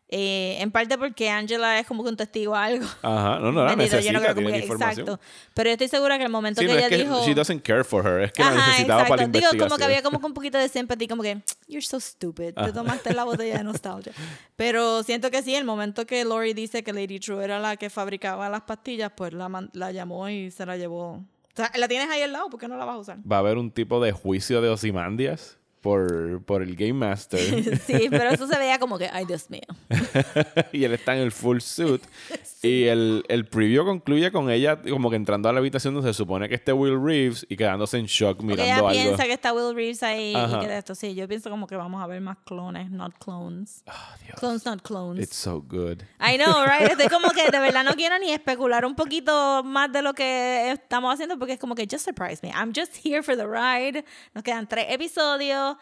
Eh, 0.10 0.58
en 0.62 0.72
parte 0.72 0.98
porque 0.98 1.30
Angela 1.30 1.80
es 1.80 1.86
como 1.86 2.02
que 2.04 2.10
un 2.10 2.16
testigo 2.16 2.56
a 2.56 2.64
algo. 2.66 2.86
Ajá, 3.02 3.40
no, 3.40 3.52
no, 3.52 3.64
la 3.66 3.76
Bendito, 3.76 3.92
yo 3.92 3.98
necesita, 3.98 4.14
no 4.14 4.20
creo 4.22 4.36
tiene 4.36 4.52
que- 4.52 4.58
información. 4.60 5.08
Exacto. 5.10 5.26
Pero 5.54 5.70
yo 5.70 5.74
estoy 5.74 5.88
segura 5.90 6.18
que 6.18 6.24
el 6.24 6.30
momento 6.30 6.62
Sí, 6.62 6.68
que 6.68 6.74
no 6.74 6.78
ella 6.78 6.88
es 6.88 6.92
que 6.92 6.98
dijo... 7.04 7.26
she 7.26 7.34
doesn't 7.34 7.62
care 7.62 7.84
for 7.84 8.06
her, 8.06 8.22
es 8.24 8.32
que 8.32 8.42
la 8.42 8.50
Ajá, 8.50 8.68
necesitaba 8.68 9.04
para 9.04 9.16
la 9.18 9.24
exacto. 9.24 9.40
Digo, 9.52 9.66
como 9.66 9.78
que 9.78 9.84
había 9.84 10.02
como 10.02 10.20
que 10.20 10.26
un 10.28 10.34
poquito 10.34 10.58
de 10.58 10.70
sympathy, 10.70 11.08
como 11.08 11.24
que, 11.24 11.42
you're 11.68 11.82
so 11.86 12.00
stupid, 12.00 12.54
te 12.54 12.72
tomaste 12.72 13.14
la 13.14 13.26
botella 13.26 13.58
de 13.58 13.64
nostalgia. 13.66 14.14
Pero 14.56 15.04
siento 15.04 15.30
que 15.30 15.42
sí, 15.44 15.56
el 15.56 15.66
momento 15.66 16.06
que 16.06 16.24
Lori 16.24 16.54
dice 16.54 16.84
que 16.84 16.94
Lady 16.94 17.20
True 17.20 17.44
era 17.44 17.60
la 17.60 17.76
que 17.76 17.90
fabricaba 17.90 18.50
las 18.50 18.62
pastillas, 18.62 19.12
pues 19.16 19.34
la, 19.34 19.68
la 19.74 19.92
llamó 19.92 20.30
y 20.30 20.52
se 20.52 20.66
la 20.66 20.78
llevó. 20.78 21.12
O 21.16 21.26
sea, 21.60 21.72
la 21.76 21.88
tienes 21.88 22.10
ahí 22.10 22.22
al 22.22 22.32
lado, 22.32 22.50
¿por 22.50 22.60
qué 22.60 22.68
no 22.68 22.78
la 22.78 22.86
vas 22.86 22.96
a 22.96 23.00
usar? 23.00 23.18
Va 23.30 23.38
a 23.38 23.40
haber 23.40 23.58
un 23.58 23.72
tipo 23.72 24.02
de 24.02 24.12
juicio 24.12 24.62
de 24.62 24.70
Osimandias 24.70 25.57
por, 25.82 26.42
por 26.44 26.62
el 26.62 26.76
Game 26.76 26.94
Master. 26.94 27.80
sí, 27.86 28.08
pero 28.10 28.30
eso 28.30 28.48
se 28.48 28.58
veía 28.58 28.80
como 28.80 28.98
que, 28.98 29.10
ay, 29.12 29.26
Dios 29.26 29.50
mío. 29.50 29.62
y 30.72 30.84
él 30.84 30.94
está 30.94 31.16
en 31.16 31.22
el 31.22 31.32
full 31.32 31.60
suit. 31.60 32.02
Y 32.68 32.88
el, 32.88 33.24
el 33.28 33.46
preview 33.46 33.86
concluye 33.86 34.32
con 34.32 34.50
ella 34.50 34.82
como 34.82 35.10
que 35.10 35.16
entrando 35.16 35.50
a 35.50 35.54
la 35.54 35.60
habitación 35.60 35.94
donde 35.94 36.12
se 36.12 36.18
supone 36.18 36.48
que 36.50 36.56
esté 36.56 36.74
Will 36.74 37.02
Reeves 37.02 37.46
y 37.50 37.56
quedándose 37.58 37.98
en 37.98 38.06
shock 38.06 38.42
mirando 38.42 38.64
ella 38.64 38.76
algo. 38.78 38.90
piensa 38.90 39.24
que 39.24 39.34
está 39.34 39.54
Will 39.54 39.76
Reeves 39.76 40.04
ahí 40.04 40.36
Ajá. 40.36 40.58
y 40.58 40.60
que 40.62 40.68
de 40.68 40.78
esto, 40.78 40.96
sí, 40.96 41.16
yo 41.16 41.28
pienso 41.28 41.50
como 41.50 41.68
que 41.68 41.76
vamos 41.76 42.02
a 42.04 42.08
ver 42.08 42.22
más 42.22 42.38
clones, 42.46 42.92
not 42.92 43.14
clones. 43.20 43.84
Dios. 44.26 44.40
Clones, 44.40 44.66
not 44.66 44.82
clones. 44.82 45.24
It's 45.24 45.36
so 45.36 45.62
good. 45.62 46.04
I 46.20 46.38
know, 46.38 46.64
right? 46.66 46.92
Estoy 46.92 47.08
como 47.10 47.30
que 47.30 47.50
de 47.50 47.60
verdad 47.60 47.84
no 47.84 47.94
quiero 47.94 48.18
ni 48.20 48.32
especular 48.32 48.86
un 48.86 48.96
poquito 48.96 49.64
más 49.64 49.92
de 49.92 50.02
lo 50.02 50.14
que 50.14 50.72
estamos 50.72 51.14
haciendo 51.14 51.38
porque 51.38 51.54
es 51.54 51.60
como 51.60 51.76
que 51.76 51.88
just 51.90 52.06
surprise 52.06 52.40
me. 52.44 52.50
I'm 52.50 52.74
just 52.76 52.96
here 53.06 53.24
for 53.24 53.36
the 53.36 53.46
ride. 53.48 54.04
Nos 54.34 54.44
quedan 54.44 54.68
tres 54.68 54.88
episodios. 54.90 55.78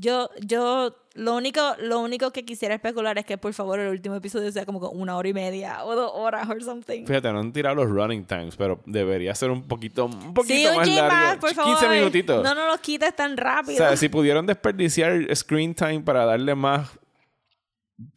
Yo, 0.00 0.30
yo, 0.40 0.96
lo 1.14 1.36
único, 1.36 1.60
lo 1.78 2.00
único 2.00 2.30
que 2.30 2.46
quisiera 2.46 2.74
especular 2.74 3.18
es 3.18 3.26
que 3.26 3.36
por 3.36 3.52
favor 3.52 3.78
el 3.80 3.88
último 3.90 4.14
episodio 4.14 4.50
sea 4.50 4.64
como 4.64 4.78
una 4.88 5.14
hora 5.18 5.28
y 5.28 5.34
media 5.34 5.84
o 5.84 5.94
dos 5.94 6.10
horas 6.14 6.48
or 6.48 6.62
something. 6.62 7.04
Fíjate, 7.04 7.30
no 7.32 7.40
han 7.40 7.52
tirado 7.52 7.74
los 7.76 7.90
running 7.90 8.24
times, 8.24 8.56
pero 8.56 8.80
debería 8.86 9.34
ser 9.34 9.50
un 9.50 9.68
poquito, 9.68 10.06
un 10.06 10.32
poquito 10.32 10.54
Sí, 10.54 10.66
un 10.66 10.76
más 10.76 10.88
largo. 10.88 11.08
más, 11.14 11.36
por 11.36 11.54
favor. 11.54 11.78
15 11.78 11.94
minutitos. 11.98 12.42
No 12.42 12.54
nos 12.54 12.66
los 12.68 12.80
quites 12.80 13.14
tan 13.14 13.32
o 13.32 13.36
rápido. 13.36 13.76
sea, 13.76 13.94
si 13.96 14.08
pudieron 14.08 14.46
desperdiciar 14.46 15.36
screen 15.36 15.74
time 15.74 16.00
para 16.00 16.24
darle 16.24 16.54
más 16.54 16.88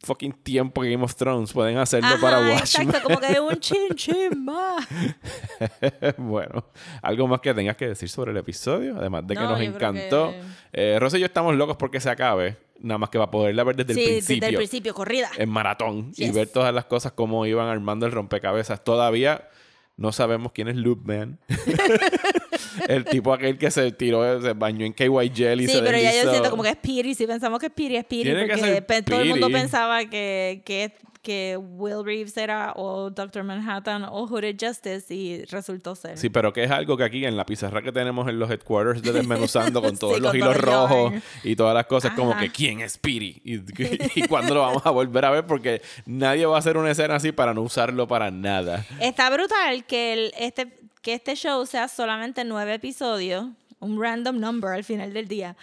fucking 0.02 0.32
tiempo 0.42 0.82
que 0.82 0.90
Game 0.90 1.04
of 1.04 1.14
Thrones. 1.14 1.52
Pueden 1.52 1.78
hacerlo 1.78 2.08
Ajá, 2.08 2.20
para 2.20 2.38
Watchmen. 2.40 2.58
exacto, 2.88 3.00
como 3.02 3.20
que 3.20 3.40
un 3.40 3.56
chin 3.60 3.88
chin 3.94 4.44
más. 4.44 4.86
bueno, 6.18 6.64
algo 7.02 7.26
más 7.28 7.40
que 7.40 7.54
tengas 7.54 7.76
que 7.76 7.88
decir 7.88 8.08
sobre 8.08 8.32
el 8.32 8.36
episodio, 8.38 8.96
además 8.98 9.26
de 9.26 9.34
que 9.34 9.40
No, 9.40 9.50
nos 9.50 9.60
encantó. 9.60 10.30
que- 10.30 10.42
Eh, 10.72 10.98
Rosa 10.98 11.16
y 11.16 11.20
yo 11.20 11.26
estamos 11.26 11.54
locos 11.54 11.76
porque 11.76 12.00
se 12.00 12.10
acabe, 12.10 12.56
nada 12.80 12.98
más 12.98 13.08
que 13.10 13.18
va 13.18 13.24
a 13.24 13.30
poderla 13.30 13.62
ver 13.64 13.76
desde 13.76 13.94
sí, 13.94 14.00
el 14.00 14.06
desde 14.06 14.26
principio. 14.26 14.48
el 14.48 14.56
principio, 14.56 14.94
corrida. 14.94 15.30
en 15.38 15.48
maratón 15.48 16.12
y 16.16 16.30
ver 16.32 16.48
todas 16.48 16.74
las 16.74 16.84
cosas 16.86 17.12
como 17.12 17.46
iban 17.46 17.68
armando 17.68 18.06
el 18.06 18.12
rompecabezas. 18.12 18.82
Todavía 18.82 19.48
no 19.96 20.12
sabemos 20.12 20.52
quién 20.52 20.68
es 20.68 20.76
Loop 20.76 21.04
Man. 21.04 21.38
el 22.88 23.04
tipo 23.04 23.32
aquel 23.32 23.58
que 23.58 23.70
se 23.70 23.92
tiró, 23.92 24.42
se 24.42 24.52
bañó 24.52 24.84
en 24.84 24.92
KY 24.92 25.30
Jelly. 25.32 25.66
Sí, 25.66 25.74
se 25.74 25.82
pero 25.82 25.98
ya 25.98 26.12
yo 26.22 26.30
siento 26.30 26.50
como 26.50 26.62
que 26.62 26.70
es 26.70 26.76
Piri. 26.76 27.14
Si 27.14 27.26
pensamos 27.26 27.60
que 27.60 27.66
es 27.66 27.72
Piri, 27.72 27.96
es 27.96 28.04
Piri. 28.04 28.24
Tiene 28.24 28.82
Porque 28.82 29.02
todo 29.02 29.20
el 29.20 29.28
mundo 29.28 29.50
pensaba 29.50 30.04
que, 30.06 30.62
que, 30.64 30.92
que 31.24 31.56
Will 31.56 32.04
Reeves 32.04 32.36
era 32.36 32.72
o 32.76 33.10
Doctor 33.10 33.42
Manhattan 33.42 34.04
o 34.04 34.26
Hooded 34.28 34.56
Justice 34.60 35.12
y 35.12 35.44
resultó 35.46 35.96
ser. 35.96 36.16
Sí, 36.18 36.28
pero 36.28 36.52
que 36.52 36.62
es 36.64 36.70
algo 36.70 36.96
que 36.96 37.02
aquí 37.04 37.24
en 37.24 37.36
la 37.36 37.46
pizarra 37.46 37.82
que 37.82 37.90
tenemos 37.90 38.28
en 38.28 38.38
los 38.38 38.48
headquarters 38.50 39.02
de 39.02 39.12
Desmenuzando 39.12 39.82
con 39.82 39.96
todos 39.98 40.16
Sí, 40.16 40.20
los 40.20 40.30
con 40.30 40.36
hilos 40.38 40.56
todo 40.58 40.62
rojos 40.86 41.12
yarn. 41.12 41.22
y 41.42 41.56
todas 41.56 41.74
las 41.74 41.86
cosas, 41.86 42.12
como 42.12 42.36
que 42.38 42.50
quién 42.50 42.80
es 42.80 42.98
Piri 42.98 43.40
y, 43.42 43.54
y 44.20 44.28
cuándo 44.28 44.54
lo 44.54 44.60
vamos 44.60 44.84
a 44.86 44.90
volver 44.90 45.24
a 45.24 45.30
ver 45.30 45.46
porque 45.46 45.82
nadie 46.06 46.46
va 46.46 46.56
a 46.56 46.58
hacer 46.58 46.76
una 46.76 46.90
escena 46.90 47.16
así 47.16 47.32
para 47.32 47.54
no 47.54 47.62
usarlo 47.62 48.06
para 48.06 48.30
nada. 48.30 48.84
Está 49.00 49.30
brutal 49.30 49.84
que, 49.86 50.12
el, 50.12 50.34
este, 50.38 50.76
que 51.02 51.14
este 51.14 51.34
show 51.34 51.64
sea 51.66 51.88
solamente 51.88 52.44
nueve 52.44 52.74
episodios, 52.74 53.46
un 53.80 54.00
random 54.00 54.38
number 54.38 54.70
al 54.72 54.84
final 54.84 55.12
del 55.12 55.26
día, 55.26 55.56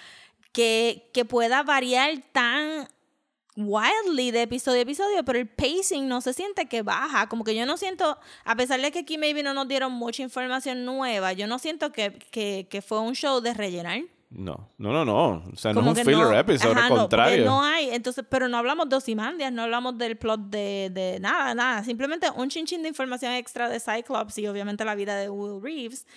que, 0.51 1.07
que 1.13 1.23
pueda 1.23 1.63
variar 1.63 2.11
tan 2.31 2.87
wildly 3.55 4.31
de 4.31 4.43
episodio 4.43 4.79
a 4.79 4.81
episodio, 4.81 5.23
pero 5.25 5.39
el 5.39 5.47
pacing 5.47 6.07
no 6.07 6.21
se 6.21 6.33
siente 6.33 6.67
que 6.67 6.81
baja. 6.81 7.27
Como 7.27 7.43
que 7.43 7.55
yo 7.55 7.65
no 7.65 7.77
siento, 7.77 8.17
a 8.45 8.55
pesar 8.55 8.81
de 8.81 8.91
que 8.91 8.99
aquí 8.99 9.17
maybe 9.17 9.43
no 9.43 9.53
nos 9.53 9.67
dieron 9.67 9.91
mucha 9.91 10.23
información 10.23 10.85
nueva, 10.85 11.33
yo 11.33 11.47
no 11.47 11.59
siento 11.59 11.91
que, 11.91 12.13
que, 12.31 12.67
que 12.69 12.81
fue 12.81 12.99
un 12.99 13.13
show 13.13 13.41
de 13.41 13.53
rellenar. 13.53 14.01
No, 14.31 14.69
no, 14.77 14.93
no, 14.93 15.03
no. 15.03 15.43
O 15.51 15.57
sea, 15.57 15.73
no 15.73 15.81
Como 15.81 15.91
es 15.91 15.99
un 15.99 16.05
filler 16.05 16.33
episode, 16.35 16.71
ajá, 16.71 16.85
al 16.85 16.93
no, 16.93 16.99
contrario. 17.01 17.45
No, 17.45 17.61
hay, 17.61 17.89
entonces, 17.89 18.23
pero 18.29 18.47
no 18.47 18.57
hablamos 18.57 18.87
de 18.87 18.95
Ozymandias, 18.95 19.51
no 19.51 19.63
hablamos 19.63 19.97
del 19.97 20.17
plot 20.17 20.49
de, 20.49 20.89
de 20.89 21.19
nada, 21.19 21.53
nada. 21.53 21.83
Simplemente 21.83 22.27
un 22.33 22.47
chinchín 22.47 22.81
de 22.81 22.87
información 22.87 23.33
extra 23.33 23.67
de 23.67 23.81
Cyclops 23.81 24.37
y 24.37 24.47
obviamente 24.47 24.85
la 24.85 24.95
vida 24.95 25.17
de 25.17 25.29
Will 25.29 25.61
Reeves. 25.61 26.07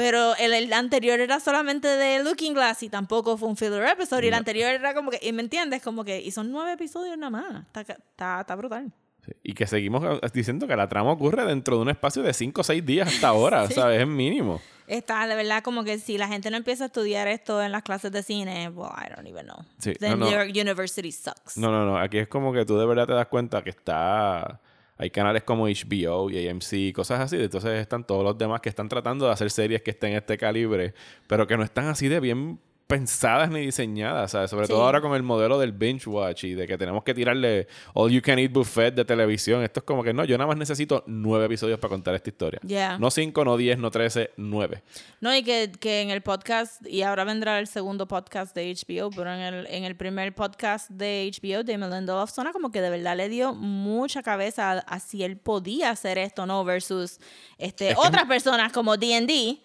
Pero 0.00 0.34
el, 0.36 0.52
el 0.54 0.72
anterior 0.72 1.20
era 1.20 1.40
solamente 1.40 1.86
de 1.88 2.22
Looking 2.24 2.54
Glass 2.54 2.82
y 2.82 2.88
tampoco 2.88 3.36
fue 3.36 3.48
un 3.48 3.56
filler 3.56 3.84
episode. 3.86 4.24
Y 4.24 4.28
el 4.28 4.34
anterior 4.34 4.70
era 4.70 4.94
como 4.94 5.10
que, 5.10 5.18
y 5.22 5.32
me 5.32 5.42
entiendes, 5.42 5.82
como 5.82 6.04
que, 6.04 6.20
y 6.20 6.30
son 6.30 6.50
nueve 6.50 6.72
episodios 6.72 7.18
nada 7.18 7.30
más. 7.30 7.62
Está, 7.66 7.80
está, 7.82 8.40
está 8.40 8.54
brutal. 8.56 8.90
Sí, 9.26 9.32
Y 9.42 9.52
que 9.52 9.66
seguimos 9.66 10.02
diciendo 10.32 10.66
que 10.66 10.74
la 10.74 10.88
trama 10.88 11.12
ocurre 11.12 11.44
dentro 11.44 11.76
de 11.76 11.82
un 11.82 11.90
espacio 11.90 12.22
de 12.22 12.32
5 12.32 12.60
o 12.62 12.64
6 12.64 12.86
días 12.86 13.08
hasta 13.08 13.28
ahora, 13.28 13.66
Sí. 13.68 13.74
¿sabes? 13.74 14.00
Es 14.00 14.06
mínimo. 14.08 14.62
Está, 14.86 15.26
de 15.26 15.34
verdad, 15.36 15.62
como 15.62 15.84
que 15.84 15.98
si 15.98 16.16
la 16.16 16.26
gente 16.26 16.50
no 16.50 16.56
empieza 16.56 16.84
a 16.84 16.86
estudiar 16.86 17.28
esto 17.28 17.62
en 17.62 17.70
las 17.70 17.82
clases 17.82 18.10
de 18.10 18.22
cine, 18.22 18.70
well, 18.70 18.90
I 18.96 19.14
don't 19.14 19.28
even 19.28 19.44
know. 19.46 19.58
Sí, 19.78 19.92
Then 20.00 20.18
no, 20.18 20.24
no. 20.24 20.30
your 20.30 20.44
university 20.46 21.12
sucks. 21.12 21.58
No, 21.58 21.70
no, 21.70 21.84
no. 21.84 21.98
Aquí 21.98 22.16
es 22.18 22.26
como 22.28 22.52
que 22.54 22.64
tú 22.64 22.78
de 22.78 22.86
verdad 22.86 23.06
te 23.06 23.12
das 23.12 23.26
cuenta 23.28 23.62
que 23.62 23.70
está. 23.70 24.60
Hay 25.00 25.08
canales 25.08 25.44
como 25.44 25.66
HBO 25.66 26.28
y 26.28 26.46
AMC 26.46 26.72
y 26.74 26.92
cosas 26.92 27.20
así. 27.20 27.36
Entonces 27.36 27.80
están 27.80 28.04
todos 28.04 28.22
los 28.22 28.36
demás 28.36 28.60
que 28.60 28.68
están 28.68 28.86
tratando 28.86 29.24
de 29.24 29.32
hacer 29.32 29.50
series 29.50 29.80
que 29.80 29.92
estén 29.92 30.10
en 30.10 30.18
este 30.18 30.36
calibre, 30.36 30.92
pero 31.26 31.46
que 31.46 31.56
no 31.56 31.62
están 31.62 31.86
así 31.86 32.08
de 32.08 32.20
bien 32.20 32.60
pensadas 32.90 33.50
ni 33.50 33.60
diseñadas, 33.60 34.32
¿sabes? 34.32 34.50
Sobre 34.50 34.66
todo 34.66 34.82
ahora 34.84 35.00
con 35.00 35.14
el 35.14 35.22
modelo 35.22 35.58
del 35.58 35.72
binge 35.72 36.08
watch 36.10 36.44
y 36.44 36.54
de 36.54 36.66
que 36.66 36.76
tenemos 36.76 37.04
que 37.04 37.14
tirarle 37.14 37.68
all 37.94 38.10
you 38.10 38.20
can 38.20 38.38
eat 38.38 38.50
buffet 38.52 38.94
de 38.94 39.04
televisión. 39.04 39.62
Esto 39.62 39.80
es 39.80 39.84
como 39.84 40.02
que 40.02 40.12
no, 40.12 40.24
yo 40.24 40.36
nada 40.36 40.48
más 40.48 40.56
necesito 40.56 41.04
nueve 41.06 41.46
episodios 41.46 41.78
para 41.78 41.90
contar 41.90 42.14
esta 42.14 42.28
historia. 42.28 42.60
Yeah. 42.66 42.98
No 42.98 43.10
cinco, 43.10 43.44
no 43.44 43.56
diez, 43.56 43.78
no 43.78 43.90
trece, 43.90 44.30
nueve. 44.36 44.82
No, 45.20 45.34
y 45.34 45.42
que, 45.42 45.70
que 45.78 46.02
en 46.02 46.10
el 46.10 46.20
podcast, 46.20 46.86
y 46.86 47.02
ahora 47.02 47.24
vendrá 47.24 47.58
el 47.60 47.66
segundo 47.68 48.06
podcast 48.08 48.54
de 48.54 48.74
HBO, 48.74 49.10
pero 49.10 49.32
en 49.32 49.40
el, 49.40 49.66
en 49.68 49.84
el 49.84 49.96
primer 49.96 50.34
podcast 50.34 50.90
de 50.90 51.30
HBO, 51.40 51.62
Damon 51.62 51.90
Lindelof, 51.90 52.30
suena 52.30 52.52
como 52.52 52.70
que 52.70 52.80
de 52.80 52.90
verdad 52.90 53.16
le 53.16 53.28
dio 53.28 53.54
mucha 53.54 54.22
cabeza 54.22 54.72
a, 54.72 54.78
a 54.80 55.00
si 55.00 55.22
él 55.22 55.36
podía 55.36 55.90
hacer 55.90 56.18
esto, 56.18 56.44
¿no? 56.44 56.64
Versus 56.64 57.20
este, 57.56 57.90
Es 57.90 57.94
que- 57.94 58.00
otras 58.06 58.24
personas 58.26 58.72
como 58.72 58.96
D&D 58.96 59.60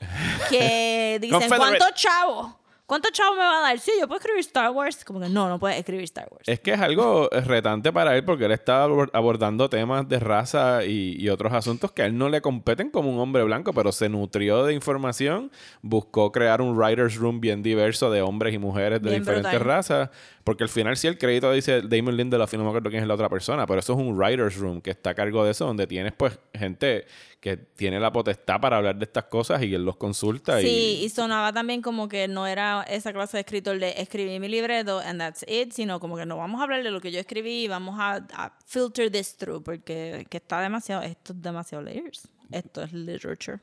que 0.49 1.17
dicen. 1.21 1.49
¿cuántos 1.57 1.93
chavos? 1.95 2.53
¿Cuántos 2.87 3.11
chavos 3.13 3.33
me 3.35 3.43
va 3.43 3.57
a 3.57 3.61
dar? 3.61 3.79
Sí, 3.79 3.91
yo 3.99 4.07
puedo 4.07 4.19
escribir 4.19 4.41
Star 4.41 4.69
Wars. 4.71 5.03
Como 5.03 5.19
que 5.19 5.27
no, 5.27 5.49
no 5.49 5.57
puedes 5.59 5.77
escribir 5.77 6.03
Star 6.03 6.27
Wars. 6.31 6.47
Es 6.47 6.59
que 6.59 6.73
es 6.73 6.79
algo 6.79 7.27
retante 7.31 7.91
para 7.91 8.15
él 8.15 8.23
porque 8.23 8.45
él 8.45 8.51
está 8.51 8.85
abor- 8.85 9.09
abordando 9.13 9.69
temas 9.69 10.07
de 10.07 10.19
raza 10.19 10.85
y, 10.85 11.15
y 11.19 11.29
otros 11.29 11.51
asuntos 11.53 11.91
que 11.91 12.03
a 12.03 12.05
él 12.05 12.15
no 12.15 12.29
le 12.29 12.41
competen 12.41 12.91
como 12.91 13.09
un 13.11 13.19
hombre 13.19 13.41
blanco, 13.43 13.73
pero 13.73 13.91
se 13.91 14.07
nutrió 14.07 14.65
de 14.65 14.73
información, 14.75 15.51
buscó 15.81 16.31
crear 16.31 16.61
un 16.61 16.77
writer's 16.77 17.15
room 17.15 17.41
bien 17.41 17.63
diverso 17.63 18.11
de 18.11 18.21
hombres 18.21 18.53
y 18.53 18.59
mujeres 18.59 19.01
de 19.01 19.09
Bien 19.09 19.21
diferentes 19.23 19.51
brutal. 19.51 19.67
razas, 19.67 20.09
porque 20.43 20.63
al 20.63 20.69
final 20.69 20.95
sí 20.95 21.07
el 21.07 21.17
crédito 21.17 21.51
dice 21.51 21.81
Damon 21.81 22.15
Lindelof 22.15 22.53
y 22.53 22.57
no 22.57 22.63
me 22.63 22.69
acuerdo 22.69 22.91
quién 22.91 23.01
es 23.01 23.07
la 23.07 23.15
otra 23.15 23.29
persona, 23.29 23.65
pero 23.65 23.79
eso 23.79 23.93
es 23.93 23.99
un 23.99 24.15
writer's 24.15 24.57
room 24.57 24.79
que 24.81 24.91
está 24.91 25.09
a 25.09 25.15
cargo 25.15 25.43
de 25.43 25.51
eso, 25.51 25.65
donde 25.65 25.87
tienes 25.87 26.13
pues 26.13 26.37
gente 26.53 27.05
que 27.45 27.57
tiene 27.57 27.99
la 27.99 28.11
potestad 28.11 28.59
para 28.59 28.77
hablar 28.77 28.95
de 28.95 29.05
estas 29.05 29.25
cosas 29.25 29.61
y 29.61 29.75
él 29.75 29.85
los 29.85 29.97
consulta 29.97 30.59
Sí, 30.61 30.97
y... 30.99 31.05
y 31.05 31.09
sonaba 31.09 31.53
también 31.53 31.79
como 31.83 32.07
que 32.09 32.27
no 32.27 32.47
era 32.47 32.81
esa 32.89 33.13
clase 33.13 33.37
de 33.37 33.41
escritor 33.41 33.77
de 33.77 34.01
escribir 34.01 34.39
mi 34.39 34.47
libreto 34.47 34.97
and 34.97 35.19
that's 35.19 35.45
it, 35.47 35.71
sino 35.71 35.99
como 35.99 36.17
que 36.17 36.25
no 36.25 36.37
vamos 36.37 36.59
a 36.59 36.63
hablar 36.63 36.81
de 36.81 36.89
lo 36.89 36.99
que 36.99 37.11
yo 37.11 37.19
escribí 37.19 37.65
y 37.65 37.67
vamos 37.67 37.99
a, 37.99 38.25
a 38.33 38.57
filter 38.65 39.11
this 39.11 39.37
through 39.37 39.61
porque 39.61 40.25
que 40.27 40.37
está 40.37 40.59
demasiado, 40.59 41.03
esto 41.03 41.33
es 41.33 41.41
demasiado 41.43 41.83
layers. 41.83 42.27
Esto 42.49 42.81
es 42.81 42.91
literature. 42.93 43.59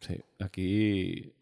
Sí, 0.00 0.18
aquí. 0.38 1.34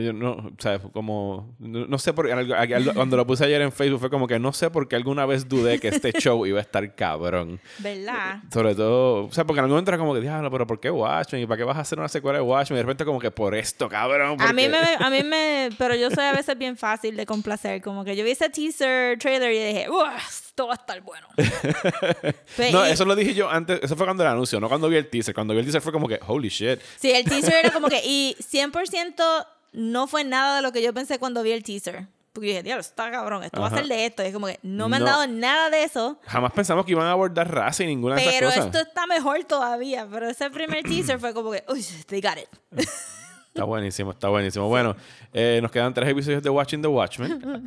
Yo 0.00 0.12
no, 0.12 0.32
o 0.32 0.50
sea, 0.58 0.78
como. 0.78 1.54
No, 1.58 1.86
no 1.86 1.98
sé 1.98 2.12
por 2.12 2.30
algo- 2.30 2.54
Cuando 2.94 3.16
lo 3.16 3.26
puse 3.26 3.44
ayer 3.44 3.60
en 3.62 3.72
Facebook 3.72 4.00
fue 4.00 4.10
como 4.10 4.26
que 4.26 4.38
no 4.38 4.52
sé 4.52 4.70
por 4.70 4.88
qué 4.88 4.96
alguna 4.96 5.26
vez 5.26 5.48
dudé 5.48 5.78
que 5.78 5.88
este 5.88 6.12
show 6.20 6.44
iba 6.46 6.58
a 6.58 6.62
estar 6.62 6.94
cabrón. 6.94 7.60
¿Verdad? 7.78 8.38
Sobre 8.52 8.74
todo. 8.74 9.24
O 9.26 9.32
sea, 9.32 9.44
porque 9.44 9.58
en 9.60 9.64
algún 9.64 9.74
momento 9.74 9.90
era 9.90 9.98
como 9.98 10.14
que, 10.14 10.20
diablo, 10.20 10.50
pero 10.50 10.66
¿por 10.66 10.80
qué 10.80 10.90
Watchmen? 10.90 11.42
¿Y 11.42 11.46
para 11.46 11.58
qué 11.58 11.64
vas 11.64 11.76
a 11.76 11.80
hacer 11.80 11.98
una 11.98 12.08
secuela 12.08 12.38
de 12.38 12.42
Watchmen? 12.44 12.76
Y 12.76 12.78
de 12.78 12.82
repente, 12.82 13.04
como 13.04 13.18
que 13.20 13.30
por 13.30 13.54
esto, 13.54 13.88
cabrón. 13.88 14.36
A 14.40 14.52
mí 14.52 14.68
me, 14.68 14.76
a 14.98 15.10
mí 15.10 15.22
me, 15.22 15.70
pero 15.78 15.94
yo 15.94 16.10
soy 16.10 16.24
a 16.24 16.32
veces 16.32 16.56
bien 16.58 16.76
fácil 16.76 17.16
de 17.16 17.26
complacer, 17.26 17.80
como 17.82 18.04
que 18.04 18.14
yo 18.16 18.24
vi 18.24 18.32
ese 18.32 18.48
teaser 18.50 19.18
trailer 19.18 19.52
y 19.52 19.58
dije, 19.74 19.90
"Uah, 19.90 20.16
esto 20.16 20.66
va 20.66 20.72
a 20.74 20.76
estar 20.76 21.00
bueno. 21.02 21.26
Pe- 22.56 22.72
No, 22.72 22.84
eso 22.84 23.04
lo 23.04 23.14
dije 23.14 23.34
yo 23.34 23.48
antes. 23.50 23.80
Eso 23.82 23.96
fue 23.96 24.06
cuando 24.06 24.22
el 24.22 24.28
anuncio, 24.30 24.58
no 24.60 24.68
cuando 24.68 24.88
vi 24.88 24.96
el 24.96 25.08
teaser. 25.08 25.34
Cuando 25.34 25.52
vi 25.54 25.60
el 25.60 25.66
teaser 25.66 25.82
fue 25.82 25.92
como 25.92 26.08
que, 26.08 26.18
holy 26.26 26.48
shit. 26.48 26.80
Sí, 26.98 27.10
el 27.10 27.24
teaser 27.24 27.54
era 27.64 27.70
como 27.70 27.88
que, 27.88 28.00
y 28.04 28.36
100% 28.40 29.46
no 29.72 30.06
fue 30.06 30.24
nada 30.24 30.56
de 30.56 30.62
lo 30.62 30.72
que 30.72 30.82
yo 30.82 30.92
pensé 30.94 31.18
cuando 31.18 31.42
vi 31.42 31.52
el 31.52 31.62
teaser. 31.62 32.06
Porque 32.32 32.48
yo 32.48 32.52
dije, 32.52 32.62
diablo, 32.64 32.82
está 32.82 33.10
cabrón, 33.10 33.42
esto 33.44 33.60
va 33.60 33.68
a 33.68 33.70
Ajá. 33.70 33.78
ser 33.78 33.86
de 33.88 34.04
esto. 34.06 34.22
Y 34.22 34.26
es 34.26 34.32
como 34.34 34.46
que 34.46 34.58
no 34.62 34.90
me 34.90 34.96
han 34.96 35.04
No. 35.04 35.08
dado 35.10 35.26
nada 35.26 35.70
de 35.70 35.84
eso. 35.84 36.18
Jamás 36.26 36.52
pensamos 36.52 36.84
que 36.84 36.92
iban 36.92 37.06
a 37.06 37.12
abordar 37.12 37.50
raza 37.50 37.82
y 37.82 37.86
ninguna 37.86 38.16
de 38.16 38.24
Pero 38.24 38.48
esas 38.48 38.66
esto 38.66 38.72
cosas. 38.72 38.88
está 38.88 39.06
mejor 39.06 39.42
todavía. 39.44 40.06
Pero 40.10 40.28
ese 40.28 40.50
primer 40.50 40.82
teaser 40.84 41.18
fue 41.18 41.32
como 41.32 41.50
que, 41.50 41.64
uy, 41.68 41.82
they 42.08 42.20
got 42.20 42.36
it. 42.36 42.48
Está 43.56 43.64
buenísimo, 43.64 44.10
está 44.10 44.28
buenísimo. 44.28 44.68
Bueno, 44.68 44.94
eh, 45.32 45.60
nos 45.62 45.70
quedan 45.70 45.94
tres 45.94 46.10
episodios 46.10 46.42
de 46.42 46.50
Watching 46.50 46.82
the 46.82 46.88
Watchmen. 46.88 47.40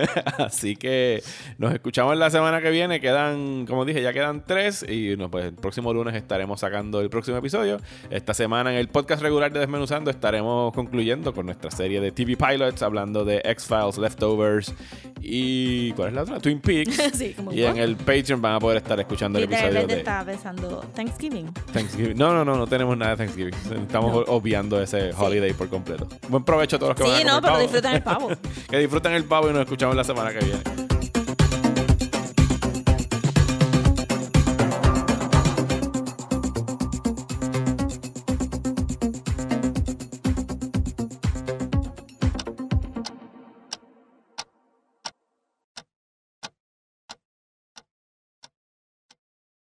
Así 0.38 0.76
que 0.76 1.22
nos 1.58 1.74
escuchamos 1.74 2.16
la 2.16 2.30
semana 2.30 2.62
que 2.62 2.70
viene. 2.70 3.02
Quedan, 3.02 3.66
como 3.66 3.84
dije, 3.84 4.00
ya 4.00 4.14
quedan 4.14 4.42
tres. 4.46 4.82
Y 4.82 5.16
no, 5.18 5.30
pues 5.30 5.44
el 5.44 5.52
próximo 5.52 5.92
lunes 5.92 6.14
estaremos 6.14 6.60
sacando 6.60 7.02
el 7.02 7.10
próximo 7.10 7.36
episodio. 7.36 7.76
Esta 8.08 8.32
semana 8.32 8.72
en 8.72 8.78
el 8.78 8.88
podcast 8.88 9.20
regular 9.20 9.52
de 9.52 9.60
Desmenuzando 9.60 10.10
estaremos 10.10 10.72
concluyendo 10.72 11.34
con 11.34 11.44
nuestra 11.44 11.70
serie 11.70 12.00
de 12.00 12.12
TV 12.12 12.38
Pilots, 12.38 12.80
hablando 12.82 13.22
de 13.26 13.42
X-Files, 13.44 13.98
Leftovers 13.98 14.72
y. 15.20 15.92
¿Cuál 15.92 16.08
es 16.08 16.14
la 16.14 16.22
otra? 16.22 16.40
Twin 16.40 16.60
Peaks. 16.60 16.98
Sí, 17.20 17.34
como, 17.34 17.52
y 17.52 17.62
en 17.64 17.76
el 17.76 17.96
Patreon 17.96 18.40
van 18.40 18.54
a 18.54 18.58
poder 18.58 18.78
estar 18.78 18.98
escuchando 18.98 19.38
el 19.38 19.44
episodio 19.44 19.86
de 19.86 19.98
estaba 19.98 20.24
pensando 20.24 20.80
Thanksgiving. 20.94 21.52
Thanksgiving. 21.74 22.16
No, 22.16 22.32
no, 22.32 22.42
no, 22.42 22.56
no 22.56 22.66
tenemos 22.66 22.96
nada 22.96 23.10
de 23.10 23.16
Thanksgiving. 23.18 23.54
Estamos 23.82 24.12
No. 24.26 24.32
obviando 24.32 24.80
ese 24.80 25.09
holiday 25.16 25.52
por 25.52 25.68
completo. 25.68 26.08
Buen 26.28 26.44
provecho 26.44 26.76
a 26.76 26.78
todos 26.78 26.90
los 26.90 26.96
que 26.96 27.02
van 27.02 27.12
a 27.12 27.18
Sí, 27.18 27.24
no, 27.24 27.40
pero 27.42 27.58
disfruten 27.58 27.94
el 27.94 28.02
pavo. 28.02 28.30
que 28.70 28.78
disfruten 28.78 29.12
el 29.12 29.24
pavo 29.24 29.50
y 29.50 29.52
nos 29.52 29.62
escuchamos 29.62 29.96
la 29.96 30.04
semana 30.04 30.32
que 30.32 30.44
viene. 30.44 30.60